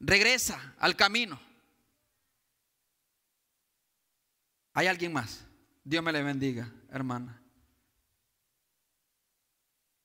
regresa 0.00 0.74
al 0.78 0.96
camino. 0.96 1.40
Hay 4.74 4.86
alguien 4.86 5.12
más. 5.12 5.44
Dios 5.82 6.04
me 6.04 6.12
le 6.12 6.22
bendiga, 6.22 6.72
hermana. 6.90 7.40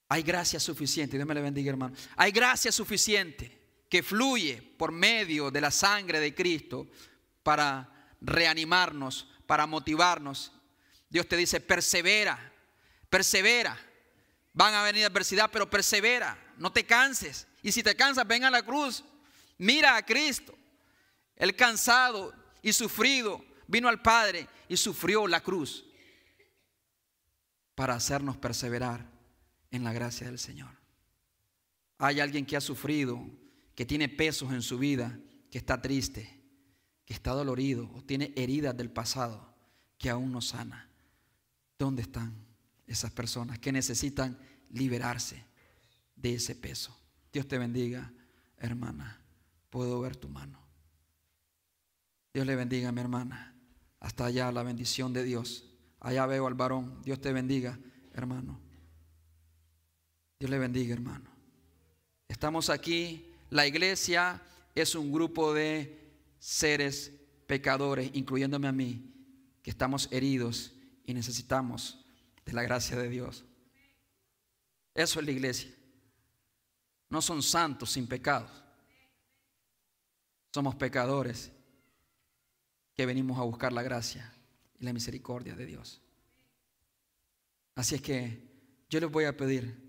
Hay 0.09 0.23
gracia 0.23 0.59
suficiente, 0.59 1.17
Dios 1.17 1.27
me 1.27 1.35
le 1.35 1.41
bendiga, 1.41 1.69
hermano. 1.69 1.95
Hay 2.15 2.31
gracia 2.31 2.71
suficiente 2.71 3.59
que 3.87 4.01
fluye 4.01 4.59
por 4.77 4.91
medio 4.91 5.51
de 5.51 5.61
la 5.61 5.69
sangre 5.69 6.19
de 6.19 6.33
Cristo 6.33 6.87
para 7.43 7.87
reanimarnos, 8.19 9.29
para 9.45 9.67
motivarnos. 9.67 10.51
Dios 11.09 11.27
te 11.27 11.37
dice, 11.37 11.59
persevera, 11.59 12.51
persevera. 13.07 13.77
Van 14.53 14.73
a 14.73 14.81
venir 14.81 15.05
adversidad, 15.05 15.49
pero 15.51 15.69
persevera, 15.69 16.37
no 16.57 16.71
te 16.71 16.85
canses. 16.85 17.47
Y 17.61 17.71
si 17.71 17.83
te 17.83 17.95
cansas, 17.95 18.27
ven 18.27 18.43
a 18.43 18.49
la 18.49 18.63
cruz. 18.63 19.03
Mira 19.59 19.95
a 19.95 20.03
Cristo. 20.03 20.57
El 21.35 21.55
cansado 21.55 22.33
y 22.63 22.73
sufrido 22.73 23.45
vino 23.67 23.87
al 23.87 24.01
Padre 24.01 24.47
y 24.67 24.75
sufrió 24.75 25.27
la 25.27 25.41
cruz 25.41 25.85
para 27.75 27.93
hacernos 27.93 28.37
perseverar 28.37 29.08
en 29.71 29.83
la 29.83 29.93
gracia 29.93 30.27
del 30.27 30.39
Señor. 30.39 30.71
Hay 31.97 32.19
alguien 32.19 32.45
que 32.45 32.57
ha 32.57 32.61
sufrido, 32.61 33.19
que 33.75 33.85
tiene 33.85 34.09
pesos 34.09 34.51
en 34.51 34.61
su 34.61 34.77
vida, 34.77 35.19
que 35.51 35.57
está 35.57 35.81
triste, 35.81 36.39
que 37.05 37.13
está 37.13 37.31
dolorido 37.31 37.89
o 37.93 38.03
tiene 38.03 38.33
heridas 38.35 38.75
del 38.77 38.91
pasado 38.91 39.53
que 39.97 40.09
aún 40.09 40.31
no 40.31 40.41
sana. 40.41 40.89
¿Dónde 41.77 42.01
están 42.01 42.33
esas 42.87 43.11
personas 43.11 43.59
que 43.59 43.71
necesitan 43.71 44.37
liberarse 44.69 45.43
de 46.15 46.35
ese 46.35 46.55
peso? 46.55 46.97
Dios 47.31 47.47
te 47.47 47.57
bendiga, 47.57 48.11
hermana. 48.57 49.21
Puedo 49.69 49.99
ver 49.99 50.15
tu 50.15 50.29
mano. 50.29 50.59
Dios 52.33 52.45
le 52.45 52.55
bendiga, 52.55 52.91
mi 52.91 53.01
hermana. 53.01 53.55
Hasta 53.99 54.25
allá 54.25 54.51
la 54.51 54.63
bendición 54.63 55.13
de 55.13 55.23
Dios. 55.23 55.65
Allá 55.99 56.25
veo 56.25 56.47
al 56.47 56.53
varón. 56.53 57.01
Dios 57.03 57.19
te 57.19 57.33
bendiga, 57.33 57.79
hermano. 58.13 58.68
Dios 60.39 60.49
le 60.49 60.57
bendiga, 60.57 60.93
hermano. 60.93 61.29
Estamos 62.29 62.69
aquí. 62.69 63.29
La 63.49 63.67
iglesia 63.67 64.41
es 64.73 64.95
un 64.95 65.11
grupo 65.11 65.53
de 65.53 66.13
seres 66.39 67.11
pecadores, 67.45 68.09
incluyéndome 68.13 68.69
a 68.69 68.71
mí, 68.71 69.13
que 69.61 69.69
estamos 69.69 70.07
heridos 70.13 70.71
y 71.05 71.13
necesitamos 71.13 72.05
de 72.45 72.53
la 72.53 72.63
gracia 72.63 72.95
de 72.95 73.09
Dios. 73.09 73.43
Eso 74.93 75.19
es 75.19 75.25
la 75.25 75.31
iglesia. 75.33 75.75
No 77.09 77.21
son 77.21 77.43
santos 77.43 77.91
sin 77.91 78.07
pecados. 78.07 78.63
Somos 80.53 80.75
pecadores 80.75 81.51
que 82.93 83.05
venimos 83.05 83.37
a 83.39 83.43
buscar 83.43 83.73
la 83.73 83.83
gracia 83.83 84.33
y 84.79 84.85
la 84.85 84.93
misericordia 84.93 85.53
de 85.53 85.65
Dios. 85.65 86.01
Así 87.75 87.95
es 87.95 88.01
que 88.01 88.41
yo 88.89 89.01
les 89.01 89.11
voy 89.11 89.25
a 89.25 89.35
pedir 89.35 89.88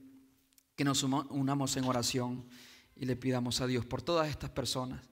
que 0.81 0.85
nos 0.85 1.03
unamos 1.03 1.77
en 1.77 1.85
oración 1.85 2.49
y 2.97 3.05
le 3.05 3.15
pidamos 3.15 3.61
a 3.61 3.67
Dios 3.67 3.85
por 3.85 4.01
todas 4.01 4.31
estas 4.31 4.49
personas, 4.49 5.11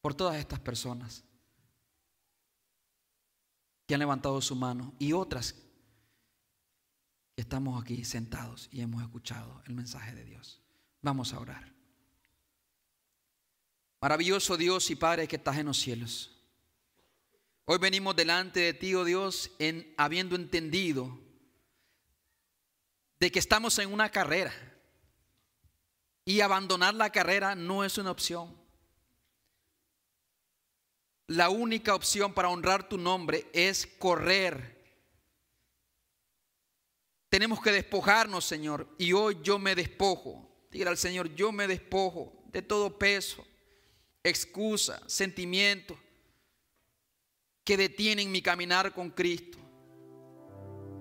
por 0.00 0.14
todas 0.14 0.36
estas 0.36 0.60
personas 0.60 1.24
que 3.88 3.94
han 3.94 3.98
levantado 3.98 4.40
su 4.40 4.54
mano 4.54 4.94
y 5.00 5.12
otras 5.14 5.54
que 7.34 7.42
estamos 7.42 7.82
aquí 7.82 8.04
sentados 8.04 8.68
y 8.70 8.82
hemos 8.82 9.02
escuchado 9.02 9.60
el 9.66 9.74
mensaje 9.74 10.14
de 10.14 10.24
Dios. 10.24 10.62
Vamos 11.02 11.32
a 11.32 11.40
orar. 11.40 11.74
Maravilloso 14.00 14.56
Dios 14.56 14.88
y 14.90 14.94
Padre 14.94 15.26
que 15.26 15.34
estás 15.34 15.56
en 15.56 15.66
los 15.66 15.80
cielos. 15.80 16.40
Hoy 17.64 17.78
venimos 17.78 18.14
delante 18.14 18.60
de 18.60 18.74
ti, 18.74 18.94
oh 18.94 19.04
Dios, 19.04 19.50
en 19.58 19.92
habiendo 19.96 20.36
entendido 20.36 21.23
de 23.20 23.30
que 23.30 23.38
estamos 23.38 23.78
en 23.78 23.92
una 23.92 24.10
carrera 24.10 24.52
y 26.24 26.40
abandonar 26.40 26.94
la 26.94 27.10
carrera 27.10 27.54
no 27.54 27.84
es 27.84 27.98
una 27.98 28.10
opción. 28.10 28.56
La 31.26 31.48
única 31.48 31.94
opción 31.94 32.34
para 32.34 32.48
honrar 32.48 32.88
tu 32.88 32.98
nombre 32.98 33.48
es 33.52 33.86
correr. 33.86 34.74
Tenemos 37.28 37.60
que 37.60 37.72
despojarnos, 37.72 38.44
Señor, 38.44 38.88
y 38.98 39.12
hoy 39.12 39.38
yo 39.42 39.58
me 39.58 39.74
despojo. 39.74 40.50
Diga 40.70 40.90
al 40.90 40.98
Señor, 40.98 41.34
yo 41.34 41.50
me 41.52 41.66
despojo 41.66 42.44
de 42.46 42.62
todo 42.62 42.98
peso, 42.98 43.46
excusa, 44.22 45.02
sentimiento 45.08 45.98
que 47.64 47.76
detienen 47.76 48.30
mi 48.30 48.42
caminar 48.42 48.92
con 48.92 49.10
Cristo. 49.10 49.58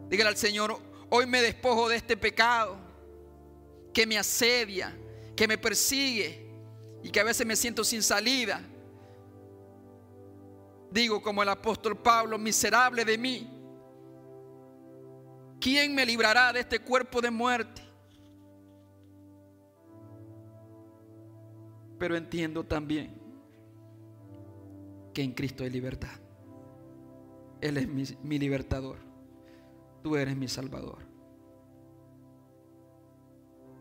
Dígale 0.10 0.30
al 0.30 0.38
Señor, 0.38 0.80
hoy 1.16 1.28
me 1.28 1.44
despojo 1.44 1.90
de 1.90 1.96
este 1.96 2.18
pecado 2.18 2.76
que 3.94 4.08
me 4.08 4.18
asedia, 4.18 4.98
que 5.36 5.48
me 5.48 5.60
persigue 5.60 6.44
y 7.04 7.12
que 7.12 7.20
a 7.20 7.24
veces 7.24 7.46
me 7.46 7.56
siento 7.56 7.84
sin 7.84 8.02
salida. 8.02 8.60
Digo 10.90 11.22
como 11.22 11.44
el 11.44 11.50
apóstol 11.50 11.96
Pablo, 11.96 12.40
miserable 12.40 13.06
de 13.06 13.20
mí. 13.20 13.48
¿Quién 15.62 15.94
me 15.94 16.04
librará 16.04 16.52
de 16.52 16.62
este 16.62 16.80
cuerpo 16.80 17.22
de 17.22 17.30
muerte? 17.30 17.84
Pero 22.00 22.18
entiendo 22.18 22.64
también 22.64 23.22
que 25.14 25.22
en 25.22 25.32
Cristo 25.34 25.64
hay 25.64 25.70
libertad. 25.70 26.20
Él 27.62 27.78
es 27.78 27.88
mi, 27.88 28.40
libertador. 28.40 29.13
Tú 30.04 30.18
eres 30.18 30.36
mi 30.36 30.50
salvador. 30.50 31.00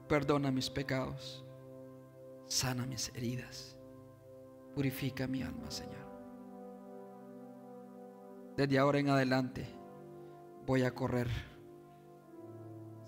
Perdona 0.09 0.53
mis 0.53 0.71
pecados. 0.71 1.45
Sana 2.47 2.87
mis 2.87 3.09
heridas. 3.15 3.77
Purifica 4.75 5.27
mi 5.27 5.43
alma, 5.43 5.71
Señor. 5.71 6.03
Desde 8.57 8.79
ahora 8.79 9.01
en 9.01 9.09
adelante 9.09 9.67
voy 10.65 10.85
a 10.85 10.95
correr. 10.95 11.29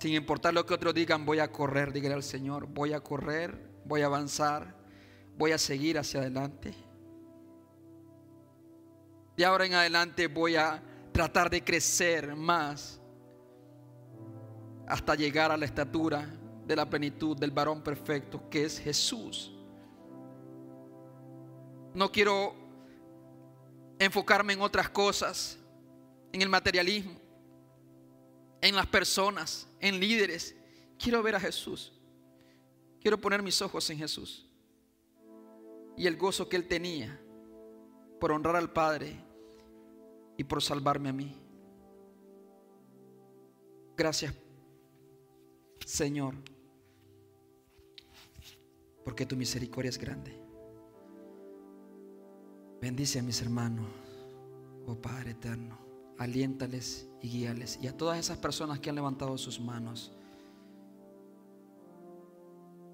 Sin 0.01 0.15
importar 0.15 0.53
lo 0.53 0.67
que 0.67 0.75
otros 0.75 0.93
digan, 0.93 1.25
voy 1.25 1.39
a 1.39 1.53
correr, 1.53 1.93
dígale 1.93 2.15
al 2.15 2.23
Señor, 2.23 2.67
voy 2.67 2.93
a 2.93 3.01
correr, 3.01 3.57
voy 3.85 4.03
a 4.03 4.07
avanzar, 4.07 4.75
voy 5.39 5.53
a 5.53 5.59
seguir 5.59 5.99
hacia 5.99 6.21
adelante. 6.21 6.75
De 9.37 9.45
ahora 9.45 9.67
en 9.67 9.75
adelante 9.75 10.27
voy 10.27 10.57
a 10.57 10.83
tratar 11.13 11.49
de 11.49 11.63
crecer 11.63 12.35
más 12.35 13.01
hasta 14.87 15.15
llegar 15.15 15.51
a 15.51 15.57
la 15.57 15.65
estatura 15.65 16.27
de 16.67 16.77
la 16.77 16.89
plenitud 16.89 17.37
del 17.37 17.51
varón 17.51 17.83
perfecto 17.83 18.49
que 18.49 18.65
es 18.65 18.79
Jesús. 18.79 19.53
No 21.95 22.11
quiero 22.11 22.55
enfocarme 23.99 24.53
en 24.53 24.61
otras 24.61 24.89
cosas, 24.89 25.59
en 26.33 26.43
el 26.43 26.49
materialismo, 26.49 27.15
en 28.61 28.75
las 28.75 28.87
personas, 28.87 29.69
en 29.81 30.01
líderes. 30.01 30.57
Quiero 30.99 31.23
ver 31.23 31.37
a 31.37 31.41
Jesús. 31.41 31.93
Quiero 33.01 33.21
poner 33.21 33.43
mis 33.43 33.61
ojos 33.63 33.89
en 33.91 33.99
Jesús. 33.99 34.47
Y 35.97 36.07
el 36.07 36.17
gozo 36.17 36.49
que 36.49 36.57
él 36.57 36.67
tenía 36.67 37.21
por 38.21 38.33
honrar 38.33 38.57
al 38.57 38.73
Padre 38.73 39.17
y 40.37 40.45
por 40.45 40.63
salvarme 40.63 41.11
a 41.11 41.13
mí. 41.13 41.41
Gracias, 43.97 44.35
Señor, 45.85 46.35
porque 49.05 49.27
tu 49.27 49.37
misericordia 49.37 49.91
es 49.91 49.99
grande. 49.99 50.41
Bendice 52.81 53.19
a 53.19 53.23
mis 53.23 53.41
hermanos, 53.43 53.87
oh 54.87 54.97
Padre 54.97 55.33
eterno. 55.33 55.79
Aliéntales 56.19 57.09
y 57.21 57.29
guíales. 57.29 57.79
Y 57.83 57.89
a 57.89 57.97
todas 57.97 58.19
esas 58.19 58.39
personas 58.39 58.79
que 58.79 58.89
han 58.89 58.97
levantado 58.97 59.37
sus 59.37 59.61
manos. 59.61 60.13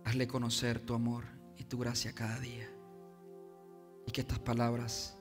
Hazle 0.05 0.27
conocer 0.27 0.81
tu 0.81 0.95
amor 0.95 1.25
y 1.59 1.65
tu 1.65 1.79
gracia 1.79 2.15
cada 2.15 2.39
día. 2.41 2.69
Y 4.07 4.11
que 4.11 4.23
estas 4.23 4.39
palabras, 4.39 5.17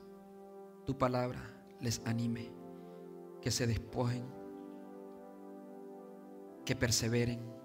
tu 0.86 0.97
palabra, 0.97 1.41
les 1.82 2.01
anime, 2.05 2.49
que 3.41 3.51
se 3.51 3.67
despojen, 3.67 4.24
que 6.65 6.76
perseveren 6.76 7.59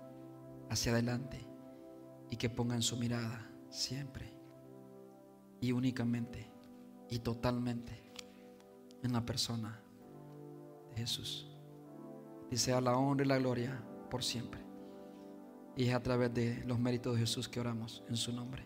hacia 0.70 0.92
adelante 0.92 1.46
y 2.30 2.36
que 2.36 2.50
pongan 2.50 2.82
su 2.82 2.96
mirada 2.96 3.50
siempre 3.70 4.34
y 5.60 5.72
únicamente 5.72 6.50
y 7.08 7.18
totalmente 7.18 8.12
en 9.02 9.12
la 9.12 9.24
persona 9.24 9.80
de 10.90 10.96
Jesús. 10.96 11.50
Y 12.50 12.56
sea 12.56 12.80
la 12.80 12.96
honra 12.96 13.24
y 13.24 13.28
la 13.28 13.38
gloria 13.38 13.82
por 14.10 14.22
siempre. 14.22 14.60
Y 15.76 15.88
es 15.88 15.94
a 15.94 16.02
través 16.02 16.32
de 16.32 16.62
los 16.66 16.78
méritos 16.78 17.14
de 17.14 17.20
Jesús 17.20 17.48
que 17.48 17.60
oramos 17.60 18.04
en 18.08 18.16
su 18.16 18.32
nombre. 18.32 18.64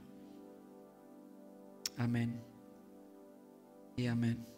Amén. 1.97 2.43
Y 3.97 4.07
amén. 4.07 4.58